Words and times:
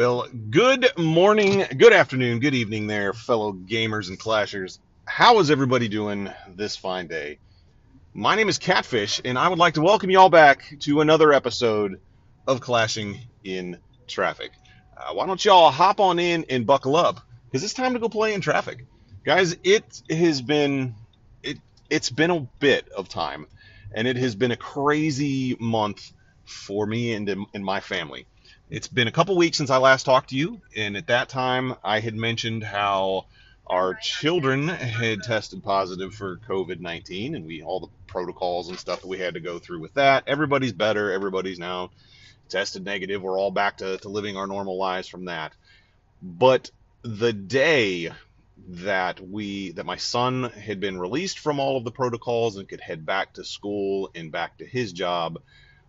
Well, 0.00 0.28
good 0.48 0.96
morning, 0.96 1.62
good 1.76 1.92
afternoon, 1.92 2.40
good 2.40 2.54
evening 2.54 2.86
there, 2.86 3.12
fellow 3.12 3.52
gamers 3.52 4.08
and 4.08 4.18
clashers. 4.18 4.78
How 5.04 5.40
is 5.40 5.50
everybody 5.50 5.88
doing 5.88 6.30
this 6.48 6.74
fine 6.74 7.06
day? 7.06 7.38
My 8.14 8.34
name 8.34 8.48
is 8.48 8.56
Catfish, 8.56 9.20
and 9.26 9.38
I 9.38 9.46
would 9.46 9.58
like 9.58 9.74
to 9.74 9.82
welcome 9.82 10.08
you 10.08 10.18
all 10.18 10.30
back 10.30 10.74
to 10.80 11.02
another 11.02 11.34
episode 11.34 12.00
of 12.46 12.62
Clashing 12.62 13.18
in 13.44 13.76
Traffic. 14.06 14.52
Uh, 14.96 15.12
why 15.12 15.26
don't 15.26 15.44
y'all 15.44 15.70
hop 15.70 16.00
on 16.00 16.18
in 16.18 16.46
and 16.48 16.66
buckle 16.66 16.96
up? 16.96 17.20
Because 17.44 17.62
it's 17.62 17.74
time 17.74 17.92
to 17.92 17.98
go 17.98 18.08
play 18.08 18.32
in 18.32 18.40
traffic. 18.40 18.86
Guys, 19.22 19.54
it 19.64 20.00
has 20.08 20.40
been 20.40 20.94
it 21.42 21.58
it's 21.90 22.08
been 22.08 22.30
a 22.30 22.40
bit 22.58 22.88
of 22.88 23.10
time, 23.10 23.46
and 23.92 24.08
it 24.08 24.16
has 24.16 24.34
been 24.34 24.50
a 24.50 24.56
crazy 24.56 25.58
month 25.60 26.10
for 26.46 26.86
me 26.86 27.12
and 27.12 27.28
in 27.28 27.62
my 27.62 27.80
family. 27.80 28.26
It's 28.70 28.86
been 28.86 29.08
a 29.08 29.12
couple 29.12 29.36
weeks 29.36 29.56
since 29.56 29.68
I 29.68 29.78
last 29.78 30.04
talked 30.04 30.30
to 30.30 30.36
you, 30.36 30.60
and 30.76 30.96
at 30.96 31.08
that 31.08 31.28
time 31.28 31.74
I 31.82 31.98
had 31.98 32.14
mentioned 32.14 32.62
how 32.62 33.26
our 33.66 33.94
children 33.94 34.68
had 34.68 35.24
tested 35.24 35.64
positive 35.64 36.14
for 36.14 36.36
COVID 36.48 36.78
19 36.78 37.34
and 37.34 37.46
we 37.46 37.64
all 37.64 37.80
the 37.80 37.88
protocols 38.06 38.68
and 38.68 38.78
stuff 38.78 39.00
that 39.00 39.08
we 39.08 39.18
had 39.18 39.34
to 39.34 39.40
go 39.40 39.58
through 39.58 39.80
with 39.80 39.94
that. 39.94 40.22
Everybody's 40.28 40.72
better. 40.72 41.10
Everybody's 41.10 41.58
now 41.58 41.90
tested 42.48 42.84
negative. 42.84 43.20
We're 43.20 43.40
all 43.40 43.50
back 43.50 43.78
to, 43.78 43.98
to 43.98 44.08
living 44.08 44.36
our 44.36 44.46
normal 44.46 44.78
lives 44.78 45.08
from 45.08 45.24
that. 45.24 45.52
But 46.22 46.70
the 47.02 47.32
day 47.32 48.12
that 48.68 49.20
we 49.20 49.72
that 49.72 49.86
my 49.86 49.96
son 49.96 50.44
had 50.44 50.78
been 50.78 51.00
released 51.00 51.40
from 51.40 51.58
all 51.58 51.76
of 51.76 51.82
the 51.82 51.90
protocols 51.90 52.56
and 52.56 52.68
could 52.68 52.80
head 52.80 53.04
back 53.04 53.32
to 53.32 53.42
school 53.42 54.12
and 54.14 54.30
back 54.30 54.58
to 54.58 54.64
his 54.64 54.92
job 54.92 55.40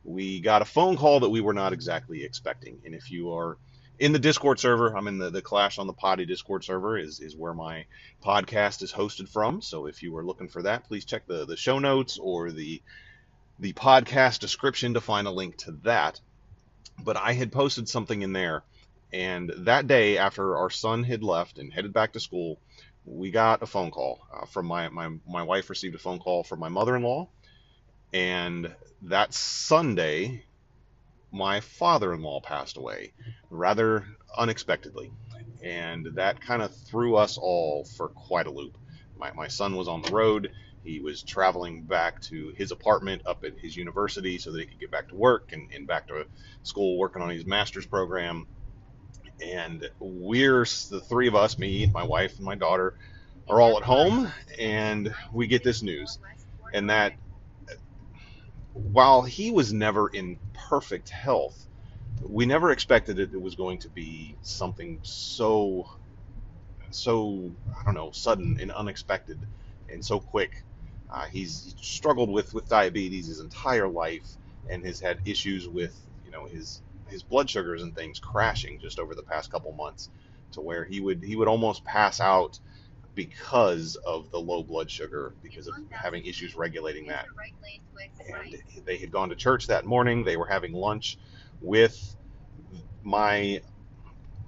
we 0.04 0.40
got 0.40 0.62
a 0.62 0.66
phone 0.66 0.98
call 0.98 1.20
that 1.22 1.30
we 1.30 1.42
were 1.42 1.54
not 1.54 1.74
exactly 1.74 2.24
expecting. 2.24 2.80
And 2.86 2.96
if 2.96 3.12
you 3.12 3.34
are 3.34 3.58
in 4.00 4.14
the 4.14 4.20
Discord 4.20 4.60
server, 4.60 4.98
I'm 4.98 5.08
in 5.08 5.20
the, 5.20 5.30
the 5.30 5.44
Clash 5.44 5.78
on 5.78 5.86
the 5.86 5.94
Potty 5.94 6.26
Discord 6.26 6.64
server 6.64 6.98
is, 6.98 7.20
is 7.20 7.36
where 7.36 7.54
my 7.54 7.86
podcast 8.24 8.82
is 8.82 8.92
hosted 8.92 9.30
from. 9.30 9.62
So 9.62 9.86
if 9.86 10.02
you 10.02 10.16
are 10.18 10.26
looking 10.26 10.48
for 10.48 10.64
that, 10.64 10.86
please 10.86 11.06
check 11.06 11.28
the, 11.28 11.46
the 11.46 11.58
show 11.58 11.80
notes 11.80 12.18
or 12.18 12.52
the 12.52 12.82
the 13.60 13.74
podcast 13.74 14.40
description 14.40 14.96
to 14.96 15.02
find 15.02 15.28
a 15.28 15.32
link 15.32 15.56
to 15.56 15.72
that. 15.84 16.20
But 17.04 17.16
I 17.16 17.34
had 17.34 17.52
posted 17.52 17.88
something 17.88 18.24
in 18.24 18.34
there, 18.34 18.64
and 19.14 19.54
that 19.56 19.86
day 19.86 20.18
after 20.18 20.58
our 20.58 20.72
son 20.72 21.04
had 21.04 21.22
left 21.22 21.60
and 21.60 21.72
headed 21.72 21.94
back 21.94 22.14
to 22.14 22.20
school, 22.20 22.60
we 23.06 23.30
got 23.30 23.62
a 23.62 23.68
phone 23.68 23.92
call 23.92 24.20
uh, 24.34 24.48
from 24.48 24.66
my, 24.66 24.90
my 24.90 25.10
my 25.28 25.44
wife 25.44 25.70
received 25.70 25.94
a 25.94 26.00
phone 26.00 26.18
call 26.18 26.44
from 26.44 26.60
my 26.60 26.70
mother-in-law 26.70 27.28
and 28.14 28.74
that 29.04 29.34
Sunday, 29.34 30.44
my 31.32 31.60
father 31.62 32.14
in 32.14 32.22
law 32.22 32.42
passed 32.42 32.78
away 32.78 33.14
rather 33.50 34.06
unexpectedly. 34.38 35.12
And 35.64 36.08
that 36.16 36.42
kind 36.42 36.62
of 36.62 36.76
threw 36.76 37.16
us 37.16 37.38
all 37.38 37.86
for 37.86 38.10
quite 38.10 38.48
a 38.48 38.52
loop. 38.52 38.78
My, 39.18 39.32
my 39.34 39.48
son 39.48 39.76
was 39.76 39.88
on 39.88 40.02
the 40.02 40.12
road. 40.12 40.52
He 40.84 41.00
was 41.00 41.22
traveling 41.22 41.84
back 41.84 42.22
to 42.24 42.52
his 42.56 42.72
apartment 42.72 43.22
up 43.26 43.44
at 43.44 43.58
his 43.58 43.78
university 43.78 44.40
so 44.40 44.52
that 44.52 44.60
he 44.60 44.66
could 44.66 44.80
get 44.80 44.92
back 44.92 45.10
to 45.10 45.16
work 45.16 45.52
and, 45.54 45.70
and 45.74 45.86
back 45.86 46.08
to 46.08 46.26
school 46.64 46.98
working 46.98 47.22
on 47.22 47.30
his 47.30 47.46
master's 47.46 47.86
program. 47.86 48.48
And 49.44 49.88
we're 50.00 50.66
the 50.90 51.02
three 51.08 51.28
of 51.28 51.36
us, 51.36 51.58
me, 51.60 51.90
my 51.94 52.04
wife, 52.04 52.38
and 52.38 52.46
my 52.46 52.56
daughter, 52.56 52.96
are 53.48 53.60
all 53.60 53.78
at 53.78 53.84
home, 53.84 54.32
and 54.60 55.14
we 55.34 55.48
get 55.48 55.64
this 55.64 55.82
news. 55.82 56.20
And 56.74 56.90
that 56.90 57.14
while 58.84 59.22
he 59.22 59.52
was 59.52 59.74
never 59.74 60.08
in 60.08 60.40
perfect 60.54 61.10
health, 61.10 61.68
we 62.22 62.46
never 62.46 62.72
expected 62.72 63.20
it, 63.20 63.34
it 63.34 63.42
was 63.42 63.56
going 63.56 63.80
to 63.80 63.90
be 63.90 64.38
something 64.42 65.00
so, 65.04 65.90
so 66.92 67.52
I 67.80 67.84
don't 67.86 67.96
know, 67.96 68.12
sudden 68.12 68.58
and 68.60 68.72
unexpected, 68.72 69.48
and 69.90 70.04
so 70.04 70.20
quick. 70.20 70.52
Uh, 71.10 71.26
he's 71.26 71.76
struggled 71.82 72.30
with 72.30 72.54
with 72.54 72.70
diabetes 72.70 73.28
his 73.28 73.40
entire 73.40 73.88
life, 73.88 74.38
and 74.70 74.86
has 74.86 75.00
had 75.00 75.20
issues 75.26 75.68
with 75.68 76.00
you 76.24 76.32
know 76.32 76.46
his 76.46 76.82
his 77.08 77.24
blood 77.24 77.50
sugars 77.50 77.84
and 77.84 77.96
things 77.96 78.20
crashing 78.20 78.80
just 78.80 79.00
over 79.00 79.16
the 79.16 79.24
past 79.24 79.52
couple 79.52 79.74
months, 79.74 80.10
to 80.54 80.62
where 80.62 80.86
he 80.86 81.02
would 81.02 81.24
he 81.24 81.36
would 81.36 81.48
almost 81.50 81.84
pass 81.84 82.20
out 82.22 82.60
because 83.16 83.98
of 84.06 84.32
the 84.32 84.40
low 84.40 84.64
blood 84.64 84.90
sugar, 84.90 85.34
because 85.44 85.68
of 85.68 85.76
having 85.90 86.26
issues 86.26 86.56
regulating 86.56 87.08
that. 87.08 87.26
And 88.34 88.86
they 88.86 88.98
had 88.98 89.12
gone 89.12 89.30
to 89.30 89.36
church 89.36 89.68
that 89.68 89.86
morning. 89.86 90.24
They 90.24 90.38
were 90.38 90.48
having 90.48 90.74
lunch 90.74 91.18
with 91.62 92.16
my 93.04 93.62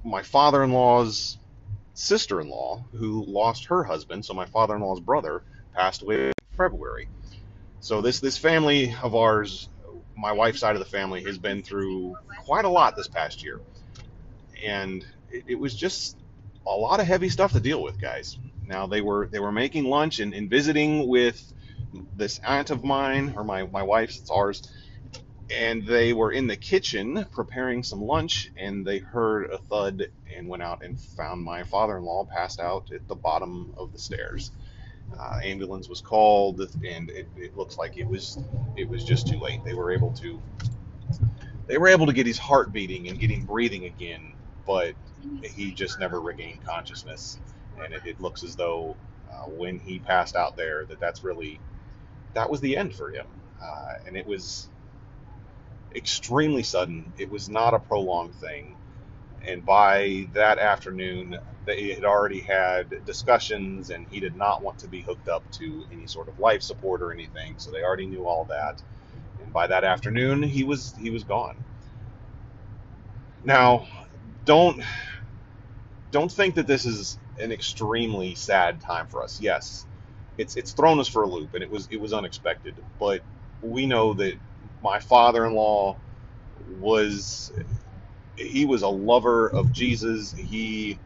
my 0.05 0.21
father-in-law's 0.21 1.37
sister-in-law, 1.93 2.85
who 2.93 3.23
lost 3.25 3.65
her 3.65 3.83
husband. 3.83 4.25
So 4.25 4.33
my 4.33 4.45
father-in-law's 4.45 4.99
brother 4.99 5.43
passed 5.73 6.01
away 6.01 6.27
in 6.27 6.33
February. 6.57 7.07
So 7.79 8.01
this 8.01 8.19
this 8.19 8.37
family 8.37 8.95
of 9.01 9.15
ours, 9.15 9.69
my 10.15 10.31
wife's 10.31 10.59
side 10.59 10.75
of 10.75 10.79
the 10.79 10.89
family, 10.89 11.23
has 11.23 11.37
been 11.37 11.63
through 11.63 12.15
quite 12.45 12.65
a 12.65 12.69
lot 12.69 12.95
this 12.95 13.07
past 13.07 13.43
year, 13.43 13.59
and 14.65 15.05
it, 15.29 15.43
it 15.47 15.55
was 15.55 15.75
just 15.75 16.17
a 16.65 16.71
lot 16.71 16.99
of 16.99 17.05
heavy 17.05 17.29
stuff 17.29 17.51
to 17.51 17.59
deal 17.59 17.83
with, 17.83 17.99
guys. 17.99 18.37
Now 18.73 18.87
they 18.87 19.01
were 19.01 19.27
they 19.31 19.39
were 19.39 19.51
making 19.51 19.85
lunch 19.85 20.19
and, 20.19 20.33
and 20.33 20.49
visiting 20.49 21.07
with 21.07 21.53
this 22.15 22.39
aunt 22.39 22.71
of 22.71 22.83
mine, 22.83 23.33
or 23.37 23.43
my, 23.43 23.67
my 23.67 23.83
wife's, 23.83 24.17
it's 24.17 24.31
ours, 24.31 24.67
and 25.51 25.85
they 25.85 26.11
were 26.11 26.31
in 26.31 26.47
the 26.47 26.55
kitchen 26.55 27.23
preparing 27.31 27.83
some 27.83 28.01
lunch, 28.01 28.49
and 28.57 28.83
they 28.83 28.97
heard 28.97 29.51
a 29.51 29.59
thud 29.59 30.07
and 30.35 30.47
went 30.47 30.63
out 30.63 30.83
and 30.83 30.99
found 30.99 31.43
my 31.43 31.61
father-in-law 31.61 32.25
passed 32.33 32.59
out 32.59 32.89
at 32.91 33.07
the 33.07 33.13
bottom 33.13 33.75
of 33.77 33.91
the 33.91 33.99
stairs. 33.99 34.49
Uh, 35.19 35.37
ambulance 35.43 35.87
was 35.87 36.01
called, 36.01 36.59
and 36.83 37.11
it, 37.11 37.29
it 37.35 37.55
looks 37.55 37.77
like 37.77 37.95
it 37.97 38.07
was 38.07 38.39
it 38.75 38.89
was 38.89 39.03
just 39.03 39.27
too 39.27 39.39
late. 39.39 39.63
They 39.63 39.75
were 39.75 39.91
able 39.91 40.13
to 40.13 40.41
they 41.67 41.77
were 41.77 41.89
able 41.89 42.07
to 42.07 42.13
get 42.13 42.25
his 42.25 42.39
heart 42.39 42.73
beating 42.73 43.07
and 43.07 43.19
get 43.19 43.29
him 43.29 43.45
breathing 43.45 43.85
again, 43.85 44.33
but 44.65 44.95
he 45.43 45.75
just 45.75 45.99
never 45.99 46.19
regained 46.19 46.65
consciousness 46.65 47.37
and 47.83 47.93
it, 47.93 48.01
it 48.05 48.21
looks 48.21 48.43
as 48.43 48.55
though 48.55 48.97
uh, 49.31 49.49
when 49.49 49.79
he 49.79 49.99
passed 49.99 50.35
out 50.35 50.57
there 50.57 50.85
that 50.87 50.99
that's 50.99 51.23
really 51.23 51.61
that 52.33 52.49
was 52.49 52.61
the 52.61 52.77
end 52.77 52.93
for 52.95 53.11
him, 53.11 53.27
uh, 53.61 53.93
and 54.07 54.17
it 54.17 54.27
was 54.27 54.69
extremely 55.95 56.63
sudden. 56.63 57.13
It 57.17 57.29
was 57.31 57.49
not 57.49 57.73
a 57.73 57.79
prolonged 57.79 58.35
thing, 58.35 58.77
and 59.47 59.65
by 59.65 60.29
that 60.33 60.59
afternoon 60.59 61.37
they 61.65 61.93
had 61.93 62.05
already 62.05 62.41
had 62.41 63.05
discussions, 63.05 63.89
and 63.91 64.07
he 64.07 64.19
did 64.19 64.35
not 64.35 64.63
want 64.63 64.79
to 64.79 64.87
be 64.89 65.01
hooked 65.01 65.29
up 65.29 65.49
to 65.53 65.85
any 65.91 66.07
sort 66.07 66.29
of 66.29 66.39
life 66.39 66.63
support 66.63 67.01
or 67.01 67.13
anything, 67.13 67.55
so 67.57 67.71
they 67.71 67.83
already 67.83 68.07
knew 68.07 68.27
all 68.27 68.45
that. 68.45 68.81
And 69.43 69.53
by 69.53 69.67
that 69.67 69.83
afternoon, 69.83 70.43
he 70.43 70.63
was 70.63 70.95
he 70.97 71.11
was 71.11 71.23
gone. 71.23 71.57
Now, 73.43 73.87
don't 74.45 74.81
don't 76.11 76.31
think 76.31 76.55
that 76.55 76.67
this 76.67 76.85
is 76.85 77.19
an 77.41 77.51
extremely 77.51 78.35
sad 78.35 78.81
time 78.81 79.07
for 79.07 79.23
us. 79.23 79.39
Yes, 79.41 79.87
it's 80.37 80.55
it's 80.57 80.73
thrown 80.73 80.99
us 80.99 81.07
for 81.07 81.23
a 81.23 81.27
loop, 81.29 81.53
and 81.55 81.63
it 81.63 81.71
was 81.71 81.87
it 81.91 81.97
was 81.99 82.13
unexpected. 82.13 82.75
But 82.99 83.23
we 83.61 83.85
know 83.87 84.13
that 84.15 84.35
my 84.81 84.99
father-in-law 84.99 85.97
was 86.79 87.51
he 88.37 88.65
was 88.65 88.83
a 88.83 88.89
lover 88.89 89.49
of 89.49 89.71
Jesus. 89.73 90.33
He 90.33 90.99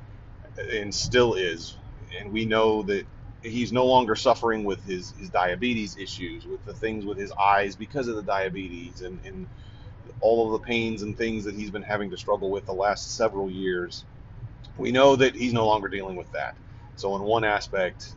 and 0.74 0.94
still 0.94 1.36
is, 1.36 1.78
and 2.20 2.32
we 2.32 2.46
know 2.46 2.84
that 2.84 3.08
he's 3.44 3.74
no 3.74 3.86
longer 3.86 4.16
suffering 4.16 4.64
with 4.66 4.84
his, 4.86 5.12
his 5.20 5.30
diabetes 5.30 5.98
issues, 5.98 6.46
with 6.46 6.64
the 6.66 6.74
things 6.74 7.06
with 7.06 7.18
his 7.18 7.32
eyes 7.34 7.76
because 7.76 8.08
of 8.08 8.16
the 8.16 8.24
diabetes, 8.24 9.02
and, 9.02 9.20
and 9.26 9.48
all 10.22 10.48
of 10.48 10.62
the 10.62 10.66
pains 10.68 11.04
and 11.04 11.18
things 11.18 11.46
that 11.46 11.56
he's 11.56 11.72
been 11.72 11.84
having 11.84 12.12
to 12.12 12.18
struggle 12.18 12.52
with 12.52 12.66
the 12.66 12.74
last 12.74 13.16
several 13.16 13.52
years 13.52 14.06
we 14.78 14.92
know 14.92 15.16
that 15.16 15.36
he's 15.36 15.54
no 15.54 15.66
longer 15.66 15.88
dealing 15.88 16.16
with 16.16 16.32
that. 16.34 16.56
So 16.96 17.16
in 17.16 17.24
one 17.24 17.44
aspect, 17.44 18.16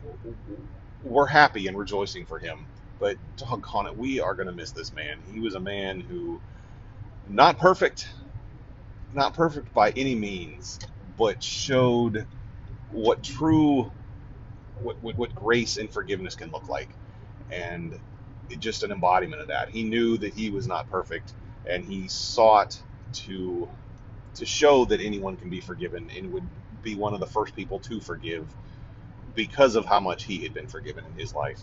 we're 1.03 1.27
happy 1.27 1.67
and 1.67 1.79
rejoicing 1.79 2.27
for 2.27 2.39
him. 2.39 2.67
But 2.99 3.17
doggone 3.37 3.87
it, 3.87 3.97
we 3.97 4.21
are 4.21 4.35
going 4.35 4.49
to 4.49 4.55
miss 4.55 4.73
this 4.73 4.93
man. 4.93 5.19
He 5.33 5.41
was 5.41 5.55
a 5.55 5.61
man 5.61 6.01
who, 6.01 6.41
not 7.29 7.59
perfect, 7.59 8.09
not 9.15 9.35
perfect 9.35 9.73
by 9.73 9.91
any 9.91 10.15
means, 10.15 10.79
but 11.19 11.43
showed 11.43 12.27
what 12.91 13.23
true, 13.23 13.91
what, 14.83 15.03
what, 15.03 15.17
what 15.17 15.35
grace 15.35 15.79
and 15.79 15.91
forgiveness 15.91 16.35
can 16.35 16.51
look 16.51 16.69
like. 16.69 16.91
And 17.51 17.99
just 18.59 18.83
an 18.83 18.91
embodiment 18.91 19.41
of 19.41 19.49
that. 19.49 19.71
He 19.71 19.85
knew 19.85 20.19
that 20.19 20.35
he 20.35 20.51
was 20.51 20.67
not 20.67 20.91
perfect, 20.91 21.35
and 21.69 21.85
he 21.85 22.09
sought 22.09 22.81
to 23.13 23.69
to 24.35 24.47
show 24.47 24.85
that 24.87 25.01
anyone 25.01 25.37
can 25.37 25.51
be 25.51 25.61
forgiven 25.61 26.11
and 26.17 26.33
would 26.33 26.49
be 26.83 26.95
one 26.97 27.15
of 27.15 27.21
the 27.21 27.27
first 27.27 27.55
people 27.57 27.79
to 27.81 28.01
forgive 28.01 28.47
because 29.35 29.77
of 29.77 29.87
how 29.87 30.01
much 30.01 30.25
he 30.25 30.43
had 30.43 30.55
been 30.55 30.69
forgiven 30.69 31.05
in 31.07 31.15
his 31.15 31.35
life. 31.35 31.63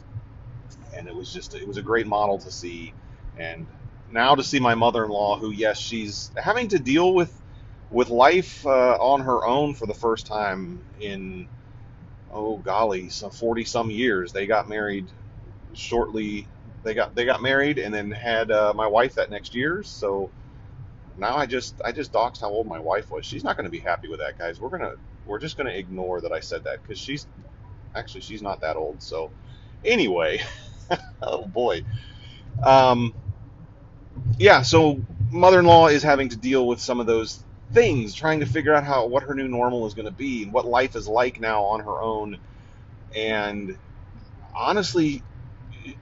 And 0.96 1.08
it 1.08 1.16
was 1.16 1.32
just 1.32 1.56
it 1.56 1.68
was 1.68 1.78
a 1.78 1.82
great 1.84 2.08
model 2.08 2.40
to 2.40 2.52
see 2.52 2.94
and 3.38 3.68
now 4.12 4.36
to 4.36 4.44
see 4.44 4.60
my 4.60 4.76
mother-in-law 4.76 5.40
who 5.40 5.52
yes 5.52 5.80
she's 5.80 6.32
having 6.38 6.70
to 6.70 6.80
deal 6.80 7.14
with 7.14 7.42
with 7.92 8.10
life 8.10 8.66
uh, 8.66 8.98
on 9.00 9.22
her 9.22 9.46
own 9.46 9.74
for 9.76 9.86
the 9.88 9.94
first 9.94 10.28
time 10.28 10.82
in 11.00 11.48
oh 12.32 12.58
golly, 12.60 13.10
some 13.10 13.32
forty 13.32 13.66
some 13.66 13.92
years. 13.92 14.32
They 14.34 14.48
got 14.48 14.70
married 14.70 15.12
shortly. 15.74 16.50
They 16.84 16.94
got 16.94 17.16
they 17.16 17.26
got 17.26 17.42
married 17.42 17.80
and 17.80 17.94
then 17.94 18.12
had 18.12 18.52
uh, 18.52 18.74
my 18.76 18.88
wife 18.88 19.16
that 19.16 19.32
next 19.32 19.56
year. 19.56 19.84
So 19.84 20.32
now 21.18 21.36
I 21.36 21.46
just 21.46 21.82
I 21.84 21.92
just 21.92 22.12
doxed 22.12 22.42
how 22.42 22.50
old 22.50 22.68
my 22.68 22.80
wife 22.80 23.12
was. 23.12 23.26
She's 23.26 23.44
not 23.44 23.58
going 23.58 23.66
to 23.66 23.72
be 23.72 23.80
happy 23.80 24.08
with 24.08 24.20
that, 24.20 24.38
guys. 24.38 24.60
We're 24.60 24.70
gonna 24.70 24.94
we're 25.26 25.40
just 25.40 25.58
gonna 25.58 25.72
ignore 25.72 26.22
that 26.22 26.32
I 26.32 26.40
said 26.40 26.64
that 26.66 26.82
because 26.82 27.00
she's 27.00 27.28
actually 27.96 28.22
she's 28.22 28.42
not 28.42 28.62
that 28.62 28.76
old. 28.76 29.02
So 29.02 29.32
anyway, 29.84 30.42
oh 31.22 31.46
boy, 31.46 31.84
um, 32.64 33.14
yeah. 34.38 34.62
So 34.62 35.02
mother-in-law 35.32 35.88
is 35.88 36.04
having 36.04 36.30
to 36.30 36.38
deal 36.38 36.68
with 36.68 36.80
some 36.80 37.00
of 37.00 37.08
those 37.08 37.44
things, 37.74 38.14
trying 38.14 38.40
to 38.42 38.46
figure 38.46 38.74
out 38.74 38.84
how 38.84 39.08
what 39.08 39.24
her 39.24 39.34
new 39.34 39.48
normal 39.48 39.88
is 39.88 39.94
going 39.94 40.06
to 40.06 40.12
be 40.12 40.44
and 40.44 40.54
what 40.54 40.66
life 40.66 40.96
is 40.96 41.08
like 41.08 41.40
now 41.40 41.64
on 41.64 41.82
her 41.82 42.02
own. 42.02 42.38
And 43.16 43.78
honestly, 44.56 45.24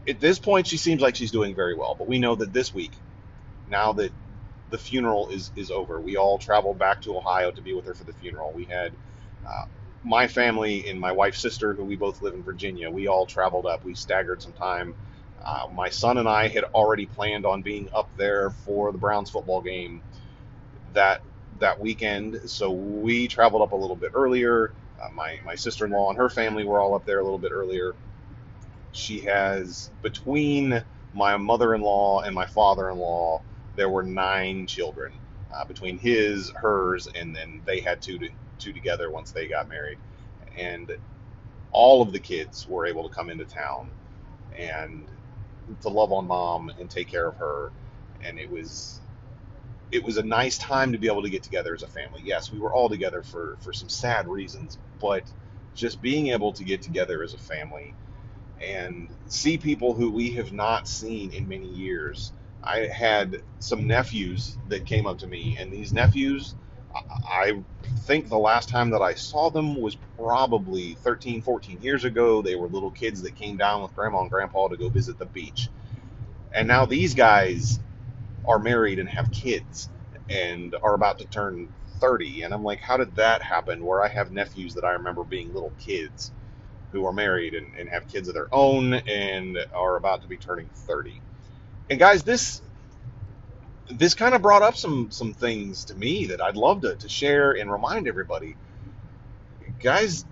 at 0.08 0.20
this 0.20 0.40
point, 0.40 0.68
she 0.68 0.78
seems 0.78 1.02
like 1.02 1.16
she's 1.16 1.32
doing 1.32 1.56
very 1.56 1.76
well. 1.76 1.96
But 1.98 2.08
we 2.08 2.20
know 2.20 2.36
that 2.36 2.54
this 2.54 2.74
week, 2.74 2.92
now 3.70 3.94
that 3.94 4.12
the 4.70 4.78
funeral 4.78 5.30
is 5.30 5.52
is 5.56 5.72
over, 5.72 6.00
we 6.02 6.18
all 6.18 6.38
traveled 6.38 6.80
back 6.80 7.02
to 7.02 7.18
Ohio 7.18 7.52
to 7.52 7.62
be 7.62 7.74
with 7.74 7.86
her 7.86 7.94
for 7.94 8.04
the 8.06 8.14
funeral. 8.14 8.54
We 8.54 8.66
had 8.66 8.94
uh, 9.46 9.66
my 10.04 10.28
family 10.28 10.88
and 10.90 11.00
my 11.00 11.12
wife's 11.12 11.40
sister, 11.40 11.74
who 11.74 11.86
we 11.86 11.96
both 11.96 12.22
live 12.22 12.34
in 12.34 12.44
Virginia. 12.44 12.90
We 12.92 13.08
all 13.08 13.26
traveled 13.26 13.66
up. 13.66 13.84
We 13.86 13.96
staggered 13.96 14.42
some 14.42 14.54
time. 14.54 14.96
Uh, 15.44 15.68
my 15.74 15.90
son 15.90 16.18
and 16.18 16.28
I 16.28 16.48
had 16.48 16.64
already 16.66 17.06
planned 17.06 17.46
on 17.46 17.62
being 17.62 17.90
up 17.94 18.10
there 18.18 18.50
for 18.50 18.92
the 18.92 18.98
Browns 18.98 19.30
football 19.30 19.62
game 19.62 20.02
that 20.94 21.22
that 21.60 21.80
weekend, 21.80 22.42
so 22.48 22.72
we 22.72 23.28
traveled 23.28 23.62
up 23.62 23.72
a 23.72 23.76
little 23.76 23.96
bit 23.96 24.12
earlier. 24.14 24.74
Uh, 25.02 25.10
my 25.14 25.40
my 25.46 25.56
sister-in-law 25.56 26.10
and 26.10 26.18
her 26.18 26.30
family 26.30 26.66
were 26.66 26.80
all 26.82 26.96
up 26.96 27.06
there 27.06 27.20
a 27.20 27.24
little 27.24 27.40
bit 27.40 27.52
earlier. 27.54 27.96
She 28.92 29.22
has 29.22 29.92
between 30.02 30.84
my 31.14 31.38
mother-in-law 31.38 32.22
and 32.22 32.36
my 32.36 32.46
father-in-law, 32.46 33.42
there 33.76 33.90
were 33.90 34.04
nine 34.04 34.68
children 34.68 35.14
uh, 35.54 35.66
between 35.66 35.98
his, 35.98 36.52
hers, 36.56 37.08
and 37.16 37.36
then 37.36 37.62
they 37.66 37.80
had 37.82 38.02
two 38.02 38.20
to, 38.20 38.30
two 38.60 38.74
together 38.74 39.12
once 39.12 39.32
they 39.32 39.48
got 39.48 39.70
married, 39.70 40.00
and 40.58 40.92
all 41.72 42.02
of 42.02 42.12
the 42.14 42.20
kids 42.20 42.68
were 42.68 42.86
able 42.86 43.08
to 43.10 43.16
come 43.16 43.30
into 43.30 43.46
town 43.46 43.92
and 44.58 45.08
to 45.82 45.90
love 45.90 46.12
on 46.12 46.28
mom 46.28 46.72
and 46.80 46.90
take 46.90 47.10
care 47.10 47.28
of 47.28 47.38
her, 47.38 47.72
and 48.22 48.40
it 48.40 48.50
was 48.50 49.02
it 49.92 50.04
was 50.04 50.18
a 50.18 50.24
nice 50.24 50.58
time 50.58 50.92
to 50.92 50.98
be 50.98 51.08
able 51.08 51.24
to 51.24 51.30
get 51.30 51.44
together 51.44 51.74
as 51.74 51.84
a 51.84 51.88
family. 51.88 52.22
Yes, 52.24 52.52
we 52.52 52.60
were 52.60 52.74
all 52.74 52.90
together 52.90 53.24
for 53.24 53.58
for 53.62 53.74
some 53.74 53.90
sad 53.90 54.28
reasons, 54.28 54.80
but 55.02 55.32
just 55.76 56.02
being 56.02 56.28
able 56.30 56.54
to 56.54 56.64
get 56.64 56.82
together 56.82 57.24
as 57.24 57.34
a 57.34 57.38
family 57.38 57.96
and 58.62 59.10
see 59.28 59.58
people 59.58 59.94
who 59.94 60.12
we 60.12 60.32
have 60.32 60.54
not 60.54 60.88
seen 60.88 61.32
in 61.32 61.48
many 61.48 61.68
years. 61.68 62.34
I 62.66 62.88
had 62.88 63.44
some 63.60 63.88
nephews 63.88 64.58
that 64.70 64.86
came 64.86 65.08
up 65.08 65.20
to 65.20 65.28
me, 65.28 65.58
and 65.60 65.72
these 65.72 65.94
nephews, 65.94 66.56
I 67.30 67.64
think 68.06 68.30
the 68.30 68.38
last 68.40 68.70
time 68.70 68.92
that 68.92 69.02
I 69.02 69.16
saw 69.16 69.50
them 69.50 69.82
was 69.82 69.98
probably 70.18 70.96
13, 70.96 71.42
14 71.42 71.82
years 71.82 72.06
ago. 72.06 72.42
They 72.42 72.56
were 72.56 72.68
little 72.68 72.92
kids 72.92 73.22
that 73.24 73.36
came 73.36 73.58
down 73.58 73.84
with 73.84 73.96
grandma 73.96 74.22
and 74.22 74.32
grandpa 74.32 74.70
to 74.70 74.78
go 74.78 74.90
visit 74.90 75.20
the 75.20 75.26
beach. 75.26 75.70
And 76.54 76.68
now 76.68 76.86
these 76.86 77.14
guys 77.16 77.80
are 78.46 78.60
married 78.60 79.00
and 79.00 79.10
have 79.10 79.32
kids 79.32 79.90
and 80.30 80.76
are 80.84 80.96
about 80.96 81.20
to 81.20 81.26
turn 81.26 81.70
30 82.00 82.44
and 82.44 82.54
i'm 82.54 82.64
like 82.64 82.80
how 82.82 82.98
did 82.98 83.16
that 83.16 83.42
happen 83.42 83.86
where 83.86 84.04
i 84.04 84.08
have 84.08 84.32
nephews 84.32 84.74
that 84.74 84.84
i 84.86 84.92
remember 84.92 85.24
being 85.24 85.54
little 85.54 85.74
kids 85.78 86.32
who 86.92 87.06
are 87.06 87.14
married 87.14 87.54
and, 87.54 87.74
and 87.76 87.90
have 87.90 88.08
kids 88.08 88.28
of 88.28 88.34
their 88.34 88.54
own 88.54 88.94
and 88.94 89.58
are 89.76 89.98
about 89.98 90.22
to 90.22 90.28
be 90.28 90.38
turning 90.38 90.70
30 90.74 91.22
and 91.90 92.00
guys 92.00 92.24
this 92.24 92.62
this 93.90 94.16
kind 94.16 94.36
of 94.36 94.42
brought 94.42 94.64
up 94.64 94.76
some 94.78 95.12
some 95.12 95.34
things 95.34 95.86
to 95.86 95.96
me 95.96 96.28
that 96.28 96.42
i'd 96.42 96.58
love 96.58 96.82
to, 96.82 96.96
to 96.98 97.10
share 97.10 97.54
and 97.54 97.72
remind 97.72 98.08
everybody 98.08 98.58
guys 99.84 100.26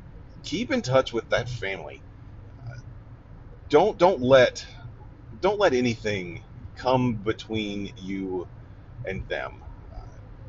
keep 0.44 0.72
in 0.72 0.82
touch 0.82 1.14
with 1.14 1.30
that 1.30 1.50
family 1.50 2.04
don't 3.70 3.98
don't 3.98 4.22
let 4.22 4.66
don't 5.42 5.60
let 5.60 5.74
anything 5.74 6.44
come 6.76 7.16
between 7.16 7.92
you 7.98 8.48
and 9.06 9.28
them. 9.30 9.64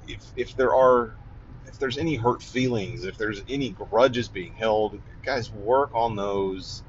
If 0.06 0.32
if 0.36 0.56
there 0.56 0.74
are 0.74 1.16
if 1.66 1.78
there's 1.78 1.98
any 1.98 2.16
hurt 2.16 2.42
feelings, 2.42 3.04
if 3.04 3.18
there's 3.18 3.42
any 3.48 3.72
grudges 3.72 4.28
being 4.28 4.54
held, 4.54 5.00
guys, 5.24 5.50
work 5.52 5.90
on 5.94 6.16
those. 6.16 6.84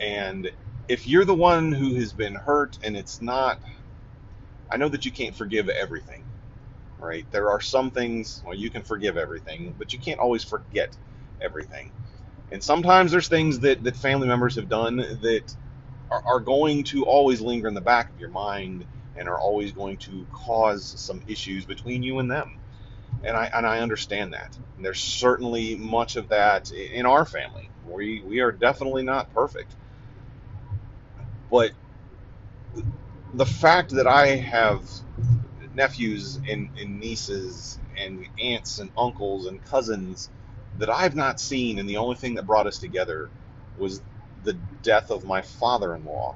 And 0.00 0.50
if 0.88 1.06
you're 1.08 1.24
the 1.24 1.34
one 1.34 1.72
who 1.72 1.94
has 1.96 2.12
been 2.12 2.34
hurt 2.34 2.78
and 2.82 2.96
it's 2.96 3.20
not, 3.20 3.60
I 4.70 4.76
know 4.76 4.88
that 4.88 5.04
you 5.04 5.12
can't 5.12 5.36
forgive 5.36 5.68
everything, 5.68 6.24
right? 6.98 7.26
There 7.30 7.50
are 7.50 7.60
some 7.60 7.90
things, 7.90 8.42
well, 8.44 8.54
you 8.56 8.70
can 8.70 8.82
forgive 8.82 9.16
everything, 9.16 9.74
but 9.78 9.92
you 9.92 9.98
can't 9.98 10.20
always 10.20 10.44
forget 10.44 10.96
everything. 11.40 11.92
And 12.52 12.62
sometimes 12.62 13.12
there's 13.12 13.28
things 13.28 13.60
that, 13.60 13.84
that 13.84 13.96
family 13.96 14.28
members 14.28 14.56
have 14.56 14.68
done 14.68 14.96
that 14.96 15.56
are, 16.10 16.22
are 16.26 16.40
going 16.40 16.84
to 16.84 17.04
always 17.04 17.40
linger 17.40 17.68
in 17.68 17.74
the 17.74 17.80
back 17.80 18.10
of 18.10 18.20
your 18.20 18.30
mind 18.30 18.86
and 19.16 19.28
are 19.28 19.40
always 19.40 19.72
going 19.72 19.98
to 19.98 20.26
cause 20.32 20.86
some 21.00 21.22
issues 21.26 21.66
between 21.66 22.02
you 22.02 22.18
and 22.20 22.30
them. 22.30 22.58
And 23.24 23.36
I 23.36 23.46
and 23.54 23.66
I 23.66 23.80
understand 23.80 24.34
that. 24.34 24.56
And 24.76 24.84
there's 24.84 25.00
certainly 25.00 25.76
much 25.76 26.16
of 26.16 26.28
that 26.30 26.70
in 26.72 27.06
our 27.06 27.24
family. 27.24 27.70
We 27.84 28.22
we 28.24 28.40
are 28.40 28.52
definitely 28.52 29.04
not 29.04 29.32
perfect. 29.32 29.76
But 31.54 31.70
the 33.34 33.46
fact 33.46 33.92
that 33.92 34.08
I 34.08 34.26
have 34.26 34.82
nephews 35.72 36.40
and, 36.48 36.68
and 36.76 36.98
nieces 36.98 37.78
and 37.96 38.26
aunts 38.42 38.80
and 38.80 38.90
uncles 38.98 39.46
and 39.46 39.64
cousins 39.64 40.30
that 40.78 40.90
I've 40.90 41.14
not 41.14 41.38
seen, 41.38 41.78
and 41.78 41.88
the 41.88 41.98
only 41.98 42.16
thing 42.16 42.34
that 42.34 42.44
brought 42.44 42.66
us 42.66 42.78
together 42.78 43.30
was 43.78 44.02
the 44.42 44.54
death 44.82 45.12
of 45.12 45.24
my 45.24 45.42
father-in-law. 45.42 46.34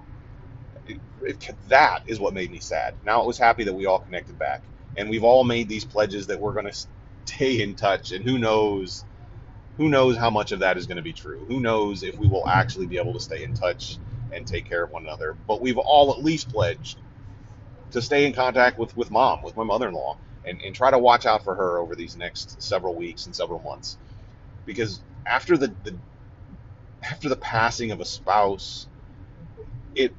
That 1.66 2.02
is 2.06 2.20
what 2.20 2.32
made 2.32 2.52
me 2.52 2.60
sad. 2.60 2.94
Now 3.04 3.20
it 3.20 3.26
was 3.26 3.38
happy 3.38 3.64
that 3.64 3.74
we 3.74 3.86
all 3.86 3.98
connected 3.98 4.38
back, 4.38 4.62
and 4.96 5.10
we've 5.10 5.24
all 5.24 5.42
made 5.42 5.68
these 5.68 5.84
pledges 5.84 6.28
that 6.28 6.40
we're 6.40 6.54
going 6.54 6.70
to 6.70 6.86
stay 7.24 7.60
in 7.60 7.74
touch. 7.74 8.12
And 8.12 8.24
who 8.24 8.38
knows, 8.38 9.04
who 9.78 9.88
knows 9.88 10.16
how 10.16 10.30
much 10.30 10.52
of 10.52 10.60
that 10.60 10.76
is 10.76 10.86
going 10.86 10.98
to 10.98 11.02
be 11.02 11.12
true? 11.12 11.44
Who 11.48 11.58
knows 11.58 12.04
if 12.04 12.16
we 12.16 12.28
will 12.28 12.46
actually 12.46 12.86
be 12.86 12.98
able 12.98 13.14
to 13.14 13.20
stay 13.20 13.42
in 13.42 13.52
touch 13.52 13.98
and 14.32 14.46
take 14.46 14.68
care 14.68 14.84
of 14.84 14.90
one 14.90 15.04
another? 15.04 15.36
But 15.46 15.62
we've 15.62 15.78
all 15.78 16.12
at 16.12 16.22
least 16.22 16.50
pledged 16.50 17.02
to 17.92 18.02
stay 18.02 18.26
in 18.26 18.34
contact 18.34 18.78
with 18.78 18.96
with 18.96 19.10
mom, 19.10 19.42
with 19.42 19.56
my 19.56 19.64
mother-in-law, 19.64 20.18
and, 20.44 20.60
and 20.62 20.74
try 20.74 20.90
to 20.90 20.98
watch 20.98 21.26
out 21.26 21.44
for 21.44 21.54
her 21.56 21.78
over 21.78 21.96
these 21.96 22.16
next 22.16 22.62
several 22.62 22.96
weeks 22.96 23.26
and 23.26 23.36
several 23.36 23.60
months, 23.60 23.98
because 24.66 25.04
after 25.26 25.56
the, 25.58 25.76
the 25.84 26.00
after 27.04 27.28
the 27.28 27.36
passing 27.36 27.92
of 27.92 28.00
a 28.00 28.06
spouse, 28.06 28.88
it 29.94 30.16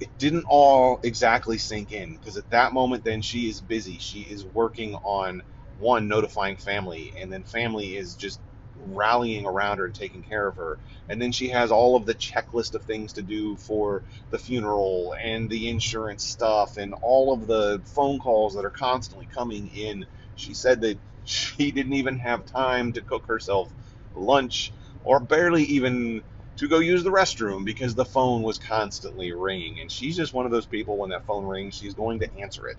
it 0.00 0.18
didn't 0.18 0.44
all 0.48 1.00
exactly 1.04 1.58
sink 1.58 1.92
in 1.92 2.14
because 2.16 2.36
at 2.36 2.50
that 2.50 2.72
moment 2.74 3.04
then 3.04 3.22
she 3.22 3.48
is 3.48 3.60
busy. 3.60 3.98
She 3.98 4.20
is 4.22 4.44
working 4.46 4.94
on 4.96 5.42
one 5.78 6.08
notifying 6.08 6.56
family 6.56 7.14
and 7.20 7.32
then 7.32 7.44
family 7.44 7.96
is 7.96 8.16
just 8.16 8.40
rallying 8.78 9.46
around 9.46 9.78
her 9.78 9.86
and 9.86 9.94
taking 9.94 10.22
care 10.22 10.46
of 10.48 10.56
her. 10.56 10.78
And 11.08 11.20
then 11.22 11.32
she 11.32 11.48
has 11.50 11.70
all 11.72 11.96
of 11.96 12.06
the 12.06 12.14
checklist 12.14 12.74
of 12.74 12.84
things 12.84 13.14
to 13.14 13.22
do 13.22 13.56
for 13.56 14.04
the 14.30 14.38
funeral 14.38 15.14
and 15.22 15.50
the 15.50 15.68
insurance 15.68 16.24
stuff 16.24 16.76
and 16.78 16.94
all 17.02 17.32
of 17.32 17.46
the 17.46 17.82
phone 17.86 18.18
calls 18.18 18.54
that 18.56 18.64
are 18.64 18.70
constantly 18.70 19.26
coming 19.26 19.68
in. 19.68 20.06
She 20.36 20.54
said 20.54 20.80
that 20.82 20.98
she 21.24 21.72
didn't 21.72 21.94
even 21.94 22.18
have 22.18 22.46
time 22.46 22.92
to 22.94 23.02
cook 23.02 23.26
herself 23.28 23.72
lunch 24.14 24.72
or 25.04 25.20
barely 25.20 25.64
even 25.64 26.22
to 26.56 26.68
go 26.68 26.78
use 26.80 27.04
the 27.04 27.10
restroom 27.10 27.64
because 27.64 27.94
the 27.94 28.04
phone 28.04 28.42
was 28.42 28.58
constantly 28.58 29.32
ringing. 29.32 29.80
And 29.80 29.90
she's 29.90 30.16
just 30.16 30.34
one 30.34 30.46
of 30.46 30.52
those 30.52 30.66
people 30.66 30.98
when 30.98 31.10
that 31.10 31.26
phone 31.26 31.46
rings, 31.46 31.74
she's 31.74 31.94
going 31.94 32.20
to 32.20 32.38
answer 32.38 32.68
it. 32.68 32.78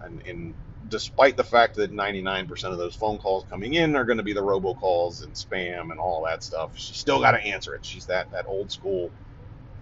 And, 0.00 0.22
and 0.26 0.54
despite 0.88 1.36
the 1.36 1.44
fact 1.44 1.76
that 1.76 1.92
99% 1.92 2.64
of 2.64 2.78
those 2.78 2.94
phone 2.96 3.18
calls 3.18 3.44
coming 3.50 3.74
in 3.74 3.96
are 3.96 4.04
going 4.04 4.18
to 4.18 4.24
be 4.24 4.32
the 4.34 4.42
robocalls 4.42 5.24
and 5.24 5.34
spam 5.34 5.90
and 5.90 6.00
all 6.00 6.24
that 6.26 6.42
stuff, 6.42 6.76
she's 6.76 6.98
still 6.98 7.20
got 7.20 7.32
to 7.32 7.44
answer 7.44 7.74
it. 7.74 7.84
She's 7.84 8.06
that, 8.06 8.32
that 8.32 8.46
old 8.46 8.72
school. 8.72 9.12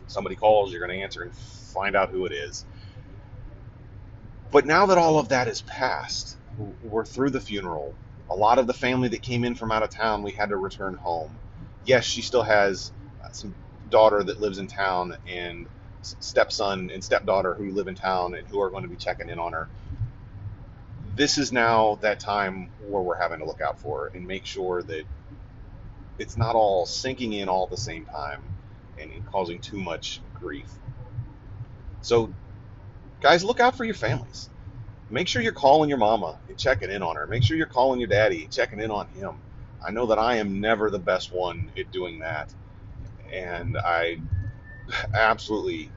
Somebody 0.09 0.37
calls, 0.37 0.73
you're 0.73 0.87
going 0.87 0.99
to 0.99 1.03
answer 1.05 1.23
and 1.23 1.35
find 1.35 1.97
out 1.97 2.11
who 2.11 2.27
it 2.27 2.33
is. 2.33 2.67
But 4.53 4.67
now 4.67 4.87
that 4.87 4.99
all 4.99 5.19
of 5.19 5.31
that 5.31 5.49
is 5.49 5.63
past, 5.63 6.39
we're 6.83 7.05
through 7.07 7.31
the 7.31 7.41
funeral. 7.41 7.95
A 8.31 8.37
lot 8.37 8.59
of 8.59 8.67
the 8.67 8.75
family 8.75 9.09
that 9.09 9.23
came 9.23 9.45
in 9.45 9.55
from 9.55 9.73
out 9.73 9.83
of 9.83 9.91
town, 9.91 10.23
we 10.23 10.33
had 10.33 10.51
to 10.51 10.57
return 10.57 10.95
home 10.95 11.31
yes, 11.85 12.05
she 12.05 12.23
still 12.23 12.43
has 12.43 12.93
uh, 13.25 13.31
some 13.33 13.55
daughter 13.91 14.23
that 14.25 14.41
lives 14.41 14.59
in 14.59 14.69
town 14.69 15.17
and 15.27 15.69
stepson 16.21 16.91
and 16.91 17.03
stepdaughter 17.03 17.55
who 17.55 17.71
live 17.73 17.89
in 17.89 17.95
town 17.95 18.35
and 18.35 18.47
who 18.49 18.61
are 18.61 18.71
going 18.71 18.83
to 18.85 18.89
be 18.89 18.97
checking 18.97 19.29
in 19.29 19.39
on 19.39 19.53
her. 19.53 19.69
This 21.17 21.39
is 21.39 21.51
now 21.51 21.99
that 22.03 22.21
time 22.21 22.71
where 22.89 23.03
we're 23.03 23.19
having 23.19 23.39
to 23.41 23.47
look 23.47 23.61
out 23.63 23.81
for 23.81 24.11
and 24.15 24.27
make 24.27 24.45
sure 24.45 24.83
that 24.83 25.05
it's 26.19 26.37
not 26.37 26.55
all 26.55 26.87
sinking 26.87 27.33
in 27.33 27.49
all 27.49 27.65
at 27.65 27.71
the 27.71 27.77
same 27.77 28.05
time 28.05 28.43
and 28.99 29.11
causing 29.27 29.59
too 29.59 29.79
much 29.79 30.21
grief. 30.35 30.71
So, 32.03 32.33
guys, 33.21 33.45
look 33.45 33.61
out 33.61 33.77
for 33.77 33.85
your 33.85 33.95
families. 33.95 34.51
Make 35.09 35.29
sure 35.29 35.41
you're 35.41 35.53
calling 35.53 35.89
your 35.89 35.99
mama 35.99 36.39
and 36.49 36.59
checking 36.59 36.91
in 36.91 37.03
on 37.03 37.17
her. 37.17 37.27
Make 37.27 37.43
sure 37.43 37.57
you're 37.57 37.67
calling 37.67 37.99
your 37.99 38.09
daddy 38.09 38.45
and 38.45 38.53
checking 38.53 38.81
in 38.81 38.91
on 38.91 39.09
him. 39.09 39.37
I 39.85 39.93
know 39.93 40.07
that 40.07 40.19
I 40.19 40.37
am 40.37 40.61
never 40.61 40.91
the 40.91 40.99
best 40.99 41.33
one 41.33 41.71
at 41.79 41.91
doing 41.93 42.19
that. 42.21 42.53
And 43.33 43.77
I 43.79 44.19
absolutely 45.15 45.91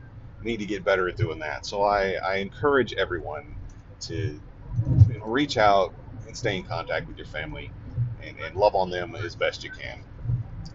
need 0.44 0.58
to 0.58 0.66
get 0.66 0.84
better 0.84 1.10
at 1.10 1.18
doing 1.18 1.40
that. 1.40 1.66
So 1.66 1.84
I, 1.84 2.14
I 2.14 2.36
encourage 2.38 2.94
everyone 2.94 3.56
to 4.02 4.40
reach 5.24 5.58
out 5.58 5.94
and 6.28 6.36
stay 6.36 6.58
in 6.58 6.64
contact 6.64 7.08
with 7.08 7.18
your 7.18 7.28
family 7.28 7.72
and, 8.24 8.38
and 8.40 8.56
love 8.56 8.76
on 8.76 8.90
them 8.90 9.16
as 9.16 9.36
best 9.36 9.64
you 9.64 9.72
can. 9.72 10.00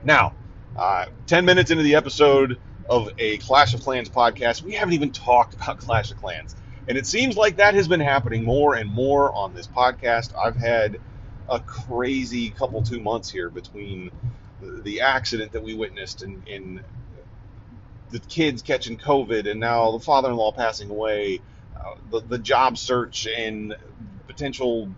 Now, 0.03 0.35
uh, 0.77 1.07
10 1.27 1.45
minutes 1.45 1.71
into 1.71 1.83
the 1.83 1.95
episode 1.95 2.59
of 2.89 3.11
a 3.19 3.39
Clash 3.39 3.75
of 3.75 3.83
Clans 3.83 4.11
podcast, 4.11 4.63
we 4.63 4.73
haven't 4.73 4.95
even 4.95 5.13
talked 5.13 5.55
about 5.55 5.79
Clash 5.81 6.11
of 6.11 6.19
Clans. 6.19 6.57
And 6.87 6.99
it 6.99 7.07
seems 7.07 7.37
like 7.37 7.57
that 7.57 7.75
has 7.75 7.89
been 7.89 8.01
happening 8.01 8.45
more 8.45 8.75
and 8.75 8.91
more 8.91 9.33
on 9.33 9.55
this 9.55 9.67
podcast. 9.67 10.33
I've 10.37 10.57
had 10.57 10.99
a 11.49 11.61
crazy 11.61 12.51
couple 12.51 12.83
two 12.83 13.01
months 13.01 13.31
here 13.31 13.49
between 13.49 14.11
the 14.83 15.01
accident 15.01 15.53
that 15.53 15.63
we 15.63 15.75
witnessed 15.75 16.23
and, 16.23 16.47
and 16.49 16.81
the 18.11 18.19
kids 18.21 18.63
catching 18.63 18.97
COVID, 18.97 19.51
and 19.51 19.61
now 19.61 19.91
the 19.93 20.01
father-in-law 20.01 20.53
passing 20.53 20.91
away, 20.91 21.41
uh, 21.77 21.95
the 22.11 22.21
the 22.21 22.39
job 22.39 22.79
search 22.79 23.27
and 23.27 23.75
potential. 24.26 24.90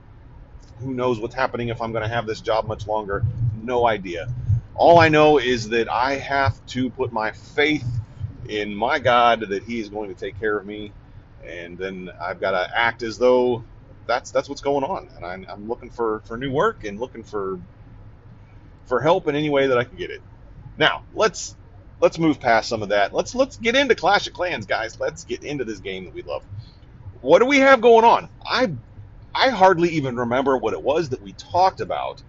Who 0.81 0.93
knows 0.93 1.19
what's 1.19 1.35
happening 1.35 1.69
if 1.69 1.81
I'm 1.81 1.93
going 1.93 2.03
to 2.03 2.09
have 2.09 2.27
this 2.27 2.41
job 2.41 2.67
much 2.67 2.87
longer? 2.87 3.25
No 3.63 3.87
idea. 3.87 4.29
All 4.75 4.99
I 4.99 5.09
know 5.09 5.39
is 5.39 5.71
that 5.71 5.89
I 5.91 6.17
have 6.17 6.65
to 6.67 6.91
put 6.91 7.13
my 7.13 7.33
faith 7.33 7.87
in 8.49 8.75
my 8.75 8.99
God 8.99 9.41
that 9.49 9.63
He 9.63 9.81
is 9.81 9.89
going 9.89 10.09
to 10.13 10.15
take 10.15 10.39
care 10.39 10.57
of 10.57 10.67
me, 10.67 10.93
and 11.45 11.79
then 11.79 12.11
I've 12.21 12.41
got 12.41 12.51
to 12.51 12.79
act 12.79 13.03
as 13.03 13.19
though 13.19 13.65
that's 14.07 14.31
that's 14.31 14.49
what's 14.49 14.61
going 14.61 14.85
on, 14.85 15.09
and 15.17 15.25
I'm, 15.25 15.47
I'm 15.49 15.69
looking 15.69 15.91
for 15.91 16.21
for 16.27 16.37
new 16.37 16.53
work 16.53 16.85
and 16.85 17.01
looking 17.01 17.23
for 17.23 17.59
for 18.85 19.01
help 19.01 19.29
in 19.29 19.35
any 19.35 19.51
way 19.51 19.67
that 19.69 19.79
I 19.79 19.85
can 19.85 19.97
get 19.97 20.11
it. 20.11 20.21
Now 20.79 21.03
let's 21.15 21.57
let's 22.01 22.19
move 22.19 22.41
past 22.41 22.69
some 22.69 22.83
of 22.83 22.91
that. 22.91 23.13
Let's 23.13 23.35
let's 23.35 23.57
get 23.57 23.77
into 23.77 23.95
Clash 23.95 24.27
of 24.27 24.33
Clans, 24.33 24.67
guys. 24.67 24.99
Let's 25.01 25.25
get 25.25 25.43
into 25.43 25.65
this 25.65 25.81
game 25.81 26.05
that 26.05 26.15
we 26.15 26.23
love. 26.23 26.45
What 27.21 27.41
do 27.41 27.47
we 27.47 27.59
have 27.59 27.81
going 27.81 28.05
on? 28.05 28.29
I 28.45 28.73
I 29.37 29.51
hardly 29.51 29.91
even 29.91 30.17
remember 30.17 30.57
what 30.57 30.73
it 30.73 30.83
was 30.83 31.11
that 31.11 31.21
we 31.21 31.33
talked 31.35 31.81
about 31.81 32.23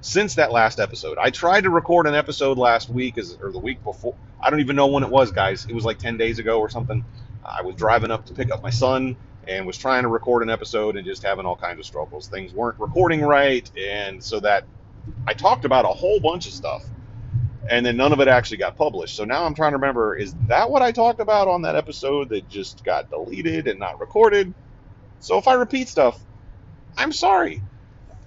since 0.00 0.34
that 0.34 0.50
last 0.50 0.80
episode. 0.80 1.16
I 1.16 1.30
tried 1.30 1.62
to 1.62 1.70
record 1.70 2.08
an 2.08 2.16
episode 2.16 2.58
last 2.58 2.90
week 2.90 3.16
or 3.16 3.52
the 3.52 3.60
week 3.60 3.82
before. 3.84 4.16
I 4.42 4.50
don't 4.50 4.58
even 4.58 4.74
know 4.74 4.88
when 4.88 5.04
it 5.04 5.08
was, 5.08 5.30
guys. 5.30 5.66
It 5.68 5.74
was 5.74 5.84
like 5.84 5.98
10 5.98 6.16
days 6.16 6.40
ago 6.40 6.58
or 6.58 6.68
something. 6.68 7.04
I 7.44 7.62
was 7.62 7.76
driving 7.76 8.10
up 8.10 8.26
to 8.26 8.34
pick 8.34 8.50
up 8.50 8.60
my 8.60 8.70
son 8.70 9.16
and 9.46 9.66
was 9.66 9.78
trying 9.78 10.02
to 10.02 10.08
record 10.08 10.42
an 10.42 10.50
episode 10.50 10.96
and 10.96 11.06
just 11.06 11.22
having 11.22 11.46
all 11.46 11.56
kinds 11.56 11.78
of 11.78 11.86
struggles. 11.86 12.26
Things 12.26 12.52
weren't 12.52 12.78
recording 12.80 13.20
right, 13.20 13.70
and 13.78 14.22
so 14.22 14.40
that 14.40 14.64
I 15.28 15.34
talked 15.34 15.64
about 15.64 15.84
a 15.84 15.88
whole 15.88 16.18
bunch 16.18 16.48
of 16.48 16.52
stuff 16.52 16.82
and 17.70 17.84
then 17.84 17.96
none 17.96 18.12
of 18.12 18.20
it 18.20 18.28
actually 18.28 18.56
got 18.56 18.76
published. 18.76 19.14
So 19.14 19.24
now 19.24 19.44
I'm 19.44 19.54
trying 19.54 19.72
to 19.72 19.76
remember 19.76 20.16
is 20.16 20.34
that 20.48 20.70
what 20.70 20.82
I 20.82 20.90
talked 20.90 21.20
about 21.20 21.48
on 21.48 21.62
that 21.62 21.76
episode 21.76 22.30
that 22.30 22.48
just 22.48 22.82
got 22.82 23.10
deleted 23.10 23.68
and 23.68 23.78
not 23.78 24.00
recorded? 24.00 24.54
So 25.20 25.36
if 25.38 25.46
I 25.46 25.54
repeat 25.54 25.88
stuff, 25.88 26.18
I'm 26.98 27.12
sorry. 27.12 27.62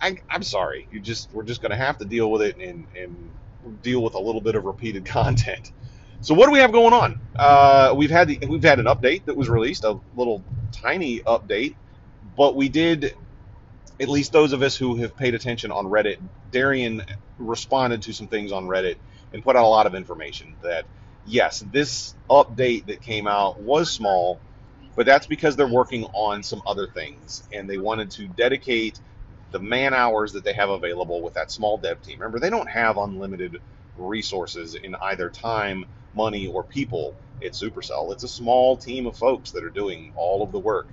I, 0.02 0.18
am 0.30 0.42
sorry. 0.42 0.88
You 0.92 1.00
just 1.00 1.32
we're 1.32 1.44
just 1.44 1.62
going 1.62 1.72
to 1.72 1.78
have 1.78 2.00
to 2.00 2.06
deal 2.06 2.32
with 2.32 2.42
it 2.42 2.58
and, 2.58 2.88
and 2.98 3.30
deal 3.84 4.02
with 4.02 4.16
a 4.16 4.20
little 4.20 4.42
bit 4.42 4.56
of 4.56 4.64
repeated 4.64 5.06
content. 5.18 5.72
So 6.22 6.34
what 6.34 6.46
do 6.46 6.52
we 6.52 6.60
have 6.60 6.72
going 6.72 6.94
on? 6.94 7.20
Uh, 7.36 7.94
we've 7.96 8.10
had 8.10 8.28
the, 8.28 8.40
we've 8.48 8.64
had 8.64 8.80
an 8.80 8.86
update 8.86 9.26
that 9.26 9.36
was 9.36 9.50
released, 9.50 9.84
a 9.84 10.00
little 10.16 10.44
tiny 10.72 11.20
update, 11.20 11.76
but 12.38 12.56
we 12.56 12.70
did 12.70 13.16
at 14.00 14.08
least 14.08 14.32
those 14.32 14.54
of 14.54 14.62
us 14.62 14.76
who 14.76 14.96
have 14.98 15.16
paid 15.18 15.36
attention 15.36 15.72
on 15.72 15.86
Reddit. 15.86 16.18
Darian 16.52 17.04
responded 17.38 18.04
to 18.04 18.14
some 18.14 18.28
things 18.28 18.52
on 18.52 18.66
Reddit 18.68 18.96
and 19.34 19.44
put 19.44 19.56
out 19.56 19.64
a 19.64 19.68
lot 19.68 19.88
of 19.88 19.96
information 19.96 20.56
that 20.62 20.86
yes, 21.26 21.64
this 21.72 22.16
update 22.30 22.86
that 22.88 23.02
came 23.02 23.28
out 23.28 23.60
was 23.60 23.92
small, 23.92 24.40
but 24.96 25.06
that's 25.06 25.28
because 25.28 25.56
they're 25.56 25.68
working 25.68 26.06
on 26.14 26.44
some 26.44 26.62
other 26.66 26.88
things 26.88 27.44
and 27.54 27.70
they 27.70 27.78
wanted 27.78 28.12
to 28.12 28.28
dedicate 28.28 29.00
the 29.52 29.60
man 29.60 29.94
hours 29.94 30.34
that 30.34 30.44
they 30.44 30.54
have 30.54 30.70
available 30.70 31.22
with 31.22 31.34
that 31.36 31.52
small 31.52 31.78
dev 31.78 32.02
team. 32.02 32.20
Remember, 32.20 32.40
they 32.40 32.50
don't 32.50 32.70
have 32.70 32.98
unlimited 32.98 33.58
resources 33.98 34.76
in 34.76 34.96
either 34.96 35.30
time, 35.30 35.86
money, 36.14 36.48
or 36.48 36.64
people 36.64 37.16
at 37.44 37.54
Supercell. 37.54 38.14
It's 38.14 38.24
a 38.24 38.30
small 38.30 38.78
team 38.78 39.08
of 39.08 39.18
folks 39.18 39.52
that 39.52 39.64
are 39.64 39.70
doing 39.70 40.14
all 40.16 40.44
of 40.44 40.52
the 40.52 40.60
work 40.60 40.88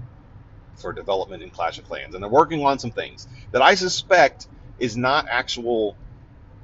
for 0.76 0.92
development 0.92 1.42
in 1.42 1.50
Clash 1.50 1.78
of 1.78 1.84
Clans, 1.84 2.14
and 2.14 2.22
they're 2.22 2.30
working 2.30 2.64
on 2.64 2.78
some 2.78 2.92
things 2.92 3.28
that 3.52 3.62
I 3.62 3.74
suspect 3.74 4.48
is 4.78 4.96
not 4.96 5.26
actual 5.30 5.96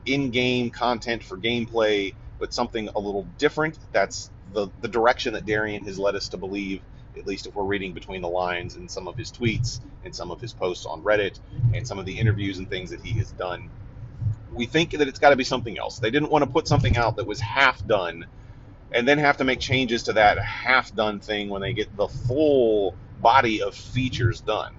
in-game 0.06 0.70
content 0.70 1.22
for 1.22 1.38
gameplay, 1.38 2.14
but 2.38 2.54
something 2.54 2.88
a 2.94 3.00
little 3.00 3.24
different. 3.38 3.78
That's 3.92 4.30
the 4.52 4.68
the 4.80 4.88
direction 4.88 5.34
that 5.34 5.46
Darian 5.46 5.84
has 5.84 5.98
led 5.98 6.14
us 6.14 6.28
to 6.30 6.36
believe, 6.36 6.82
at 7.16 7.26
least 7.26 7.46
if 7.46 7.54
we're 7.54 7.64
reading 7.64 7.92
between 7.92 8.22
the 8.22 8.28
lines 8.28 8.76
in 8.76 8.88
some 8.88 9.08
of 9.08 9.16
his 9.16 9.30
tweets 9.32 9.80
and 10.04 10.14
some 10.14 10.30
of 10.30 10.40
his 10.40 10.52
posts 10.52 10.86
on 10.86 11.02
Reddit 11.02 11.40
and 11.74 11.86
some 11.86 11.98
of 11.98 12.06
the 12.06 12.18
interviews 12.18 12.58
and 12.58 12.68
things 12.68 12.90
that 12.90 13.00
he 13.00 13.18
has 13.18 13.32
done. 13.32 13.70
We 14.52 14.66
think 14.66 14.92
that 14.92 15.08
it's 15.08 15.18
got 15.18 15.30
to 15.30 15.36
be 15.36 15.44
something 15.44 15.78
else. 15.78 15.98
They 15.98 16.10
didn't 16.10 16.30
want 16.30 16.44
to 16.44 16.50
put 16.50 16.68
something 16.68 16.96
out 16.96 17.16
that 17.16 17.26
was 17.26 17.40
half 17.40 17.84
done 17.86 18.26
and 18.92 19.06
then 19.06 19.18
have 19.18 19.38
to 19.38 19.44
make 19.44 19.60
changes 19.60 20.04
to 20.04 20.12
that 20.14 20.38
half 20.38 20.94
done 20.94 21.20
thing 21.20 21.48
when 21.48 21.60
they 21.62 21.72
get 21.72 21.94
the 21.96 22.08
full 22.08 22.96
body 23.20 23.62
of 23.62 23.74
features 23.74 24.40
done. 24.40 24.74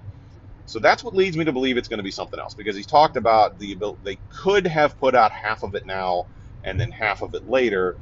So 0.64 0.78
that's 0.80 1.04
what 1.04 1.14
leads 1.14 1.36
me 1.36 1.44
to 1.44 1.52
believe 1.52 1.76
it's 1.76 1.88
going 1.88 1.98
to 1.98 2.04
be 2.04 2.10
something 2.10 2.40
else 2.40 2.54
because 2.54 2.74
he's 2.74 2.86
talked 2.86 3.16
about 3.16 3.58
the 3.58 3.72
ability 3.72 4.00
they 4.02 4.18
could 4.30 4.66
have 4.66 4.98
put 4.98 5.14
out 5.14 5.30
half 5.30 5.62
of 5.62 5.74
it 5.74 5.86
now 5.86 6.26
and 6.64 6.80
then 6.80 6.90
half 6.90 7.22
of 7.22 7.34
it 7.34 7.48
later 7.48 7.96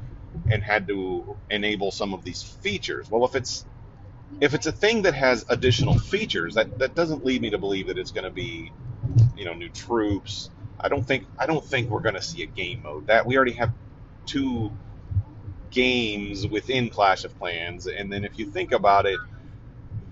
and 0.51 0.63
had 0.63 0.87
to 0.89 1.37
enable 1.51 1.91
some 1.91 2.15
of 2.15 2.25
these 2.25 2.43
features. 2.43 3.11
Well, 3.11 3.25
if 3.25 3.35
it's 3.35 3.67
if 4.41 4.55
it's 4.55 4.67
a 4.67 4.73
thing 4.73 5.03
that 5.03 5.15
has 5.15 5.45
additional 5.49 5.99
features, 5.99 6.55
that 6.55 6.79
that 6.79 6.95
doesn't 6.95 7.25
lead 7.25 7.43
me 7.43 7.51
to 7.51 7.59
believe 7.59 7.89
that 7.89 7.99
it's 7.99 8.11
going 8.11 8.25
to 8.25 8.31
be 8.31 8.73
you 9.37 9.45
know 9.45 9.55
new 9.55 9.69
troops. 9.69 10.51
I 10.81 10.89
don't 10.89 11.07
think 11.07 11.27
I 11.39 11.47
don't 11.47 11.65
think 11.65 11.91
we're 11.91 12.01
going 12.01 12.17
to 12.17 12.23
see 12.23 12.43
a 12.43 12.47
game 12.47 12.83
mode. 12.83 13.07
That 13.07 13.27
we 13.27 13.37
already 13.37 13.53
have 13.53 13.73
two 14.27 14.73
games 15.71 16.47
within 16.47 16.89
Clash 16.89 17.25
of 17.25 17.37
Clans 17.39 17.87
and 17.87 18.13
then 18.13 18.25
if 18.25 18.39
you 18.39 18.47
think 18.47 18.71
about 18.71 19.07
it 19.07 19.19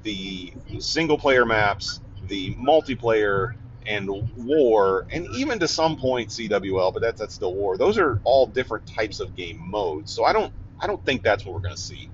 the 0.03 0.53
single 0.81 1.17
player 1.17 1.47
maps 1.47 2.01
the 2.27 2.55
multiplayer 2.55 3.55
and 3.87 4.09
war, 4.37 5.07
and 5.11 5.27
even 5.35 5.59
to 5.59 5.69
some 5.69 5.97
point 5.97 6.31
CWL, 6.31 6.93
but 6.93 7.03
that's 7.03 7.21
that's 7.21 7.35
still 7.35 7.55
war. 7.55 7.77
Those 7.77 7.99
are 7.99 8.21
all 8.25 8.47
different 8.47 8.87
types 8.87 9.21
of 9.21 9.35
game 9.35 9.59
modes. 9.61 10.13
So 10.13 10.25
I 10.25 10.33
don't 10.33 10.53
I 10.81 10.87
don't 10.87 11.05
think 11.05 11.23
that's 11.23 11.45
what 11.45 11.55
we're 11.55 11.61
going 11.61 11.75
to 11.75 11.81
see. 11.81 12.11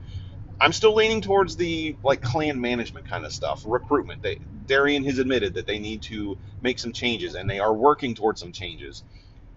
I'm 0.61 0.73
still 0.73 0.95
leaning 0.95 1.21
towards 1.21 1.57
the 1.57 1.97
like 2.03 2.23
clan 2.23 2.61
management 2.61 3.07
kind 3.07 3.25
of 3.25 3.33
stuff, 3.33 3.63
recruitment. 3.67 4.23
They, 4.23 4.39
Darian 4.67 5.05
has 5.05 5.19
admitted 5.19 5.55
that 5.55 5.67
they 5.67 5.79
need 5.79 6.03
to 6.05 6.39
make 6.61 6.79
some 6.79 6.93
changes, 6.93 7.35
and 7.35 7.49
they 7.49 7.61
are 7.61 7.75
working 7.75 8.15
towards 8.15 8.41
some 8.41 8.53
changes 8.53 9.05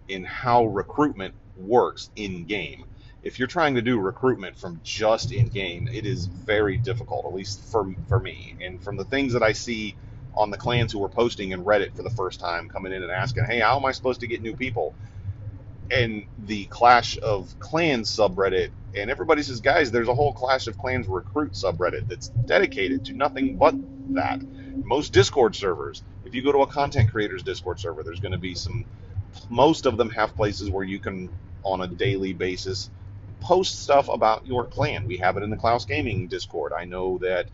in 0.07 0.23
how 0.23 0.65
recruitment 0.65 1.35
works 1.55 2.09
in 2.15 2.45
game. 2.45 2.85
If 3.23 3.39
you're 3.39 3.47
trying 3.47 3.75
to 3.75 3.81
do 3.81 3.99
recruitment 3.99 4.57
from 4.57 4.81
just 4.83 5.31
in 5.31 5.49
game, 5.49 5.87
it 5.91 6.05
is 6.05 6.27
very 6.27 6.77
difficult, 6.77 7.25
at 7.25 7.33
least 7.33 7.71
for 7.71 7.85
for 8.07 8.19
me. 8.19 8.55
And 8.61 8.81
from 8.83 8.97
the 8.97 9.05
things 9.05 9.33
that 9.33 9.43
I 9.43 9.53
see 9.53 9.97
on 10.35 10.51
the 10.51 10.57
clans 10.57 10.91
who 10.91 10.99
were 10.99 11.09
posting 11.09 11.51
in 11.51 11.63
Reddit 11.65 11.95
for 11.95 12.03
the 12.03 12.09
first 12.11 12.39
time, 12.39 12.69
coming 12.69 12.93
in 12.93 13.03
and 13.03 13.11
asking, 13.11 13.45
"Hey, 13.45 13.59
how 13.59 13.77
am 13.77 13.85
I 13.85 13.91
supposed 13.91 14.21
to 14.21 14.27
get 14.27 14.41
new 14.41 14.55
people?" 14.55 14.95
And 15.91 16.25
the 16.39 16.65
Clash 16.65 17.17
of 17.17 17.57
Clans 17.59 18.09
subreddit, 18.09 18.69
and 18.95 19.11
everybody 19.11 19.43
says, 19.43 19.59
"Guys, 19.59 19.91
there's 19.91 20.07
a 20.07 20.15
whole 20.15 20.33
Clash 20.33 20.67
of 20.67 20.77
Clans 20.77 21.07
recruit 21.07 21.53
subreddit 21.53 22.07
that's 22.07 22.29
dedicated 22.29 23.05
to 23.05 23.13
nothing 23.13 23.57
but 23.57 23.75
that." 24.13 24.41
Most 24.85 25.13
Discord 25.13 25.55
servers, 25.55 26.03
if 26.25 26.33
you 26.33 26.41
go 26.41 26.51
to 26.51 26.59
a 26.59 26.67
content 26.67 27.11
creators 27.11 27.43
Discord 27.43 27.79
server, 27.79 28.03
there's 28.03 28.19
going 28.19 28.31
to 28.31 28.37
be 28.37 28.55
some. 28.55 28.85
Most 29.49 29.85
of 29.85 29.97
them 29.97 30.09
have 30.11 30.35
places 30.35 30.69
where 30.69 30.83
you 30.83 30.99
can, 30.99 31.29
on 31.63 31.81
a 31.81 31.87
daily 31.87 32.33
basis, 32.33 32.89
post 33.41 33.81
stuff 33.81 34.09
about 34.09 34.45
your 34.45 34.65
clan. 34.65 35.07
We 35.07 35.17
have 35.17 35.37
it 35.37 35.43
in 35.43 35.49
the 35.49 35.57
Klaus 35.57 35.85
Gaming 35.85 36.27
Discord. 36.27 36.73
I 36.73 36.85
know 36.85 37.17
that 37.19 37.47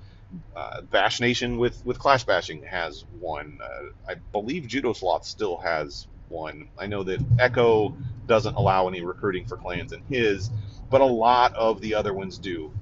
uh, 0.56 0.82
Bash 0.82 1.20
Nation 1.20 1.58
with, 1.58 1.84
with 1.86 2.00
Clash 2.00 2.24
Bashing 2.26 2.64
has 2.64 3.06
one. 3.20 3.60
Uh, 3.64 4.12
I 4.12 4.16
believe 4.32 4.68
Judo 4.68 4.94
Sloth 4.94 5.26
still 5.26 5.58
has 5.58 6.08
one. 6.30 6.68
I 6.78 6.88
know 6.88 7.04
that 7.04 7.24
Echo 7.40 7.96
doesn't 8.28 8.56
allow 8.56 8.88
any 8.88 9.02
recruiting 9.02 9.46
for 9.46 9.58
clans 9.58 9.94
in 9.94 10.02
his, 10.10 10.50
but 10.90 11.02
a 11.02 11.06
lot 11.06 11.54
of 11.56 11.82
the 11.82 11.96
other 11.96 12.14
ones 12.14 12.38
do. 12.38 12.74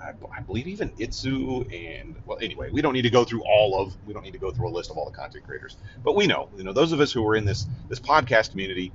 I, 0.00 0.12
I 0.36 0.40
believe 0.42 0.68
even 0.68 0.90
Itsu 0.90 1.66
and 1.74 2.16
well, 2.24 2.38
anyway, 2.40 2.70
we 2.70 2.82
don't 2.82 2.92
need 2.92 3.02
to 3.02 3.10
go 3.10 3.24
through 3.24 3.42
all 3.42 3.80
of 3.80 3.96
we 4.06 4.14
don't 4.14 4.22
need 4.22 4.32
to 4.32 4.38
go 4.38 4.50
through 4.50 4.68
a 4.68 4.70
list 4.70 4.90
of 4.90 4.96
all 4.96 5.06
the 5.10 5.16
content 5.16 5.44
creators, 5.44 5.76
but 6.04 6.14
we 6.14 6.26
know, 6.26 6.48
you 6.56 6.64
know, 6.64 6.72
those 6.72 6.92
of 6.92 7.00
us 7.00 7.12
who 7.12 7.26
are 7.26 7.36
in 7.36 7.44
this 7.44 7.66
this 7.88 8.00
podcast 8.00 8.50
community, 8.50 8.92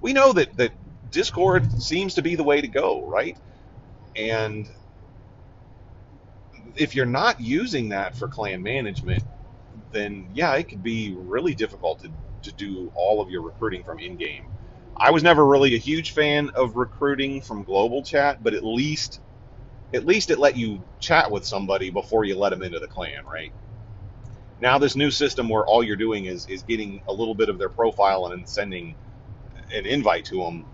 we 0.00 0.12
know 0.12 0.32
that 0.32 0.56
that 0.56 0.72
Discord 1.10 1.82
seems 1.82 2.14
to 2.14 2.22
be 2.22 2.34
the 2.36 2.44
way 2.44 2.60
to 2.60 2.68
go, 2.68 3.06
right? 3.06 3.38
And 4.16 4.68
if 6.76 6.94
you're 6.94 7.06
not 7.06 7.40
using 7.40 7.90
that 7.90 8.16
for 8.16 8.28
clan 8.28 8.62
management, 8.62 9.22
then 9.92 10.30
yeah, 10.32 10.54
it 10.54 10.68
could 10.68 10.82
be 10.82 11.14
really 11.16 11.54
difficult 11.54 12.00
to, 12.00 12.10
to 12.42 12.52
do 12.52 12.92
all 12.94 13.20
of 13.20 13.30
your 13.30 13.42
recruiting 13.42 13.82
from 13.82 13.98
in 13.98 14.16
game. 14.16 14.53
I 14.98 15.10
was 15.12 15.22
never 15.22 15.44
really 15.46 15.74
a 15.74 15.78
huge 15.80 16.12
fan 16.12 16.50
of 16.56 16.76
recruiting 16.76 17.42
from 17.42 17.64
global 17.64 18.04
chat, 18.04 18.42
but 18.42 18.54
at 18.54 18.64
least 18.64 19.20
at 19.94 20.06
least 20.06 20.30
it 20.30 20.38
let 20.40 20.56
you 20.56 20.86
chat 21.00 21.30
with 21.30 21.46
somebody 21.46 21.90
before 21.90 22.24
you 22.24 22.38
let 22.38 22.50
them 22.50 22.62
into 22.62 22.80
the 22.80 22.88
clan, 22.88 23.24
right? 23.32 23.54
Now 24.58 24.78
this 24.78 24.96
new 24.96 25.10
system 25.10 25.48
where 25.48 25.66
all 25.66 25.84
you're 25.84 25.96
doing 25.96 26.26
is 26.26 26.46
is 26.46 26.64
getting 26.64 27.02
a 27.08 27.14
little 27.14 27.34
bit 27.36 27.48
of 27.50 27.58
their 27.58 27.70
profile 27.70 28.26
and 28.26 28.32
then 28.40 28.46
sending 28.46 28.96
an 29.74 29.86
invite 29.86 30.26
to 30.26 30.38
them. 30.38 30.66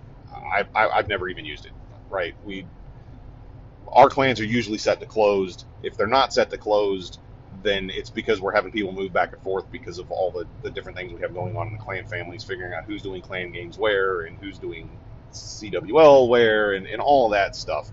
I, 0.54 0.66
I, 0.74 0.88
I've 0.90 1.08
never 1.08 1.28
even 1.28 1.44
used 1.46 1.66
it, 1.66 1.72
right? 2.10 2.34
We 2.42 2.68
our 3.92 4.10
clans 4.10 4.40
are 4.40 4.44
usually 4.46 4.78
set 4.78 5.00
to 5.00 5.06
closed. 5.06 5.66
If 5.82 5.96
they're 5.96 6.06
not 6.06 6.32
set 6.32 6.50
to 6.50 6.58
closed, 6.58 7.20
then 7.62 7.90
it's 7.90 8.10
because 8.10 8.40
we're 8.40 8.54
having 8.54 8.72
people 8.72 8.92
move 8.92 9.12
back 9.12 9.32
and 9.32 9.42
forth 9.42 9.70
because 9.70 9.98
of 9.98 10.10
all 10.10 10.32
the, 10.32 10.46
the 10.62 10.70
different 10.70 10.96
things 10.96 11.12
we 11.12 11.20
have 11.22 11.34
going 11.34 11.56
on 11.56 11.66
in 11.68 11.72
the 11.72 11.78
clan 11.78 12.06
families, 12.06 12.44
figuring 12.44 12.72
out 12.74 12.84
who's 12.86 13.02
doing 13.02 13.22
clan 13.22 13.52
games 13.52 13.78
where 13.78 14.22
and 14.22 14.38
who's 14.38 14.58
doing 14.58 14.98
CWL 15.32 16.28
where 16.28 16.74
and, 16.74 16.86
and 16.86 17.00
all 17.00 17.30
that 17.30 17.56
stuff. 17.56 17.90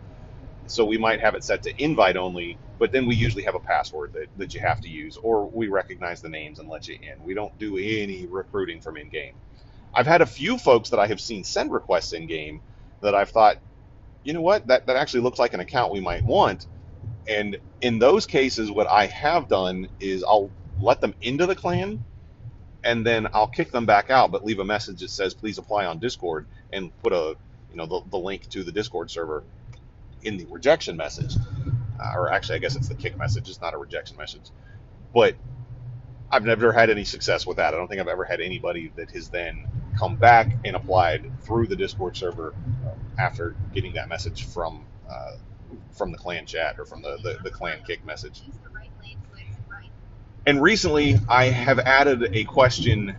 So 0.68 0.86
we 0.86 0.98
might 0.98 1.22
have 1.22 1.36
it 1.36 1.44
set 1.44 1.64
to 1.64 1.84
invite 1.84 2.18
only, 2.18 2.60
but 2.80 2.92
then 2.92 3.08
we 3.08 3.16
usually 3.16 3.44
have 3.44 3.56
a 3.56 3.60
password 3.60 4.14
that, 4.14 4.28
that 4.38 4.54
you 4.54 4.62
have 4.62 4.82
to 4.82 4.90
use, 4.90 5.18
or 5.18 5.50
we 5.50 5.68
recognize 5.70 6.22
the 6.22 6.30
names 6.30 6.60
and 6.60 6.70
let 6.70 6.88
you 6.88 6.98
in. 7.02 7.24
We 7.24 7.34
don't 7.34 7.58
do 7.60 7.78
any 7.78 8.28
recruiting 8.28 8.82
from 8.82 8.98
in 8.98 9.10
game. 9.10 9.36
I've 9.94 10.08
had 10.08 10.22
a 10.22 10.26
few 10.28 10.58
folks 10.58 10.90
that 10.92 11.00
I 11.00 11.08
have 11.08 11.22
seen 11.22 11.44
send 11.44 11.72
requests 11.72 12.14
in 12.14 12.28
game 12.28 12.62
that 13.02 13.16
I've 13.16 13.30
thought, 13.32 13.58
you 14.24 14.34
know 14.34 14.42
what, 14.42 14.68
that, 14.68 14.88
that 14.88 14.98
actually 14.98 15.22
looks 15.22 15.40
like 15.40 15.54
an 15.54 15.62
account 15.62 15.94
we 15.94 16.02
might 16.02 16.26
want. 16.26 16.68
And 17.28 17.58
in 17.82 18.00
those 18.00 18.26
cases, 18.26 18.72
what 18.72 18.88
I 18.88 19.08
have 19.08 19.48
done 19.48 19.90
is 20.00 20.24
I'll 20.24 20.52
let 20.82 21.02
them 21.02 21.14
into 21.22 21.46
the 21.46 21.56
clan 21.56 22.04
and 22.84 23.06
then 23.06 23.28
I'll 23.34 23.48
kick 23.48 23.72
them 23.72 23.86
back 23.86 24.10
out, 24.10 24.32
but 24.32 24.46
leave 24.46 24.60
a 24.60 24.66
message 24.66 25.02
that 25.02 25.10
says, 25.10 25.34
please 25.34 25.58
apply 25.58 25.86
on 25.86 26.00
Discord 26.00 26.48
and 26.72 26.96
put 27.00 27.14
a, 27.14 27.36
you 27.72 27.76
know, 27.78 27.86
the, 27.86 28.02
the 28.10 28.18
link 28.18 28.48
to 28.50 28.64
the 28.64 28.72
Discord 28.72 29.12
server 29.12 29.44
in 30.24 30.38
the 30.38 30.46
rejection 30.46 30.96
message. 30.98 31.36
Uh, 32.00 32.14
or 32.16 32.32
actually, 32.32 32.56
I 32.56 32.60
guess 32.60 32.76
it's 32.76 32.88
the 32.88 32.96
kick 32.96 33.18
message, 33.18 33.50
it's 33.50 33.62
not 33.62 33.74
a 33.74 33.78
rejection 33.78 34.18
message. 34.18 34.52
But 35.14 35.36
I've 36.32 36.46
never 36.46 36.72
had 36.72 36.90
any 36.90 37.04
success 37.06 37.46
with 37.46 37.58
that. 37.58 37.74
I 37.74 37.78
don't 37.78 37.88
think 37.88 38.02
I've 38.02 38.08
ever 38.08 38.26
had 38.26 38.42
anybody 38.42 38.92
that 38.96 39.12
has 39.12 39.30
then 39.30 39.68
come 39.98 40.16
back 40.16 40.56
and 40.66 40.76
applied 40.76 41.32
through 41.42 41.68
the 41.68 41.76
Discord 41.76 42.18
server 42.18 42.54
after 43.18 43.56
getting 43.74 43.94
that 43.94 44.10
message 44.10 44.46
from 44.46 44.86
uh, 45.10 45.32
from 45.98 46.12
the 46.12 46.18
clan 46.18 46.46
chat 46.46 46.76
or 46.80 46.86
from 46.86 47.02
the, 47.02 47.18
the, 47.24 47.38
the 47.44 47.52
clan 47.52 47.82
kick 47.88 48.06
message. 48.06 48.44
And 50.46 50.62
recently, 50.62 51.18
I 51.30 51.46
have 51.46 51.80
added 51.80 52.30
a 52.34 52.46
question 52.46 53.16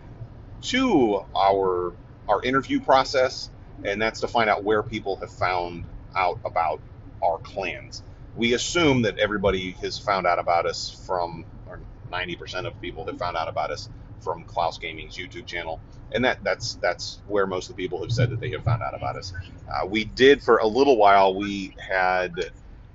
to 0.63 1.21
our 1.35 1.95
our 2.27 2.43
interview 2.43 2.81
process, 2.81 3.49
and 3.83 4.01
that's 4.01 4.21
to 4.21 4.29
find 4.29 4.49
out 4.49 4.63
where 4.63 4.83
people 4.83 5.17
have 5.21 5.31
found 5.31 5.85
out 6.15 6.39
about 6.45 6.81
our 7.23 7.39
clans. 7.39 8.03
We 8.35 8.53
assume 8.53 9.03
that 9.03 9.17
everybody 9.19 9.77
has 9.81 9.97
found 9.99 10.27
out 10.27 10.39
about 10.39 10.67
us 10.67 11.03
from, 11.07 11.45
or 11.65 11.81
90% 12.11 12.67
of 12.67 12.79
people 12.81 13.07
have 13.07 13.17
found 13.17 13.37
out 13.37 13.49
about 13.49 13.71
us 13.71 13.89
from 14.21 14.43
Klaus 14.43 14.77
Gaming's 14.77 15.17
YouTube 15.17 15.45
channel, 15.45 15.79
and 16.11 16.23
that 16.25 16.43
that's 16.43 16.75
that's 16.75 17.21
where 17.27 17.47
most 17.47 17.69
of 17.69 17.75
the 17.75 17.83
people 17.83 18.01
have 18.01 18.11
said 18.11 18.29
that 18.29 18.39
they 18.39 18.51
have 18.51 18.63
found 18.63 18.81
out 18.81 18.95
about 18.95 19.15
us. 19.15 19.33
Uh, 19.71 19.85
we 19.85 20.05
did 20.05 20.41
for 20.41 20.57
a 20.57 20.67
little 20.67 20.97
while. 20.97 21.35
We 21.35 21.75
had 21.79 22.33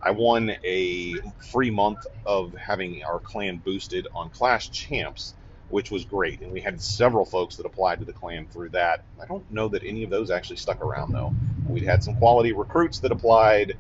I 0.03 0.11
won 0.11 0.55
a 0.65 1.15
free 1.51 1.71
month 1.71 2.07
of 2.27 2.55
having 2.55 3.03
our 3.05 3.19
clan 3.19 3.59
boosted 3.59 4.07
on 4.15 4.31
Clash 4.31 4.71
Champs, 4.71 5.35
which 5.71 5.91
was 5.91 6.05
great, 6.05 6.41
and 6.43 6.53
we 6.53 6.61
had 6.61 6.81
several 6.81 7.25
folks 7.25 7.57
that 7.57 7.67
applied 7.67 8.01
to 8.01 8.05
the 8.05 8.13
clan 8.13 8.47
through 8.47 8.71
that. 8.71 9.05
I 9.21 9.27
don't 9.27 9.51
know 9.51 9.69
that 9.69 9.83
any 9.85 10.03
of 10.05 10.11
those 10.11 10.31
actually 10.31 10.57
stuck 10.57 10.83
around 10.83 11.13
though. 11.13 11.35
We'd 11.69 11.85
had 11.85 12.05
some 12.05 12.17
quality 12.17 12.53
recruits 12.53 13.01
that 13.01 13.13
applied. 13.13 13.77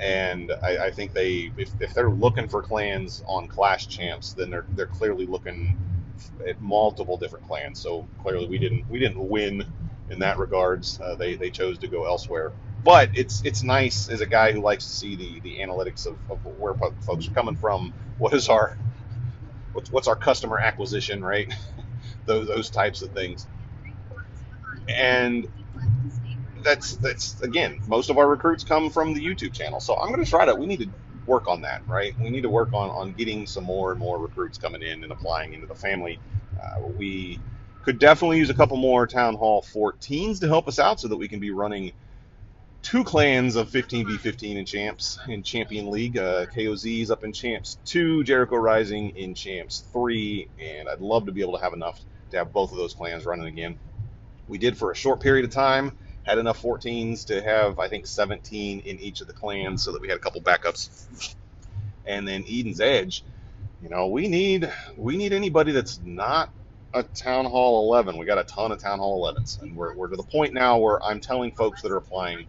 And 0.00 0.52
I, 0.62 0.78
I 0.78 0.90
think 0.92 1.12
they, 1.12 1.50
if, 1.56 1.70
if 1.80 1.92
they're 1.92 2.08
looking 2.08 2.46
for 2.48 2.62
clans 2.62 3.24
on 3.26 3.48
Clash 3.48 3.88
Champs, 3.88 4.32
then 4.32 4.48
they're 4.48 4.64
they're 4.76 4.86
clearly 4.86 5.26
looking 5.26 5.76
at 6.48 6.60
multiple 6.60 7.16
different 7.18 7.46
clans. 7.46 7.80
So 7.80 8.08
clearly 8.18 8.46
we 8.48 8.58
didn't 8.58 8.90
we 8.90 8.98
didn't 8.98 9.28
win 9.28 9.64
in 10.10 10.20
that 10.20 10.38
regards. 10.38 11.00
Uh, 11.00 11.16
they 11.16 11.36
they 11.36 11.50
chose 11.50 11.78
to 11.78 11.88
go 11.88 12.06
elsewhere. 12.06 12.52
But 12.84 13.10
it's 13.14 13.42
it's 13.44 13.62
nice 13.62 14.08
as 14.08 14.20
a 14.20 14.26
guy 14.26 14.52
who 14.52 14.60
likes 14.60 14.86
to 14.86 14.92
see 14.92 15.16
the 15.16 15.40
the 15.40 15.58
analytics 15.62 16.06
of, 16.06 16.18
of 16.30 16.44
where 16.44 16.74
folks 17.00 17.28
are 17.28 17.32
coming 17.32 17.56
from. 17.56 17.94
What 18.18 18.34
is 18.34 18.48
our 18.48 18.78
what's 19.72 19.90
what's 19.90 20.08
our 20.08 20.16
customer 20.16 20.58
acquisition 20.58 21.24
right? 21.24 21.52
those 22.26 22.48
those 22.48 22.70
types 22.70 23.02
of 23.02 23.12
things. 23.12 23.46
And 24.88 25.46
that's 26.62 26.96
that's 26.96 27.40
again 27.42 27.80
most 27.86 28.10
of 28.10 28.18
our 28.18 28.28
recruits 28.28 28.64
come 28.64 28.90
from 28.90 29.14
the 29.14 29.24
YouTube 29.24 29.52
channel. 29.52 29.80
So 29.80 29.96
I'm 29.98 30.08
going 30.12 30.24
to 30.24 30.30
try 30.30 30.46
to. 30.46 30.54
We 30.54 30.66
need 30.66 30.80
to 30.80 30.90
work 31.28 31.46
on 31.46 31.60
that, 31.62 31.86
right? 31.86 32.18
We 32.18 32.30
need 32.30 32.42
to 32.42 32.48
work 32.48 32.72
on, 32.72 32.90
on 32.90 33.12
getting 33.12 33.46
some 33.46 33.64
more 33.64 33.92
and 33.92 34.00
more 34.00 34.18
recruits 34.18 34.58
coming 34.58 34.82
in 34.82 35.04
and 35.04 35.12
applying 35.12 35.52
into 35.52 35.66
the 35.66 35.74
family. 35.74 36.18
Uh, 36.60 36.88
we 36.98 37.38
could 37.84 37.98
definitely 37.98 38.38
use 38.38 38.50
a 38.50 38.54
couple 38.54 38.76
more 38.76 39.06
Town 39.06 39.34
Hall 39.34 39.62
14s 39.62 40.40
to 40.40 40.48
help 40.48 40.66
us 40.66 40.78
out 40.78 41.00
so 41.00 41.08
that 41.08 41.16
we 41.16 41.28
can 41.28 41.38
be 41.38 41.50
running 41.50 41.92
two 42.82 43.04
clans 43.04 43.56
of 43.56 43.68
15v15 43.70 44.56
in 44.56 44.64
Champs 44.64 45.18
in 45.28 45.42
Champion 45.42 45.90
League. 45.90 46.16
Uh, 46.16 46.46
KOZ's 46.46 47.10
up 47.10 47.22
in 47.22 47.32
Champs 47.32 47.78
2, 47.84 48.24
Jericho 48.24 48.56
Rising 48.56 49.10
in 49.10 49.34
Champs 49.34 49.84
3, 49.92 50.48
and 50.60 50.88
I'd 50.88 51.00
love 51.00 51.26
to 51.26 51.32
be 51.32 51.42
able 51.42 51.58
to 51.58 51.62
have 51.62 51.74
enough 51.74 52.00
to 52.30 52.38
have 52.38 52.52
both 52.52 52.72
of 52.72 52.78
those 52.78 52.94
clans 52.94 53.26
running 53.26 53.46
again. 53.46 53.78
We 54.48 54.58
did 54.58 54.78
for 54.78 54.90
a 54.90 54.94
short 54.96 55.20
period 55.20 55.44
of 55.44 55.50
time 55.50 55.92
had 56.28 56.38
enough 56.38 56.60
14s 56.60 57.26
to 57.26 57.42
have 57.42 57.78
I 57.78 57.88
think 57.88 58.06
17 58.06 58.80
in 58.80 59.00
each 59.00 59.22
of 59.22 59.26
the 59.26 59.32
clans, 59.32 59.82
so 59.82 59.92
that 59.92 60.02
we 60.02 60.08
had 60.08 60.18
a 60.18 60.20
couple 60.20 60.42
backups. 60.42 61.34
And 62.06 62.28
then 62.28 62.44
Eden's 62.48 62.80
Edge, 62.80 63.24
you 63.82 63.88
know, 63.88 64.08
we 64.08 64.28
need 64.28 64.70
we 64.96 65.16
need 65.16 65.32
anybody 65.32 65.72
that's 65.72 66.00
not 66.04 66.52
a 66.92 67.02
Town 67.02 67.44
Hall 67.46 67.90
11. 67.92 68.16
We 68.18 68.26
got 68.26 68.38
a 68.38 68.44
ton 68.44 68.72
of 68.72 68.78
Town 68.78 68.98
Hall 68.98 69.32
11s, 69.32 69.62
and 69.62 69.74
we're, 69.76 69.94
we're 69.94 70.08
to 70.08 70.16
the 70.16 70.22
point 70.22 70.54
now 70.54 70.78
where 70.78 71.02
I'm 71.02 71.20
telling 71.20 71.52
folks 71.52 71.82
that 71.82 71.92
are 71.92 71.96
applying, 71.96 72.46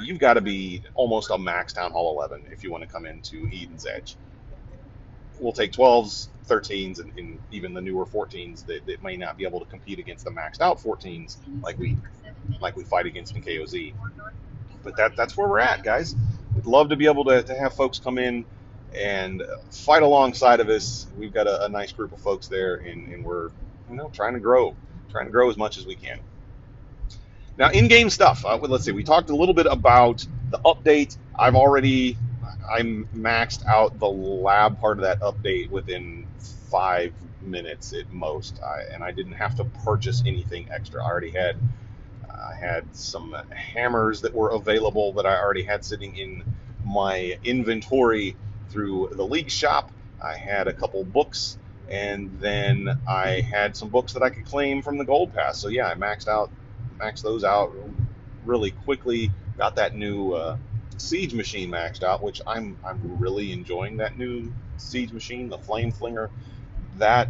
you've 0.00 0.18
got 0.18 0.34
to 0.34 0.40
be 0.40 0.82
almost 0.94 1.30
a 1.30 1.38
max 1.38 1.72
Town 1.72 1.92
Hall 1.92 2.16
11 2.16 2.46
if 2.52 2.62
you 2.62 2.70
want 2.70 2.82
to 2.82 2.88
come 2.88 3.06
into 3.06 3.48
Eden's 3.52 3.86
Edge. 3.86 4.16
We'll 5.40 5.52
take 5.52 5.72
12s, 5.72 6.28
13s, 6.48 7.00
and, 7.00 7.12
and 7.18 7.38
even 7.50 7.74
the 7.74 7.80
newer 7.80 8.06
14s 8.06 8.66
that, 8.66 8.86
that 8.86 9.02
may 9.02 9.16
not 9.16 9.36
be 9.36 9.44
able 9.44 9.60
to 9.60 9.66
compete 9.66 9.98
against 9.98 10.24
the 10.24 10.30
maxed 10.30 10.60
out 10.60 10.80
14s 10.80 11.36
like 11.62 11.78
we 11.78 11.96
like 12.60 12.76
we 12.76 12.84
fight 12.84 13.06
against 13.06 13.34
in 13.34 13.42
KOZ. 13.42 13.94
But 14.82 14.96
that 14.96 15.16
that's 15.16 15.36
where 15.36 15.48
we're 15.48 15.60
at, 15.60 15.82
guys. 15.82 16.14
We'd 16.54 16.66
love 16.66 16.90
to 16.90 16.96
be 16.96 17.06
able 17.06 17.24
to, 17.24 17.42
to 17.42 17.54
have 17.54 17.74
folks 17.74 17.98
come 17.98 18.18
in 18.18 18.44
and 18.94 19.42
fight 19.70 20.02
alongside 20.02 20.60
of 20.60 20.68
us. 20.68 21.06
We've 21.16 21.32
got 21.32 21.46
a, 21.46 21.64
a 21.64 21.68
nice 21.68 21.92
group 21.92 22.12
of 22.12 22.20
folks 22.20 22.48
there, 22.48 22.76
and, 22.76 23.12
and 23.12 23.24
we're 23.24 23.50
you 23.90 23.96
know 23.96 24.10
trying 24.12 24.34
to 24.34 24.40
grow, 24.40 24.76
trying 25.10 25.26
to 25.26 25.32
grow 25.32 25.50
as 25.50 25.56
much 25.56 25.78
as 25.78 25.86
we 25.86 25.96
can. 25.96 26.20
Now, 27.56 27.70
in-game 27.70 28.10
stuff. 28.10 28.44
Uh, 28.44 28.56
let's 28.58 28.84
see. 28.84 28.92
We 28.92 29.04
talked 29.04 29.30
a 29.30 29.36
little 29.36 29.54
bit 29.54 29.66
about 29.66 30.26
the 30.50 30.58
update. 30.58 31.16
I've 31.38 31.54
already 31.54 32.16
I'm 32.70 33.08
maxed 33.14 33.66
out 33.66 33.98
the 33.98 34.08
lab 34.08 34.80
part 34.80 34.98
of 34.98 35.04
that 35.04 35.20
update 35.20 35.70
within 35.70 36.26
five 36.70 37.12
minutes 37.40 37.92
at 37.92 38.10
most, 38.12 38.60
I, 38.62 38.92
and 38.92 39.02
I 39.04 39.10
didn't 39.12 39.34
have 39.34 39.54
to 39.56 39.64
purchase 39.64 40.22
anything 40.26 40.68
extra. 40.70 41.02
I 41.02 41.06
already 41.06 41.30
had 41.30 41.56
I 42.34 42.54
had 42.54 42.94
some 42.94 43.36
hammers 43.50 44.22
that 44.22 44.34
were 44.34 44.50
available 44.50 45.12
that 45.14 45.26
I 45.26 45.36
already 45.36 45.62
had 45.62 45.84
sitting 45.84 46.16
in 46.16 46.44
my 46.84 47.38
inventory 47.44 48.36
through 48.70 49.10
the 49.12 49.24
league 49.24 49.50
shop. 49.50 49.90
I 50.22 50.36
had 50.36 50.68
a 50.68 50.72
couple 50.72 51.04
books, 51.04 51.58
and 51.88 52.38
then 52.40 52.88
I 53.06 53.40
had 53.40 53.76
some 53.76 53.88
books 53.88 54.14
that 54.14 54.22
I 54.22 54.30
could 54.30 54.44
claim 54.44 54.82
from 54.82 54.98
the 54.98 55.04
gold 55.04 55.34
pass. 55.34 55.58
So 55.58 55.68
yeah, 55.68 55.88
I 55.88 55.94
maxed 55.94 56.28
out, 56.28 56.50
maxed 56.98 57.22
those 57.22 57.44
out 57.44 57.72
really 58.44 58.70
quickly. 58.70 59.30
Got 59.56 59.76
that 59.76 59.94
new 59.94 60.32
uh, 60.32 60.56
siege 60.96 61.34
machine 61.34 61.70
maxed 61.70 62.02
out, 62.02 62.22
which 62.22 62.40
I'm 62.46 62.76
I'm 62.84 63.18
really 63.18 63.52
enjoying 63.52 63.98
that 63.98 64.18
new 64.18 64.52
siege 64.76 65.12
machine, 65.12 65.48
the 65.48 65.58
flame 65.58 65.92
flinger. 65.92 66.30
That 66.96 67.28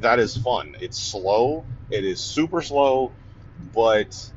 that 0.00 0.18
is 0.18 0.36
fun. 0.36 0.76
It's 0.80 0.98
slow. 0.98 1.64
It 1.90 2.04
is 2.04 2.20
super 2.20 2.62
slow, 2.62 3.12
but 3.58 4.32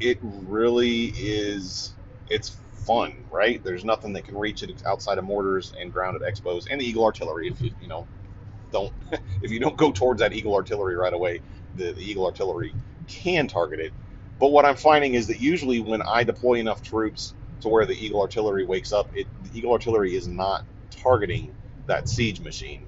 it 0.00 0.18
really 0.22 1.06
is 1.16 1.94
It's 2.28 2.50
fun, 2.86 3.24
right? 3.30 3.62
There's 3.62 3.84
nothing 3.84 4.12
that 4.14 4.24
can 4.24 4.36
reach 4.36 4.62
it 4.62 4.82
outside 4.86 5.18
of 5.18 5.24
mortars 5.24 5.72
and 5.80 5.92
grounded 5.92 6.22
expos 6.22 6.66
and 6.70 6.80
the 6.80 6.86
Eagle 6.86 7.04
artillery. 7.04 7.48
If 7.48 7.60
you 7.60 7.72
you 7.80 7.88
know 7.88 8.08
don't 8.72 8.92
if 9.42 9.50
you 9.52 9.60
don't 9.60 9.76
go 9.78 9.92
towards 9.92 10.20
that 10.20 10.32
Eagle 10.34 10.54
artillery 10.54 10.96
right 10.96 11.14
away, 11.14 11.42
the, 11.74 11.92
the 11.92 12.02
Eagle 12.02 12.26
artillery 12.26 12.76
can 13.08 13.48
target 13.48 13.80
it. 13.80 13.94
But 14.40 14.48
what 14.50 14.64
I'm 14.66 14.76
finding 14.76 15.14
is 15.14 15.28
that 15.28 15.40
usually 15.40 15.80
when 15.80 16.02
I 16.02 16.24
deploy 16.24 16.54
enough 16.54 16.82
troops 16.82 17.34
to 17.62 17.68
where 17.68 17.86
the 17.86 17.94
Eagle 17.94 18.20
artillery 18.22 18.66
wakes 18.66 18.92
up, 18.92 19.10
it, 19.14 19.28
the 19.42 19.56
Eagle 19.58 19.72
artillery 19.72 20.14
is 20.16 20.28
not 20.28 20.66
targeting 20.90 21.54
that 21.86 22.08
siege 22.08 22.40
machine. 22.40 22.86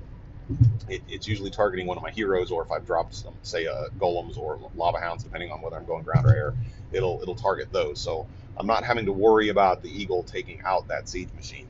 It, 0.88 1.02
it's 1.08 1.26
usually 1.26 1.50
targeting 1.50 1.86
one 1.86 1.96
of 1.96 2.02
my 2.02 2.10
heroes, 2.10 2.50
or 2.50 2.62
if 2.62 2.70
I've 2.70 2.86
dropped 2.86 3.14
some, 3.14 3.34
say, 3.42 3.66
uh, 3.66 3.88
golems 3.98 4.38
or 4.38 4.58
lava 4.76 4.98
hounds, 5.00 5.24
depending 5.24 5.50
on 5.50 5.60
whether 5.62 5.76
I'm 5.76 5.84
going 5.84 6.04
ground 6.04 6.26
or 6.26 6.34
air, 6.34 6.54
it'll 6.92 7.20
it'll 7.22 7.34
target 7.34 7.72
those. 7.72 8.00
So 8.00 8.26
I'm 8.56 8.66
not 8.66 8.84
having 8.84 9.06
to 9.06 9.12
worry 9.12 9.48
about 9.48 9.82
the 9.82 9.90
Eagle 9.90 10.22
taking 10.22 10.60
out 10.64 10.88
that 10.88 11.08
siege 11.08 11.30
machine. 11.34 11.68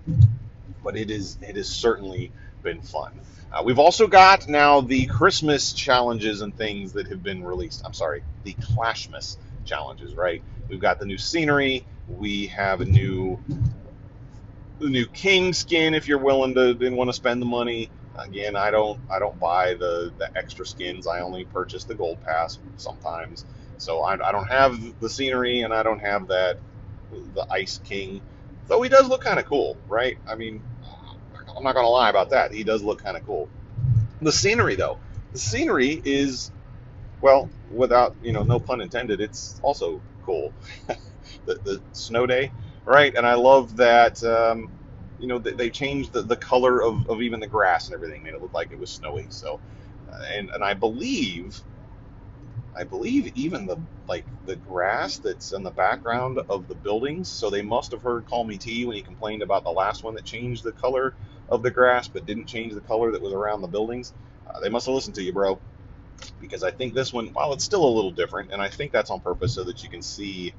But 0.85 0.97
it 0.97 1.11
is 1.11 1.39
it 1.43 1.57
has 1.57 1.69
certainly 1.69 2.33
been 2.63 2.81
fun. 2.83 3.13
Uh, 3.53 3.63
we've 3.65 3.79
also 3.79 4.07
got 4.07 4.49
now 4.49 4.81
the 4.81 5.07
Christmas 5.07 5.73
challenges 5.73 6.43
and 6.43 6.55
things 6.57 6.93
that 6.93 7.09
have 7.09 7.23
been 7.23 7.45
released. 7.45 7.83
I'm 7.85 7.95
sorry, 7.95 8.23
the 8.45 8.55
Clashmas 8.55 9.39
challenges, 9.65 10.15
right? 10.15 10.43
We've 10.69 10.81
got 10.81 10.99
the 10.99 11.07
new 11.07 11.19
scenery. 11.19 11.87
We 12.09 12.49
have 12.49 12.81
a 12.81 12.85
new 12.85 13.41
the 14.79 14.89
new 14.89 15.07
king 15.07 15.53
skin 15.53 15.95
if 15.95 16.09
you're 16.09 16.19
willing 16.19 16.55
to 16.55 16.75
didn't 16.75 16.97
want 16.97 17.09
to 17.09 17.15
spend 17.15 17.41
the 17.41 17.47
money. 17.47 17.91
Again, 18.19 18.57
I 18.57 18.71
don't 18.71 19.01
I 19.11 19.19
don't 19.19 19.39
buy 19.39 19.75
the 19.75 20.13
the 20.19 20.29
extra 20.37 20.67
skins. 20.67 21.07
I 21.07 21.21
only 21.21 21.45
purchase 21.45 21.85
the 21.85 21.95
gold 21.95 22.21
pass 22.23 22.59
sometimes. 22.77 23.45
So 23.79 24.03
I, 24.03 24.15
I 24.15 24.33
don't 24.33 24.49
have 24.49 24.79
the 25.01 25.09
scenery 25.09 25.61
and 25.61 25.73
I 25.75 25.83
don't 25.83 26.01
have 26.01 26.29
that 26.29 26.59
the 27.35 27.47
ice 27.51 27.79
king. 27.85 28.21
Though 28.69 28.83
he 28.83 28.89
does 28.89 29.09
look 29.09 29.23
kind 29.23 29.39
of 29.39 29.47
cool, 29.47 29.77
right? 29.89 30.19
I 30.29 30.35
mean, 30.35 30.63
I'm 31.57 31.63
not 31.63 31.75
gonna 31.75 31.89
lie 31.89 32.11
about 32.11 32.31
that. 32.31 32.53
He 32.53 32.65
does 32.65 32.83
look 32.83 33.03
kind 33.03 33.17
of 33.17 33.25
cool. 33.27 33.49
The 34.21 34.33
scenery 34.33 34.77
though, 34.77 34.99
the 35.33 35.39
scenery 35.39 36.01
is 36.05 36.51
well, 37.21 37.51
without 37.71 38.17
you 38.23 38.33
know, 38.33 38.43
no 38.43 38.59
pun 38.59 38.81
intended. 38.81 39.21
It's 39.21 39.61
also 39.63 40.01
cool. 40.23 40.53
the, 41.47 41.55
the 41.65 41.83
snow 41.93 42.27
day, 42.27 42.53
right? 42.85 43.15
And 43.15 43.27
I 43.27 43.35
love 43.35 43.77
that. 43.77 44.23
Um, 44.23 44.71
you 45.19 45.27
know, 45.27 45.39
they, 45.39 45.53
they 45.53 45.71
changed 45.71 46.13
the, 46.13 46.23
the 46.23 46.37
color 46.37 46.83
of, 46.83 47.09
of 47.09 47.23
even 47.23 47.41
the 47.41 47.47
grass 47.47 47.87
and 47.87 47.95
everything, 47.95 48.23
made 48.23 48.35
it 48.35 48.43
look 48.43 48.55
like 48.55 48.73
it 48.73 48.79
was 48.79 48.91
snowy. 48.91 49.27
So, 49.31 49.61
uh, 50.13 50.19
and 50.35 50.51
and 50.51 50.63
I 50.63 50.75
believe, 50.75 51.61
I 52.77 52.85
believe 52.85 53.33
even 53.37 53.67
the 53.67 53.79
like 54.09 54.25
the 54.47 54.57
grass 54.57 55.19
that's 55.19 55.53
in 55.53 55.63
the 55.63 55.71
background 55.71 56.39
of 56.49 56.69
the 56.69 56.75
buildings. 56.75 57.29
So 57.29 57.51
they 57.51 57.63
must 57.63 57.93
have 57.93 58.03
heard 58.03 58.27
Call 58.27 58.45
Me 58.45 58.59
T 58.59 58.85
when 58.85 58.97
he 58.97 59.03
complained 59.03 59.43
about 59.43 59.65
the 59.65 59.71
last 59.71 60.05
one 60.05 60.15
that 60.15 60.25
changed 60.25 60.65
the 60.65 60.73
color 60.73 61.15
of 61.49 61.63
the 61.63 61.71
grass, 61.71 62.09
but 62.09 62.27
didn't 62.27 62.47
change 62.47 62.75
the 62.75 62.81
color 62.81 63.13
that 63.13 63.23
was 63.23 63.33
around 63.33 63.63
the 63.63 63.69
buildings. 63.69 64.13
Uh, 64.49 64.61
they 64.61 64.69
must 64.69 64.87
have 64.87 64.95
listened 64.95 65.15
to 65.17 65.23
you, 65.23 65.33
bro. 65.33 65.61
Because 66.41 66.63
I 66.63 66.71
think 66.71 66.95
this 66.95 67.13
one, 67.13 67.29
while 67.29 67.53
it's 67.53 67.65
still 67.65 67.85
a 67.85 67.89
little 67.95 68.11
different, 68.11 68.51
and 68.51 68.61
I 68.61 68.69
think 68.69 68.91
that's 68.91 69.11
on 69.11 69.21
purpose 69.21 69.55
so 69.55 69.65
that 69.65 69.83
you 69.83 69.89
can 69.89 70.03
see 70.03 70.55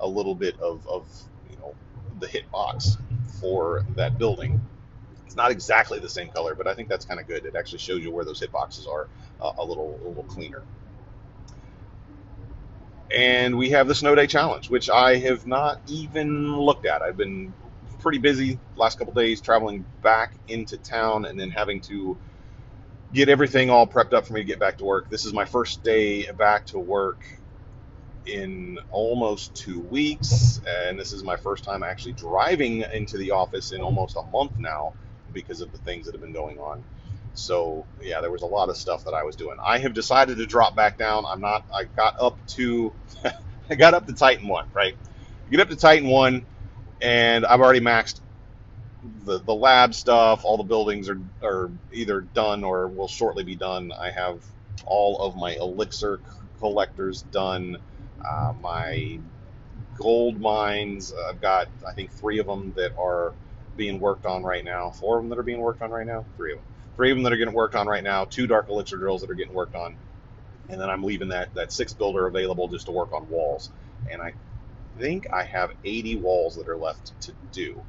a 0.00 0.06
little 0.06 0.34
bit 0.34 0.58
of, 0.60 0.86
of 0.86 1.06
you 1.50 1.56
know 1.58 1.74
the 2.18 2.26
hit 2.26 2.50
box 2.50 2.96
for 3.40 3.84
that 3.96 4.18
building. 4.18 4.60
It's 5.26 5.36
not 5.36 5.50
exactly 5.50 5.98
the 5.98 6.08
same 6.08 6.28
color, 6.28 6.54
but 6.54 6.66
I 6.66 6.74
think 6.74 6.88
that's 6.88 7.04
kind 7.04 7.18
of 7.20 7.26
good. 7.26 7.44
It 7.46 7.54
actually 7.56 7.78
shows 7.78 8.02
you 8.02 8.12
where 8.12 8.24
those 8.24 8.40
hit 8.40 8.52
boxes 8.52 8.86
are 8.86 9.08
uh, 9.40 9.52
a 9.58 9.64
little 9.64 9.98
a 10.04 10.08
little 10.08 10.24
cleaner. 10.24 10.62
And 13.14 13.58
we 13.58 13.70
have 13.70 13.88
the 13.88 13.94
snow 13.94 14.14
day 14.14 14.26
challenge, 14.26 14.70
which 14.70 14.88
I 14.88 15.16
have 15.16 15.46
not 15.46 15.80
even 15.86 16.56
looked 16.56 16.86
at. 16.86 17.02
I've 17.02 17.16
been 17.16 17.52
pretty 18.00 18.18
busy 18.18 18.58
last 18.76 18.98
couple 18.98 19.14
days 19.14 19.40
traveling 19.40 19.84
back 20.02 20.34
into 20.48 20.76
town 20.76 21.24
and 21.24 21.38
then 21.38 21.50
having 21.50 21.80
to 21.82 22.18
get 23.12 23.28
everything 23.28 23.70
all 23.70 23.86
prepped 23.86 24.12
up 24.12 24.26
for 24.26 24.32
me 24.32 24.40
to 24.40 24.46
get 24.46 24.58
back 24.58 24.78
to 24.78 24.84
work. 24.84 25.10
This 25.10 25.24
is 25.24 25.32
my 25.32 25.44
first 25.44 25.82
day 25.82 26.30
back 26.32 26.66
to 26.66 26.78
work 26.78 27.20
in 28.26 28.78
almost 28.90 29.54
two 29.54 29.80
weeks, 29.80 30.60
and 30.66 30.98
this 30.98 31.12
is 31.12 31.24
my 31.24 31.36
first 31.36 31.64
time 31.64 31.82
actually 31.82 32.14
driving 32.14 32.84
into 32.92 33.18
the 33.18 33.32
office 33.32 33.72
in 33.72 33.82
almost 33.82 34.16
a 34.16 34.22
month 34.24 34.52
now 34.58 34.94
because 35.32 35.60
of 35.62 35.72
the 35.72 35.78
things 35.78 36.06
that 36.06 36.14
have 36.14 36.22
been 36.22 36.32
going 36.32 36.58
on. 36.58 36.84
So 37.34 37.86
yeah, 38.02 38.20
there 38.20 38.30
was 38.32 38.42
a 38.42 38.46
lot 38.46 38.68
of 38.70 38.76
stuff 38.76 39.04
that 39.04 39.14
I 39.14 39.24
was 39.24 39.36
doing. 39.36 39.58
I 39.64 39.78
have 39.78 39.94
decided 39.94 40.38
to 40.38 40.46
drop 40.46 40.76
back 40.76 40.98
down. 40.98 41.24
I'm 41.26 41.40
not. 41.40 41.66
I 41.74 41.84
got 41.84 42.14
up 42.20 42.46
to, 42.48 42.94
I 43.70 43.76
got 43.76 43.94
up 43.94 44.06
to 44.06 44.14
Titan 44.14 44.48
one. 44.48 44.66
Right, 44.74 44.96
get 45.50 45.60
up 45.60 45.70
to 45.70 45.76
Titan 45.76 46.08
one, 46.08 46.46
and 47.00 47.46
I've 47.46 47.60
already 47.60 47.80
maxed 47.80 48.16
the 49.24 49.40
the 49.40 49.54
lab 49.54 49.94
stuff. 49.94 50.44
All 50.44 50.58
the 50.58 50.64
buildings 50.64 51.08
are 51.10 51.20
are 51.42 51.72
either 51.92 52.22
done 52.22 52.64
or 52.64 52.88
will 52.88 53.08
shortly 53.08 53.44
be 53.44 53.56
done. 53.56 53.92
I 53.98 54.10
have 54.10 54.44
all 54.86 55.20
of 55.20 55.36
my 55.36 55.52
elixir 55.54 56.20
collectors 56.58 57.22
done. 57.22 57.78
Uh, 58.24 58.52
my 58.60 59.20
gold 59.96 60.40
mines, 60.40 61.12
uh, 61.12 61.30
I've 61.30 61.40
got 61.40 61.68
I 61.88 61.92
think 61.94 62.12
three 62.12 62.38
of 62.38 62.46
them 62.46 62.72
that 62.76 62.92
are 62.98 63.34
being 63.76 64.00
worked 64.00 64.26
on 64.26 64.42
right 64.42 64.64
now. 64.64 64.90
Four 64.90 65.18
of 65.18 65.24
them 65.24 65.30
that 65.30 65.38
are 65.38 65.44
being 65.44 65.60
worked 65.60 65.82
on 65.82 65.90
right 65.90 66.06
now. 66.06 66.26
Three 66.36 66.52
of 66.52 66.58
them. 66.58 66.66
Three 66.96 67.10
of 67.10 67.16
them 67.16 67.24
that 67.24 67.32
are 67.32 67.36
getting 67.36 67.54
worked 67.54 67.74
on 67.74 67.86
right 67.86 68.04
now. 68.04 68.24
Two 68.24 68.46
dark 68.46 68.68
elixir 68.68 68.98
drills 68.98 69.22
that 69.22 69.30
are 69.30 69.34
getting 69.34 69.54
worked 69.54 69.74
on, 69.74 69.96
and 70.68 70.80
then 70.80 70.90
I'm 70.90 71.02
leaving 71.02 71.28
that 71.28 71.54
that 71.54 71.72
six 71.72 71.92
builder 71.94 72.26
available 72.26 72.68
just 72.68 72.86
to 72.86 72.92
work 72.92 73.12
on 73.12 73.28
walls. 73.28 73.70
And 74.10 74.22
I 74.22 74.34
think 74.98 75.26
I 75.32 75.44
have 75.44 75.70
80 75.84 76.16
walls 76.16 76.56
that 76.56 76.68
are 76.68 76.76
left 76.76 77.20
to 77.22 77.32
do. 77.52 77.82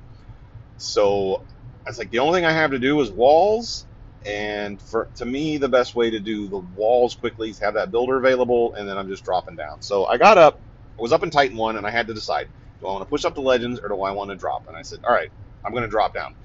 So 0.77 1.43
it's 1.87 1.97
like 1.97 2.11
the 2.11 2.19
only 2.19 2.39
thing 2.39 2.45
I 2.45 2.51
have 2.53 2.71
to 2.71 2.79
do 2.79 2.99
is 3.01 3.11
walls. 3.11 3.85
And 4.25 4.81
for 4.81 5.09
to 5.15 5.25
me, 5.25 5.57
the 5.57 5.69
best 5.69 5.95
way 5.95 6.09
to 6.11 6.19
do 6.19 6.47
the 6.47 6.59
walls 6.59 7.15
quickly 7.15 7.49
is 7.49 7.59
have 7.59 7.73
that 7.75 7.91
builder 7.91 8.17
available, 8.17 8.73
and 8.75 8.87
then 8.87 8.97
I'm 8.97 9.09
just 9.09 9.25
dropping 9.25 9.55
down. 9.55 9.81
So 9.81 10.05
I 10.05 10.17
got 10.17 10.37
up, 10.37 10.61
I 10.97 11.01
was 11.01 11.13
up 11.13 11.23
in 11.23 11.29
Titan 11.31 11.57
one, 11.57 11.77
and 11.77 11.85
I 11.87 11.91
had 11.91 12.07
to 12.07 12.13
decide: 12.13 12.49
do 12.79 12.87
I 12.87 12.91
want 12.91 13.03
to 13.03 13.09
push 13.09 13.25
up 13.25 13.35
to 13.35 13.41
Legends 13.41 13.79
or 13.81 13.89
do 13.89 14.01
I 14.01 14.11
want 14.11 14.29
to 14.31 14.35
drop? 14.35 14.65
And 14.67 14.77
I 14.77 14.81
said, 14.83 14.99
all 15.07 15.13
right, 15.13 15.29
I'm 15.65 15.71
going 15.71 15.83
to 15.83 15.89
drop 15.89 16.13
down. 16.13 16.35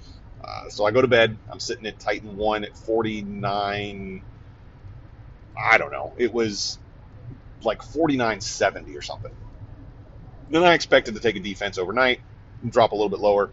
Uh, 0.42 0.70
so 0.70 0.84
I 0.86 0.92
go 0.92 1.02
to 1.02 1.08
bed. 1.08 1.38
I'm 1.50 1.60
sitting 1.60 1.86
at 1.86 1.98
Titan 1.98 2.36
one 2.36 2.64
at 2.64 2.76
49. 2.76 4.22
I 5.70 5.78
don't 5.78 5.92
know. 5.92 6.14
It 6.18 6.32
was 6.32 6.78
like 7.62 7.80
49.70 7.80 8.96
or 8.96 9.02
something. 9.02 9.32
Then 10.48 10.64
I 10.64 10.74
expected 10.74 11.14
to 11.14 11.20
take 11.20 11.36
a 11.36 11.40
defense 11.40 11.78
overnight, 11.78 12.20
and 12.62 12.72
drop 12.72 12.92
a 12.92 12.94
little 12.94 13.10
bit 13.10 13.20
lower, 13.20 13.52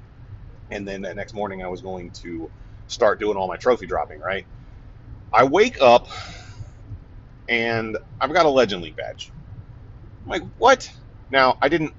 and 0.69 0.87
then 0.87 1.01
the 1.01 1.13
next 1.13 1.33
morning 1.33 1.63
I 1.63 1.67
was 1.67 1.81
going 1.81 2.11
to 2.23 2.51
start 2.87 3.19
doing 3.19 3.37
all 3.37 3.47
my 3.47 3.57
trophy 3.57 3.87
dropping, 3.87 4.19
right? 4.19 4.47
I 5.33 5.45
wake 5.45 5.81
up 5.81 6.07
and 7.47 7.97
I've 8.19 8.33
got 8.33 8.45
a 8.45 8.49
Legend 8.49 8.83
League 8.83 8.95
badge. 8.95 9.33
I'm 10.25 10.31
like, 10.31 10.43
what? 10.57 10.89
Now 11.29 11.57
I 11.61 11.69
didn't 11.69 11.93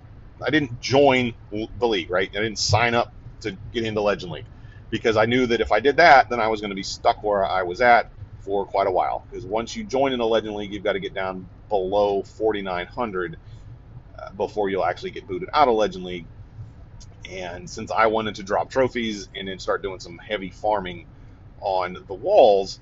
I 0.46 0.50
didn't 0.50 0.80
join 0.80 1.34
the 1.50 1.88
league, 1.88 2.10
right? 2.10 2.30
I 2.34 2.40
didn't 2.40 2.58
sign 2.58 2.94
up 2.94 3.14
to 3.42 3.58
get 3.72 3.84
into 3.84 4.02
Legend 4.02 4.32
League 4.32 4.48
because 4.90 5.16
I 5.16 5.26
knew 5.26 5.46
that 5.46 5.60
if 5.60 5.72
I 5.72 5.80
did 5.80 5.96
that, 5.98 6.28
then 6.30 6.40
I 6.40 6.48
was 6.48 6.60
going 6.60 6.70
to 6.70 6.76
be 6.76 6.82
stuck 6.82 7.22
where 7.22 7.44
I 7.44 7.62
was 7.62 7.80
at 7.80 8.06
for 8.40 8.66
quite 8.66 8.86
a 8.86 8.92
while. 8.92 9.26
Because 9.30 9.46
once 9.46 9.76
you 9.76 9.84
join 9.84 10.12
in 10.12 10.20
a 10.20 10.26
Legend 10.26 10.56
League, 10.56 10.72
you've 10.72 10.84
got 10.84 10.94
to 10.94 11.00
get 11.00 11.14
down 11.14 11.50
below 11.68 12.22
4,900 12.22 13.36
uh, 14.18 14.34
before 14.36 14.70
you'll 14.70 14.84
actually 14.84 15.12
get 15.12 15.26
booted 15.28 15.48
out 15.54 15.68
of 15.68 15.74
Legend 15.74 16.04
League. 16.04 16.28
And 17.30 17.68
since 17.70 17.90
I 17.90 18.06
wanted 18.06 18.36
to 18.36 18.42
drop 18.44 18.70
trophies 18.70 19.28
and 19.34 19.48
then 19.48 19.58
start 19.58 19.82
doing 19.82 20.00
some 20.00 20.18
heavy 20.18 20.50
farming 20.50 21.06
on 21.60 21.98
the 22.08 22.14
walls, 22.14 22.80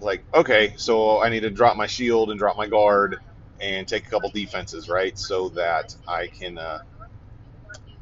like, 0.00 0.24
okay, 0.34 0.74
so 0.76 1.22
I 1.22 1.30
need 1.30 1.40
to 1.40 1.50
drop 1.50 1.76
my 1.76 1.86
shield 1.86 2.30
and 2.30 2.38
drop 2.38 2.56
my 2.56 2.68
guard 2.68 3.18
and 3.60 3.88
take 3.88 4.06
a 4.06 4.10
couple 4.10 4.30
defenses, 4.30 4.88
right? 4.88 5.18
So 5.18 5.50
that 5.50 5.96
I 6.08 6.28
can 6.28 6.58
uh, 6.58 6.80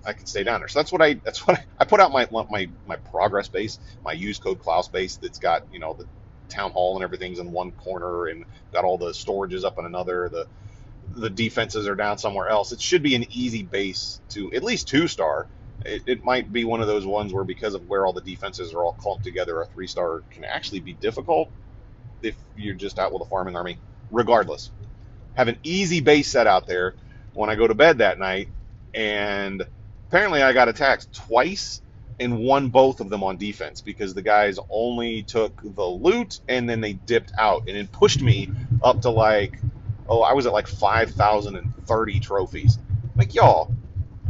I 0.07 0.15
can 0.15 0.27
stay 0.27 0.45
down 0.45 0.61
there. 0.61 0.69
So 0.69 0.81
that's 0.81 0.93
what 0.93 1.03
I 1.03 1.15
that's 1.25 1.47
what 1.47 1.59
I, 1.59 1.67
I 1.81 1.87
put 1.87 2.01
out 2.01 2.13
my 2.13 2.29
my 2.51 2.71
my 2.87 2.97
progress 2.97 3.49
base, 3.49 3.79
my 4.05 4.13
use 4.13 4.39
code 4.39 4.61
Klaus 4.61 4.89
base 4.89 5.19
that's 5.19 5.39
got 5.39 5.65
you 5.73 5.81
know 5.81 5.95
the 5.95 6.07
town 6.49 6.73
hall 6.73 6.97
and 6.97 7.05
everything's 7.05 7.39
in 7.41 7.53
one 7.53 7.73
corner 7.73 8.27
and 8.29 8.45
got 8.73 8.85
all 8.85 8.99
the 8.99 9.13
storages 9.13 9.65
up 9.65 9.79
in 9.79 9.87
another. 9.87 10.29
The 10.31 10.49
the 11.17 11.31
defenses 11.31 11.89
are 11.89 11.97
down 11.97 12.19
somewhere 12.19 12.49
else. 12.49 12.73
It 12.73 12.81
should 12.81 13.03
be 13.03 13.15
an 13.15 13.27
easy 13.31 13.63
base 13.63 14.21
to 14.31 14.53
at 14.53 14.65
least 14.65 14.89
two 14.89 15.09
star. 15.09 15.49
It, 15.85 16.03
it 16.07 16.25
might 16.25 16.53
be 16.53 16.65
one 16.65 16.81
of 16.81 16.87
those 16.87 17.07
ones 17.07 17.33
where 17.33 17.45
because 17.45 17.75
of 17.75 17.89
where 17.89 18.07
all 18.07 18.13
the 18.13 18.21
defenses 18.23 18.75
are 18.75 18.85
all 18.85 18.93
clumped 18.95 19.25
together, 19.25 19.61
a 19.61 19.67
three 19.67 19.87
star 19.87 20.23
can 20.31 20.45
actually 20.45 20.81
be 20.81 20.95
difficult 20.95 21.51
if 22.23 22.37
you're 22.57 22.75
just 22.75 22.99
out 22.99 23.13
with 23.13 23.23
a 23.23 23.27
farming 23.27 23.57
army. 23.57 23.79
Regardless, 24.11 24.71
have 25.35 25.49
an 25.49 25.59
easy 25.63 26.01
base 26.01 26.31
set 26.31 26.47
out 26.47 26.67
there 26.67 26.95
when 27.35 27.51
I 27.51 27.57
go 27.57 27.67
to 27.67 27.75
bed 27.75 27.99
that 27.99 28.19
night, 28.19 28.49
and 28.95 29.63
apparently 30.09 30.43
I 30.43 30.53
got 30.53 30.69
attacked 30.69 31.13
twice 31.13 31.81
and 32.21 32.39
won 32.39 32.69
both 32.69 33.01
of 33.01 33.11
them 33.11 33.23
on 33.25 33.37
defense 33.37 33.81
because 33.81 34.15
the 34.15 34.23
guys 34.23 34.59
only 34.71 35.23
took 35.23 35.61
the 35.63 35.85
loot 35.85 36.41
and 36.49 36.69
then 36.69 36.81
they 36.81 36.93
dipped 36.95 37.33
out 37.39 37.65
and 37.67 37.77
it 37.77 37.91
pushed 37.91 38.23
me 38.23 38.51
up 38.83 39.03
to 39.03 39.11
like 39.11 39.59
oh 40.09 40.23
I 40.23 40.33
was 40.33 40.47
at 40.47 40.53
like 40.53 40.69
5030 40.69 42.21
trophies 42.21 42.79
like 43.17 43.35
y'all 43.35 43.75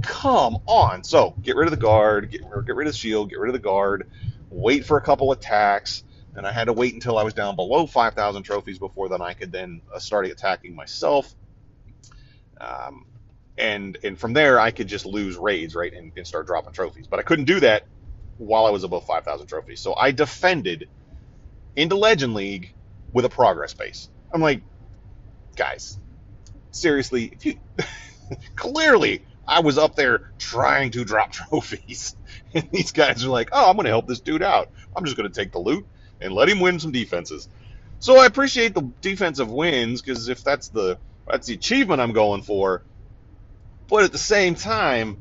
come 0.05 0.59
on. 0.67 1.05
So 1.05 1.35
get 1.43 1.57
rid 1.57 1.67
of 1.67 1.71
the 1.71 1.81
guard, 1.81 2.31
get, 2.31 2.43
get 2.43 2.77
rid 2.77 2.87
of 2.87 2.93
the 2.93 2.99
shield, 2.99 3.31
get 3.31 3.39
rid 3.39 3.49
of 3.49 3.55
the 3.55 3.59
guard, 3.59 4.11
wait 4.51 4.85
for 4.85 4.97
a 4.97 5.01
couple 5.01 5.33
attacks. 5.33 6.05
And 6.37 6.47
I 6.47 6.53
had 6.53 6.65
to 6.65 6.73
wait 6.73 6.95
until 6.95 7.17
I 7.17 7.23
was 7.23 7.35
down 7.35 7.57
below 7.57 7.87
5,000 7.87 8.43
trophies 8.43 8.79
before 8.79 9.09
then 9.09 9.23
I 9.23 9.35
could 9.35 9.53
then 9.53 9.83
uh, 9.95 9.99
start 9.99 10.27
attacking 10.27 10.75
myself. 10.75 11.33
Um, 12.61 13.07
and 13.57 13.97
and 14.03 14.19
from 14.19 14.33
there 14.33 14.59
I 14.59 14.71
could 14.73 14.89
just 14.89 15.07
lose 15.07 15.37
raids, 15.37 15.75
right, 15.75 15.93
and, 15.93 16.13
and 16.17 16.27
start 16.27 16.47
dropping 16.47 16.73
trophies. 16.73 17.07
But 17.07 17.21
I 17.21 17.23
couldn't 17.23 17.45
do 17.45 17.61
that 17.61 17.87
while 18.39 18.67
I 18.67 18.71
was 18.71 18.85
above 18.85 19.07
5,000 19.07 19.47
trophies. 19.47 19.81
So 19.81 19.95
I 19.95 20.11
defended 20.11 20.89
into 21.77 21.97
Legend 21.97 22.35
League 22.35 22.75
with 23.13 23.25
a 23.25 23.29
progress 23.29 23.75
base. 23.75 24.09
I'm 24.33 24.41
like, 24.41 24.63
guys, 25.55 25.99
seriously, 26.73 27.31
if 27.33 27.47
you 27.47 27.59
clearly 28.57 29.25
I 29.47 29.61
was 29.61 29.79
up 29.79 29.97
there 29.97 30.21
trying 30.39 30.93
to 30.93 31.05
drop 31.05 31.33
trophies. 31.33 32.17
And 32.55 32.69
these 32.73 32.93
guys 32.93 33.25
are 33.25 33.31
like, 33.31 33.51
oh, 33.53 33.69
I'm 33.71 33.77
going 33.77 33.85
to 33.85 33.91
help 33.91 34.07
this 34.09 34.21
dude 34.21 34.43
out. 34.43 34.69
I'm 34.97 35.05
just 35.05 35.17
going 35.17 35.31
to 35.31 35.41
take 35.41 35.53
the 35.53 35.59
loot 35.59 35.87
and 36.21 36.35
let 36.35 36.49
him 36.49 36.61
win 36.61 36.81
some 36.81 36.93
defenses. 36.93 37.49
So 37.99 38.19
I 38.19 38.27
appreciate 38.27 38.75
the 38.75 38.93
defensive 39.03 39.51
wins 39.51 40.03
because 40.03 40.29
if 40.29 40.45
that's 40.45 40.69
the 40.69 40.99
that's 41.27 41.47
the 41.47 41.55
achievement 41.55 42.01
I'm 42.03 42.13
going 42.13 42.43
for, 42.43 42.85
but 43.89 44.05
at 44.05 44.13
the 44.13 44.19
same 44.19 44.55
time, 44.55 45.19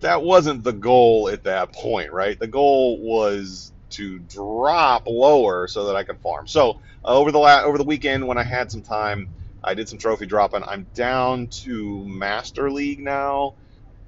that 0.00 0.22
wasn't 0.22 0.64
the 0.64 0.72
goal 0.72 1.28
at 1.30 1.44
that 1.44 1.72
point, 1.74 2.12
right? 2.12 2.38
The 2.38 2.46
goal 2.48 3.00
was 3.02 3.72
to 3.90 4.18
drop 4.20 5.04
lower 5.06 5.68
so 5.68 5.86
that 5.86 5.96
I 5.96 6.04
could 6.04 6.20
farm. 6.20 6.46
So 6.46 6.80
uh, 7.04 7.08
over 7.18 7.32
the 7.32 7.38
la- 7.38 7.62
over 7.62 7.78
the 7.78 7.84
weekend 7.84 8.26
when 8.28 8.38
I 8.38 8.44
had 8.44 8.70
some 8.70 8.82
time, 8.82 9.30
I 9.62 9.74
did 9.74 9.88
some 9.88 9.98
trophy 9.98 10.26
dropping. 10.26 10.62
I'm 10.64 10.86
down 10.94 11.48
to 11.64 12.04
Master 12.06 12.70
League 12.70 13.00
now, 13.00 13.54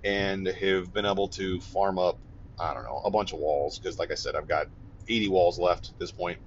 and 0.05 0.47
have 0.47 0.93
been 0.93 1.07
able 1.07 1.29
to 1.29 1.61
farm 1.61 1.99
up. 1.99 2.19
I 2.59 2.75
don't 2.75 2.85
know 2.85 3.01
a 3.05 3.11
bunch 3.11 3.33
of 3.33 3.39
walls 3.39 3.79
because, 3.79 3.99
like 3.99 4.11
I 4.11 4.15
said, 4.15 4.35
I've 4.37 4.49
got 4.49 4.67
80 5.09 5.29
walls 5.29 5.59
left 5.59 5.91
at 5.91 5.99
this 5.99 6.13
point. 6.13 6.39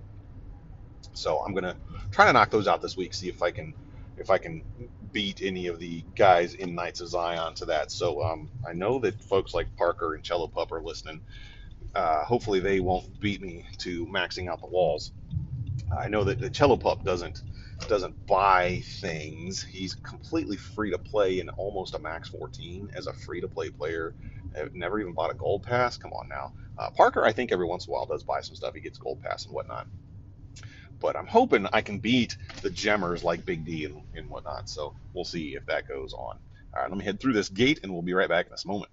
So 1.14 1.44
I'm 1.46 1.54
gonna 1.54 1.78
try 2.12 2.26
to 2.26 2.34
knock 2.34 2.50
those 2.50 2.68
out 2.68 2.82
this 2.82 2.98
week. 2.98 3.14
See 3.14 3.30
if 3.30 3.42
I 3.42 3.52
can 3.52 3.74
if 4.18 4.30
I 4.30 4.38
can 4.38 4.64
beat 5.12 5.42
any 5.42 5.68
of 5.68 5.80
the 5.80 6.04
guys 6.16 6.54
in 6.54 6.76
Knights 6.76 7.02
of 7.02 7.10
Zion 7.10 7.56
to 7.56 7.66
that. 7.66 7.92
So 7.92 8.24
um, 8.24 8.50
I 8.68 8.74
know 8.74 9.00
that 9.00 9.22
folks 9.24 9.54
like 9.54 9.76
Parker 9.76 10.16
and 10.16 10.24
Cello 10.24 10.48
Pup 10.48 10.72
are 10.72 10.82
listening. 10.82 11.22
Uh, 11.96 12.24
hopefully 12.24 12.60
they 12.60 12.80
won't 12.80 13.20
beat 13.20 13.42
me 13.42 13.66
to 13.80 14.06
maxing 14.08 14.50
out 14.50 14.62
the 14.62 14.68
walls. 14.68 15.12
I 15.96 16.08
know 16.08 16.24
that 16.24 16.40
the 16.40 16.50
Cello 16.50 16.78
Pup 16.78 17.04
doesn't 17.04 17.42
doesn't 17.90 18.26
buy 18.28 18.82
things. 19.02 19.64
He's 19.64 19.96
completely 19.96 20.58
free 20.58 20.92
to 20.92 20.98
play 20.98 21.40
in 21.40 21.50
almost 21.50 21.96
a 21.96 22.00
max 22.00 22.30
14 22.30 22.90
as 22.96 23.08
a 23.08 23.14
free 23.14 23.42
to 23.42 23.48
play 23.48 23.70
player. 23.70 24.16
I've 24.60 24.76
never 24.76 25.00
even 25.00 25.14
bought 25.14 25.32
a 25.32 25.36
gold 25.36 25.64
pass. 25.64 25.98
Come 25.98 26.14
on 26.14 26.30
now. 26.30 26.54
Uh, 26.78 26.90
Parker, 26.92 27.26
I 27.26 27.34
think 27.34 27.52
every 27.52 27.68
once 27.68 27.88
in 27.88 27.92
a 27.92 27.96
while 27.96 28.06
does 28.08 28.24
buy 28.24 28.42
some 28.42 28.56
stuff. 28.56 28.74
He 28.76 28.82
gets 28.82 28.98
gold 29.00 29.22
pass 29.22 29.46
and 29.46 29.56
whatnot 29.56 29.88
but 31.02 31.18
I'm 31.18 31.28
hoping 31.28 31.68
I 31.74 31.82
can 31.82 32.00
beat 32.00 32.38
the 32.64 32.72
gemmers 32.72 33.24
like 33.24 33.46
Big 33.46 33.66
D 33.66 33.86
and, 33.86 34.04
and 34.16 34.30
whatnot. 34.30 34.70
So 34.70 34.96
we'll 35.14 35.26
see 35.26 35.56
if 35.56 35.66
that 35.68 35.88
goes 35.88 36.14
on. 36.14 36.38
All 36.76 36.84
right, 36.84 36.90
let 36.90 36.98
me 36.98 37.06
head 37.06 37.22
through 37.22 37.34
this 37.34 37.50
gate 37.50 37.82
and 37.84 37.94
we'll 37.94 38.04
be 38.04 38.16
right 38.16 38.30
back 38.30 38.48
in 38.48 38.52
this 38.52 38.66
moment. 38.66 38.92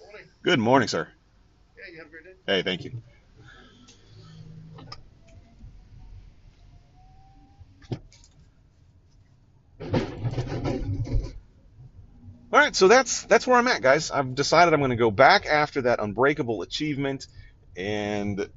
Morning. 0.00 0.28
Good 0.44 0.60
morning, 0.60 0.88
sir. 0.88 1.08
Yeah, 1.78 1.92
you 1.92 1.98
have 1.98 2.08
a 2.08 2.10
great 2.10 2.24
day. 2.24 2.30
Hey, 2.46 2.62
thank 2.62 2.84
you. 2.84 3.02
All 12.50 12.58
right, 12.58 12.74
so 12.74 12.88
that's 12.88 13.24
that's 13.24 13.46
where 13.46 13.58
I'm 13.58 13.68
at, 13.68 13.82
guys. 13.82 14.10
I've 14.10 14.34
decided 14.34 14.72
I'm 14.72 14.80
going 14.80 14.90
to 14.90 14.96
go 14.96 15.10
back 15.10 15.44
after 15.44 15.82
that 15.82 16.00
unbreakable 16.00 16.62
achievement, 16.62 17.26
and 17.76 18.48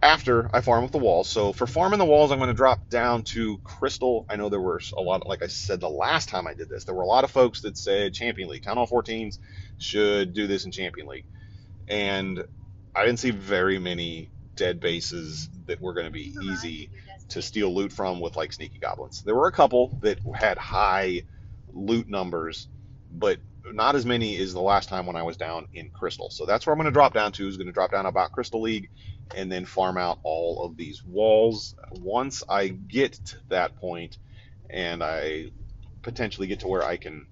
after 0.00 0.48
I 0.54 0.60
farm 0.60 0.84
with 0.84 0.92
the 0.92 0.98
walls. 0.98 1.28
So 1.28 1.52
for 1.52 1.66
farming 1.66 1.98
the 1.98 2.04
walls, 2.04 2.30
I'm 2.30 2.38
going 2.38 2.48
to 2.48 2.54
drop 2.54 2.88
down 2.88 3.24
to 3.24 3.58
crystal. 3.64 4.24
I 4.28 4.36
know 4.36 4.48
there 4.48 4.60
were 4.60 4.80
a 4.96 5.00
lot, 5.00 5.26
like 5.26 5.42
I 5.42 5.48
said 5.48 5.80
the 5.80 5.88
last 5.88 6.28
time 6.28 6.46
I 6.46 6.54
did 6.54 6.68
this, 6.68 6.84
there 6.84 6.94
were 6.94 7.02
a 7.02 7.06
lot 7.06 7.24
of 7.24 7.32
folks 7.32 7.62
that 7.62 7.76
said 7.76 8.14
Champion 8.14 8.48
League, 8.48 8.62
Town 8.62 8.76
Hall 8.76 8.86
14s 8.86 9.38
should 9.78 10.32
do 10.32 10.46
this 10.46 10.64
in 10.64 10.70
Champion 10.70 11.08
League, 11.08 11.26
and 11.88 12.44
I 12.94 13.04
didn't 13.04 13.18
see 13.18 13.32
very 13.32 13.80
many 13.80 14.30
dead 14.54 14.78
bases 14.78 15.48
that 15.66 15.80
were 15.80 15.92
going 15.92 16.06
to 16.06 16.12
be 16.12 16.36
easy 16.40 16.90
to 17.30 17.42
steal 17.42 17.74
loot 17.74 17.92
from 17.92 18.20
with 18.20 18.36
like 18.36 18.52
sneaky 18.52 18.78
goblins. 18.78 19.22
There 19.24 19.34
were 19.34 19.48
a 19.48 19.52
couple 19.52 19.98
that 20.02 20.20
had 20.34 20.56
high 20.56 21.22
loot 21.72 22.08
numbers, 22.08 22.68
but 23.10 23.38
not 23.72 23.94
as 23.94 24.06
many 24.06 24.36
as 24.38 24.52
the 24.52 24.60
last 24.60 24.88
time 24.88 25.06
when 25.06 25.16
I 25.16 25.22
was 25.22 25.36
down 25.36 25.66
in 25.72 25.90
Crystal. 25.90 26.30
So 26.30 26.46
that's 26.46 26.66
where 26.66 26.72
I'm 26.72 26.78
going 26.78 26.86
to 26.86 26.92
drop 26.92 27.14
down 27.14 27.32
to. 27.32 27.46
Is 27.46 27.56
going 27.56 27.66
to 27.66 27.72
drop 27.72 27.90
down 27.90 28.06
about 28.06 28.32
Crystal 28.32 28.60
League, 28.60 28.90
and 29.34 29.50
then 29.50 29.64
farm 29.64 29.96
out 29.96 30.18
all 30.22 30.64
of 30.64 30.76
these 30.76 31.04
walls. 31.04 31.74
Once 31.92 32.42
I 32.48 32.68
get 32.68 33.12
to 33.12 33.36
that 33.48 33.76
point, 33.76 34.18
and 34.70 35.02
I 35.02 35.50
potentially 36.02 36.46
get 36.46 36.60
to 36.60 36.68
where 36.68 36.82
I 36.82 36.96
can, 36.96 37.26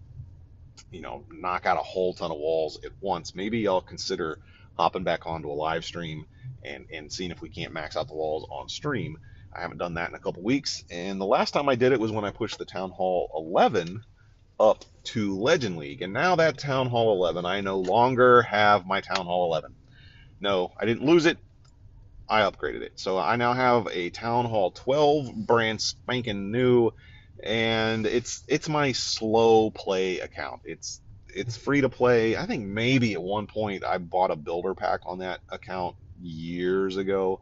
you 0.91 1.01
know, 1.01 1.25
knock 1.31 1.67
out 1.67 1.79
a 1.79 1.83
whole 1.83 2.15
ton 2.15 2.31
of 2.31 2.39
walls 2.39 2.79
at 2.85 2.93
once, 3.01 3.35
maybe 3.35 3.67
I'll 3.67 3.81
consider 3.81 4.39
hopping 4.77 5.05
back 5.05 5.27
onto 5.27 5.51
a 5.51 5.55
live 5.55 5.85
stream 5.85 6.27
and 6.63 6.87
and 6.93 7.11
seeing 7.11 7.31
if 7.31 7.41
we 7.41 7.49
can't 7.49 7.73
max 7.73 7.97
out 7.97 8.09
the 8.09 8.15
walls 8.15 8.47
on 8.51 8.69
stream. 8.69 9.19
I 9.53 9.61
haven't 9.63 9.79
done 9.79 9.95
that 9.95 10.11
in 10.11 10.15
a 10.15 10.19
couple 10.19 10.43
weeks, 10.43 10.85
and 10.91 11.19
the 11.21 11.27
last 11.27 11.53
time 11.53 11.69
I 11.69 11.77
did 11.77 11.93
it 11.93 12.01
was 12.01 12.13
when 12.13 12.27
I 12.27 12.31
pushed 12.31 12.59
the 12.59 12.67
Town 12.67 12.91
Hall 12.91 13.31
11 13.35 14.03
up 14.59 14.85
to 15.05 15.39
Legend 15.39 15.77
League. 15.77 16.03
And 16.03 16.13
now 16.13 16.37
that 16.37 16.59
Town 16.59 16.89
Hall 16.89 17.13
11, 17.13 17.45
I 17.45 17.61
no 17.61 17.79
longer 17.79 18.43
have 18.43 18.87
my 18.87 19.01
Town 19.01 19.27
Hall 19.27 19.47
11. 19.47 19.75
No, 20.41 20.73
I 20.79 20.85
didn't 20.85 21.07
lose 21.07 21.27
it. 21.27 21.39
I 22.29 22.43
upgraded 22.43 22.83
it. 22.83 22.99
So 22.99 23.19
I 23.19 23.37
now 23.37 23.53
have 23.53 23.89
a 23.93 24.11
Town 24.11 24.47
Hall 24.47 24.73
12 24.73 25.47
brand 25.47 25.81
spanking 25.81 26.51
new 26.51 26.93
and 27.43 28.07
it's 28.07 28.43
it's 28.49 28.69
my 28.69 28.93
slow 28.93 29.71
play 29.71 30.21
account. 30.21 30.63
It's 30.65 31.01
it's 31.29 31.57
free 31.57 31.83
to 31.83 31.89
play. 31.89 32.37
I 32.37 32.47
think 32.47 32.65
maybe 32.67 33.13
at 33.13 33.23
one 33.23 33.47
point 33.47 33.85
I 33.85 33.99
bought 33.99 34.31
a 34.31 34.37
builder 34.37 34.75
pack 34.75 35.01
on 35.05 35.19
that 35.19 35.41
account 35.51 35.97
years 36.21 36.97
ago, 36.97 37.41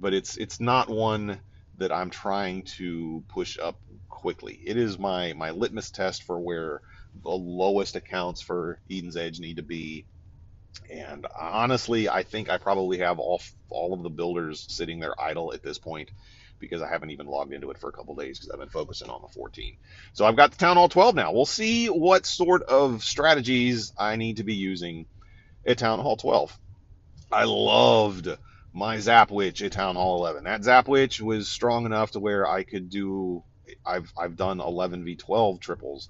but 0.00 0.14
it's 0.14 0.36
it's 0.36 0.60
not 0.60 0.88
one 0.88 1.40
that 1.78 1.92
I'm 1.92 2.10
trying 2.10 2.62
to 2.76 3.24
push 3.28 3.58
up 3.58 3.78
quickly. 4.08 4.60
It 4.64 4.76
is 4.76 4.98
my 4.98 5.32
my 5.32 5.50
litmus 5.50 5.90
test 5.90 6.22
for 6.22 6.38
where 6.38 6.80
the 7.22 7.30
lowest 7.30 7.96
accounts 7.96 8.40
for 8.40 8.80
Eden's 8.90 9.16
Edge 9.16 9.40
need 9.40 9.56
to 9.56 9.62
be. 9.62 10.06
And 10.90 11.26
honestly, 11.38 12.08
I 12.08 12.22
think 12.22 12.50
I 12.50 12.58
probably 12.58 12.98
have 12.98 13.18
all 13.18 13.40
all 13.70 13.94
of 13.94 14.02
the 14.02 14.10
builders 14.10 14.64
sitting 14.68 15.00
there 15.00 15.20
idle 15.20 15.52
at 15.52 15.62
this 15.62 15.78
point 15.78 16.10
because 16.58 16.82
I 16.82 16.88
haven't 16.88 17.10
even 17.10 17.26
logged 17.26 17.52
into 17.52 17.70
it 17.70 17.78
for 17.78 17.88
a 17.88 17.92
couple 17.92 18.14
days 18.14 18.38
because 18.38 18.50
I've 18.50 18.60
been 18.60 18.68
focusing 18.68 19.10
on 19.10 19.22
the 19.22 19.28
14. 19.28 19.76
So 20.12 20.24
I've 20.24 20.36
got 20.36 20.52
the 20.52 20.56
Town 20.56 20.76
Hall 20.76 20.88
12 20.88 21.14
now. 21.14 21.32
We'll 21.32 21.46
see 21.46 21.88
what 21.88 22.26
sort 22.26 22.62
of 22.62 23.02
strategies 23.04 23.92
I 23.98 24.16
need 24.16 24.38
to 24.38 24.44
be 24.44 24.54
using 24.54 25.06
at 25.66 25.78
Town 25.78 25.98
Hall 25.98 26.16
12. 26.16 26.56
I 27.30 27.44
loved 27.44 28.28
my 28.74 28.98
Zap 28.98 29.30
Witch 29.30 29.62
at 29.62 29.72
Town 29.72 29.94
Hall 29.94 30.18
11. 30.18 30.44
That 30.44 30.64
Zap 30.64 30.88
Witch 30.88 31.20
was 31.20 31.48
strong 31.48 31.86
enough 31.86 32.10
to 32.10 32.20
where 32.20 32.46
I 32.46 32.64
could 32.64 32.90
do 32.90 33.44
I've 33.86 34.12
I've 34.18 34.36
done 34.36 34.60
11 34.60 35.04
v12 35.04 35.60
triples 35.60 36.08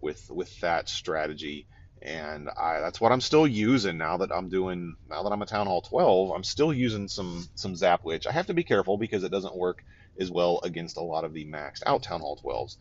with 0.00 0.30
with 0.30 0.58
that 0.60 0.88
strategy, 0.88 1.66
and 2.00 2.48
I 2.48 2.80
that's 2.80 3.00
what 3.00 3.12
I'm 3.12 3.20
still 3.20 3.46
using 3.46 3.98
now 3.98 4.16
that 4.18 4.32
I'm 4.32 4.48
doing 4.48 4.96
now 5.08 5.22
that 5.22 5.32
I'm 5.32 5.42
a 5.42 5.46
Town 5.46 5.66
Hall 5.66 5.82
12. 5.82 6.30
I'm 6.30 6.44
still 6.44 6.72
using 6.72 7.08
some 7.08 7.46
some 7.54 7.76
Zap 7.76 8.04
Witch. 8.04 8.26
I 8.26 8.32
have 8.32 8.46
to 8.46 8.54
be 8.54 8.64
careful 8.64 8.96
because 8.96 9.22
it 9.22 9.30
doesn't 9.30 9.56
work 9.56 9.84
as 10.18 10.30
well 10.30 10.60
against 10.64 10.96
a 10.96 11.02
lot 11.02 11.24
of 11.24 11.34
the 11.34 11.44
maxed 11.44 11.82
out 11.84 12.02
Town 12.02 12.20
Hall 12.20 12.40
12s. 12.42 12.76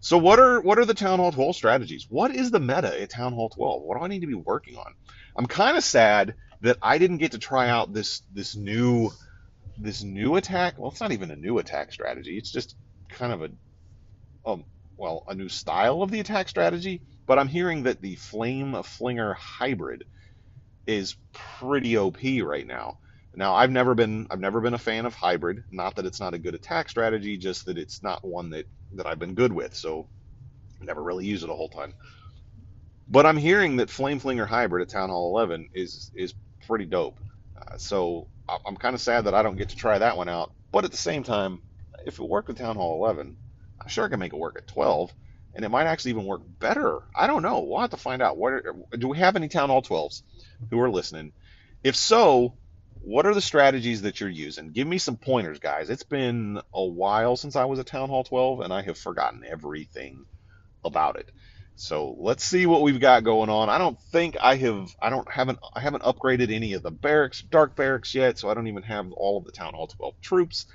So 0.00 0.18
what 0.18 0.40
are 0.40 0.60
what 0.60 0.78
are 0.78 0.84
the 0.84 0.94
Town 0.94 1.20
Hall 1.20 1.32
12 1.32 1.54
strategies? 1.54 2.06
What 2.10 2.34
is 2.34 2.50
the 2.50 2.60
meta 2.60 3.00
at 3.00 3.10
Town 3.10 3.32
Hall 3.32 3.48
12? 3.50 3.82
What 3.82 3.98
do 3.98 4.04
I 4.04 4.08
need 4.08 4.20
to 4.20 4.26
be 4.26 4.34
working 4.34 4.76
on? 4.76 4.94
I'm 5.36 5.46
kind 5.46 5.76
of 5.76 5.84
sad 5.84 6.34
that 6.64 6.78
I 6.80 6.96
didn't 6.96 7.18
get 7.18 7.32
to 7.32 7.38
try 7.38 7.68
out 7.68 7.92
this 7.92 8.22
this 8.32 8.56
new 8.56 9.10
this 9.76 10.02
new 10.02 10.36
attack. 10.36 10.78
Well, 10.78 10.90
it's 10.90 11.00
not 11.00 11.12
even 11.12 11.30
a 11.30 11.36
new 11.36 11.58
attack 11.58 11.92
strategy. 11.92 12.38
It's 12.38 12.50
just 12.50 12.74
kind 13.10 13.32
of 13.34 13.42
a, 13.42 13.50
um, 14.50 14.64
well, 14.96 15.24
a 15.28 15.34
new 15.34 15.50
style 15.50 16.02
of 16.02 16.10
the 16.10 16.20
attack 16.20 16.48
strategy. 16.48 17.02
But 17.26 17.38
I'm 17.38 17.48
hearing 17.48 17.82
that 17.82 18.00
the 18.00 18.16
Flame 18.16 18.72
Flinger 18.82 19.34
hybrid 19.34 20.04
is 20.86 21.16
pretty 21.34 21.98
OP 21.98 22.18
right 22.42 22.66
now. 22.66 22.98
Now, 23.36 23.54
I've 23.54 23.70
never 23.70 23.94
been 23.94 24.26
I've 24.30 24.40
never 24.40 24.62
been 24.62 24.74
a 24.74 24.78
fan 24.78 25.04
of 25.04 25.14
hybrid. 25.14 25.64
Not 25.70 25.96
that 25.96 26.06
it's 26.06 26.20
not 26.20 26.32
a 26.32 26.38
good 26.38 26.54
attack 26.54 26.88
strategy, 26.88 27.36
just 27.36 27.66
that 27.66 27.76
it's 27.76 28.02
not 28.02 28.24
one 28.24 28.50
that 28.50 28.64
that 28.94 29.06
I've 29.06 29.18
been 29.18 29.34
good 29.34 29.52
with. 29.52 29.74
So, 29.74 30.08
never 30.80 31.02
really 31.02 31.26
use 31.26 31.42
it 31.42 31.50
a 31.50 31.54
whole 31.54 31.68
ton. 31.68 31.92
But 33.06 33.26
I'm 33.26 33.36
hearing 33.36 33.76
that 33.76 33.90
Flame 33.90 34.18
Flinger 34.18 34.46
hybrid 34.46 34.80
at 34.80 34.88
Town 34.88 35.10
Hall 35.10 35.36
11 35.36 35.68
is 35.74 36.10
is 36.14 36.32
pretty 36.66 36.86
dope. 36.86 37.18
Uh, 37.56 37.76
so 37.78 38.28
I'm 38.48 38.76
kind 38.76 38.94
of 38.94 39.00
sad 39.00 39.24
that 39.24 39.34
I 39.34 39.42
don't 39.42 39.56
get 39.56 39.70
to 39.70 39.76
try 39.76 39.98
that 39.98 40.16
one 40.16 40.28
out. 40.28 40.52
But 40.72 40.84
at 40.84 40.90
the 40.90 40.96
same 40.96 41.22
time, 41.22 41.62
if 42.06 42.18
it 42.18 42.28
worked 42.28 42.48
with 42.48 42.58
Town 42.58 42.76
Hall 42.76 42.96
11, 42.96 43.36
I'm 43.80 43.88
sure 43.88 44.04
I 44.04 44.08
can 44.08 44.20
make 44.20 44.32
it 44.32 44.38
work 44.38 44.56
at 44.56 44.66
12. 44.66 45.12
and 45.54 45.64
it 45.64 45.68
might 45.68 45.86
actually 45.86 46.10
even 46.10 46.24
work 46.26 46.42
better. 46.58 47.00
I 47.14 47.26
don't 47.26 47.42
know. 47.42 47.60
We'll 47.60 47.80
have 47.80 47.90
to 47.90 47.96
find 47.96 48.20
out. 48.22 48.36
What 48.36 48.52
are, 48.52 48.74
do 48.98 49.08
we 49.08 49.18
have 49.18 49.36
any 49.36 49.48
Town 49.48 49.68
Hall 49.68 49.82
12s 49.82 50.22
who 50.70 50.80
are 50.80 50.90
listening? 50.90 51.32
If 51.82 51.94
so, 51.96 52.54
what 53.02 53.26
are 53.26 53.34
the 53.34 53.40
strategies 53.40 54.02
that 54.02 54.20
you're 54.20 54.28
using? 54.30 54.72
Give 54.72 54.86
me 54.86 54.98
some 54.98 55.16
pointers, 55.16 55.58
guys. 55.60 55.90
It's 55.90 56.02
been 56.02 56.60
a 56.72 56.84
while 56.84 57.36
since 57.36 57.54
I 57.56 57.66
was 57.66 57.78
a 57.78 57.84
Town 57.84 58.08
Hall 58.08 58.24
12, 58.24 58.60
and 58.60 58.72
I 58.72 58.82
have 58.82 58.98
forgotten 58.98 59.44
everything 59.46 60.24
about 60.84 61.16
it. 61.16 61.30
So 61.76 62.14
let's 62.18 62.44
see 62.44 62.66
what 62.66 62.82
we've 62.82 63.00
got 63.00 63.24
going 63.24 63.50
on. 63.50 63.68
I 63.68 63.78
don't 63.78 64.00
think 64.00 64.36
I 64.40 64.56
have 64.56 64.94
I 65.02 65.10
don't 65.10 65.28
haven't 65.30 65.58
I 65.74 65.80
haven't 65.80 66.04
upgraded 66.04 66.52
any 66.52 66.74
of 66.74 66.82
the 66.82 66.90
barracks, 66.90 67.42
dark 67.42 67.74
barracks 67.74 68.14
yet, 68.14 68.38
so 68.38 68.48
I 68.48 68.54
don't 68.54 68.68
even 68.68 68.84
have 68.84 69.12
all 69.12 69.38
of 69.38 69.44
the 69.44 69.52
Town 69.52 69.74
Hall 69.74 69.88
12 69.88 70.20
troops. 70.20 70.66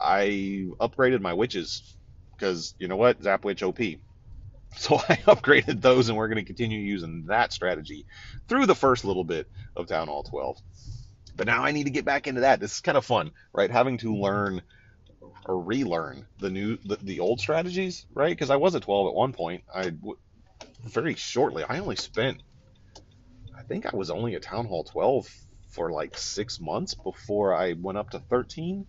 I 0.00 0.68
upgraded 0.80 1.20
my 1.20 1.34
witches 1.34 1.96
because 2.32 2.74
you 2.78 2.88
know 2.88 2.96
what, 2.96 3.22
Zap 3.22 3.44
Witch 3.44 3.62
OP. 3.62 3.78
So 4.76 4.96
I 4.96 5.16
upgraded 5.24 5.80
those, 5.80 6.10
and 6.10 6.18
we're 6.18 6.28
going 6.28 6.36
to 6.36 6.44
continue 6.44 6.78
using 6.78 7.24
that 7.28 7.54
strategy 7.54 8.04
through 8.48 8.66
the 8.66 8.74
first 8.74 9.02
little 9.02 9.24
bit 9.24 9.48
of 9.74 9.86
Town 9.86 10.08
Hall 10.08 10.24
12. 10.24 10.58
But 11.34 11.46
now 11.46 11.64
I 11.64 11.72
need 11.72 11.84
to 11.84 11.90
get 11.90 12.04
back 12.04 12.26
into 12.26 12.42
that. 12.42 12.60
This 12.60 12.74
is 12.74 12.80
kind 12.80 12.98
of 12.98 13.06
fun, 13.06 13.30
right? 13.54 13.70
Having 13.70 13.98
to 13.98 14.14
learn 14.14 14.60
or 15.46 15.62
relearn 15.62 16.26
the 16.38 16.50
new 16.50 16.76
the, 16.84 16.96
the 16.96 17.20
old 17.20 17.40
strategies, 17.40 18.04
right? 18.12 18.30
Because 18.30 18.50
I 18.50 18.56
was 18.56 18.74
a 18.74 18.80
12 18.80 19.08
at 19.08 19.14
one 19.14 19.32
point. 19.32 19.64
I 19.74 19.92
very 20.84 21.14
shortly. 21.14 21.64
I 21.64 21.78
only 21.78 21.96
spent, 21.96 22.42
I 23.56 23.62
think 23.62 23.86
I 23.86 23.96
was 23.96 24.10
only 24.10 24.34
at 24.34 24.42
Town 24.42 24.66
Hall 24.66 24.84
12 24.84 25.28
for 25.70 25.90
like 25.90 26.16
six 26.16 26.60
months 26.60 26.94
before 26.94 27.54
I 27.54 27.74
went 27.74 27.98
up 27.98 28.10
to 28.10 28.18
13. 28.18 28.86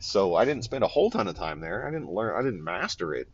So 0.00 0.34
I 0.34 0.44
didn't 0.44 0.64
spend 0.64 0.84
a 0.84 0.88
whole 0.88 1.10
ton 1.10 1.28
of 1.28 1.36
time 1.36 1.60
there. 1.60 1.86
I 1.86 1.90
didn't 1.90 2.12
learn, 2.12 2.38
I 2.38 2.42
didn't 2.42 2.62
master 2.62 3.14
it, 3.14 3.28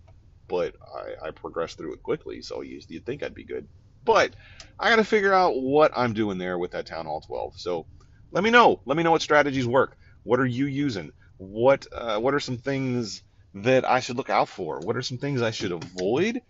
but 0.49 0.75
I, 0.95 1.29
I 1.29 1.31
progressed 1.33 1.77
through 1.77 1.95
it 1.95 2.03
quickly. 2.03 2.43
So 2.43 2.63
you, 2.63 2.81
you'd 2.89 3.05
think 3.05 3.23
I'd 3.23 3.35
be 3.35 3.45
good. 3.45 3.69
But 4.05 4.35
I 4.79 4.91
got 4.91 4.97
to 4.97 5.05
figure 5.05 5.33
out 5.33 5.61
what 5.61 5.93
I'm 5.97 6.13
doing 6.13 6.39
there 6.39 6.59
with 6.59 6.73
that 6.73 6.87
Town 6.87 7.07
Hall 7.07 7.23
12. 7.27 7.55
So 7.59 7.87
let 8.31 8.45
me 8.45 8.51
know. 8.51 8.81
Let 8.85 8.97
me 8.97 9.03
know 9.03 9.11
what 9.11 9.23
strategies 9.23 9.67
work. 9.67 9.97
What 10.25 10.41
are 10.41 10.47
you 10.47 10.67
using? 10.67 11.11
What 11.39 11.87
uh, 11.93 12.19
what 12.19 12.35
are 12.35 12.41
some 12.41 12.59
things 12.59 13.23
that 13.55 13.85
I 13.85 14.01
should 14.01 14.17
look 14.17 14.31
out 14.31 14.49
for? 14.49 14.81
What 14.81 14.97
are 14.97 15.03
some 15.03 15.19
things 15.19 15.43
I 15.43 15.51
should 15.51 15.73
avoid? 15.73 16.41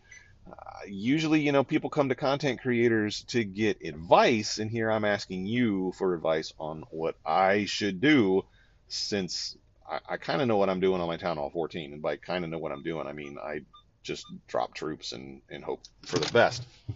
Usually, 0.86 1.40
you 1.40 1.52
know, 1.52 1.64
people 1.64 1.90
come 1.90 2.08
to 2.08 2.14
content 2.14 2.60
creators 2.60 3.22
to 3.28 3.44
get 3.44 3.84
advice, 3.84 4.58
and 4.58 4.70
here 4.70 4.90
I'm 4.90 5.04
asking 5.04 5.46
you 5.46 5.92
for 5.96 6.14
advice 6.14 6.52
on 6.58 6.84
what 6.90 7.16
I 7.24 7.64
should 7.64 8.00
do 8.00 8.44
since 8.88 9.56
I, 9.88 10.00
I 10.08 10.16
kind 10.16 10.42
of 10.42 10.48
know 10.48 10.56
what 10.56 10.68
I'm 10.68 10.80
doing 10.80 11.00
on 11.00 11.08
my 11.08 11.16
Town 11.16 11.36
Hall 11.36 11.50
14. 11.50 11.92
And 11.92 12.02
by 12.02 12.16
kind 12.16 12.44
of 12.44 12.50
know 12.50 12.58
what 12.58 12.72
I'm 12.72 12.82
doing, 12.82 13.06
I 13.06 13.12
mean 13.12 13.38
I 13.42 13.62
just 14.02 14.26
drop 14.46 14.74
troops 14.74 15.12
and, 15.12 15.40
and 15.50 15.64
hope 15.64 15.80
for 16.02 16.18
the 16.18 16.32
best. 16.32 16.64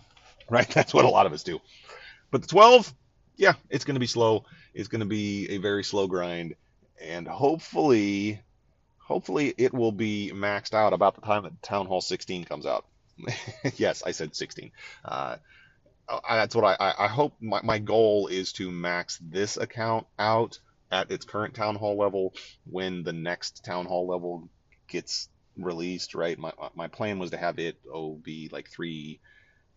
Right? 0.51 0.67
That's 0.67 0.95
what 0.95 1.05
a 1.05 1.11
lot 1.11 1.27
of 1.27 1.35
us 1.35 1.43
do. 1.43 1.61
But 2.31 2.41
the 2.41 2.49
12, 2.49 2.91
yeah, 3.37 3.53
it's 3.69 3.85
going 3.85 3.97
to 3.97 4.01
be 4.01 4.07
slow. 4.07 4.47
It's 4.73 4.89
going 4.89 5.01
to 5.01 5.07
be 5.07 5.51
a 5.51 5.59
very 5.59 5.85
slow 5.85 6.07
grind. 6.07 6.55
And 6.99 7.29
hopefully, 7.29 8.41
hopefully 8.97 9.53
it 9.59 9.75
will 9.75 9.93
be 9.93 10.33
maxed 10.35 10.73
out 10.73 10.95
about 10.95 11.17
the 11.17 11.21
time 11.21 11.43
that 11.43 11.63
Town 11.63 11.85
Hall 11.85 12.01
16 12.01 12.47
comes 12.47 12.65
out. 12.65 12.87
yes, 13.77 14.03
I 14.05 14.13
said 14.13 14.35
16. 14.35 14.71
Uh, 15.05 15.37
that's 16.29 16.55
what 16.55 16.65
I, 16.65 16.95
I 16.99 17.09
hope. 17.09 17.35
My, 17.41 17.61
my 17.63 17.79
goal 17.79 18.29
is 18.29 18.53
to 18.55 18.71
max 18.71 19.19
this 19.19 19.57
account 19.57 20.07
out 20.19 20.59
at 20.91 21.11
its 21.11 21.27
current 21.27 21.55
town 21.55 21.75
hall 21.75 21.99
level 21.99 22.33
when 22.65 23.03
the 23.03 23.13
next 23.13 23.65
town 23.65 23.87
hall 23.87 24.07
level 24.07 24.49
gets 24.89 25.29
released. 25.57 26.15
Right. 26.15 26.39
My 26.39 26.53
my 26.75 26.89
plan 26.89 27.19
was 27.19 27.31
to 27.33 27.37
have 27.37 27.59
it 27.59 27.79
oh 27.93 28.15
be 28.15 28.49
like 28.51 28.71
three 28.71 29.21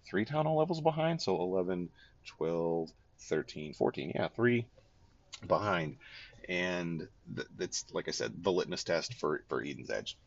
three 0.05 0.25
town 0.25 0.45
hall 0.45 0.57
levels 0.57 0.81
behind. 0.81 1.21
So 1.21 1.35
11, 1.41 1.89
12, 2.37 2.89
13, 3.19 3.73
14. 3.73 4.11
Yeah, 4.15 4.27
three 4.29 4.67
behind. 5.45 5.97
And 6.47 7.07
th- 7.35 7.47
that's 7.57 7.85
like 7.91 8.07
I 8.07 8.11
said, 8.11 8.41
the 8.41 8.51
litmus 8.51 8.83
test 8.83 9.15
for 9.15 9.43
for 9.49 9.61
Eden's 9.61 9.89
Edge 9.89 10.17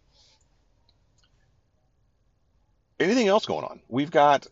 anything 3.04 3.28
else 3.28 3.46
going 3.46 3.64
on? 3.64 3.80
We've 3.88 4.10
got 4.10 4.46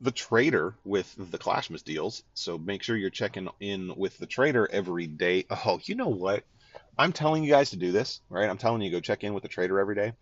the 0.00 0.10
trader 0.10 0.74
with 0.84 1.14
the 1.16 1.38
Clashmas 1.38 1.82
deals, 1.82 2.22
so 2.34 2.58
make 2.58 2.82
sure 2.82 2.96
you're 2.96 3.10
checking 3.10 3.48
in 3.60 3.94
with 3.96 4.18
the 4.18 4.26
trader 4.26 4.68
every 4.70 5.06
day. 5.06 5.46
Oh, 5.50 5.80
you 5.82 5.94
know 5.94 6.08
what? 6.08 6.44
I'm 6.98 7.12
telling 7.12 7.44
you 7.44 7.50
guys 7.50 7.70
to 7.70 7.76
do 7.76 7.92
this, 7.92 8.20
right? 8.28 8.48
I'm 8.48 8.58
telling 8.58 8.82
you 8.82 8.90
go 8.90 9.00
check 9.00 9.24
in 9.24 9.34
with 9.34 9.42
the 9.42 9.48
trader 9.48 9.78
every 9.78 9.94
day. 9.94 10.12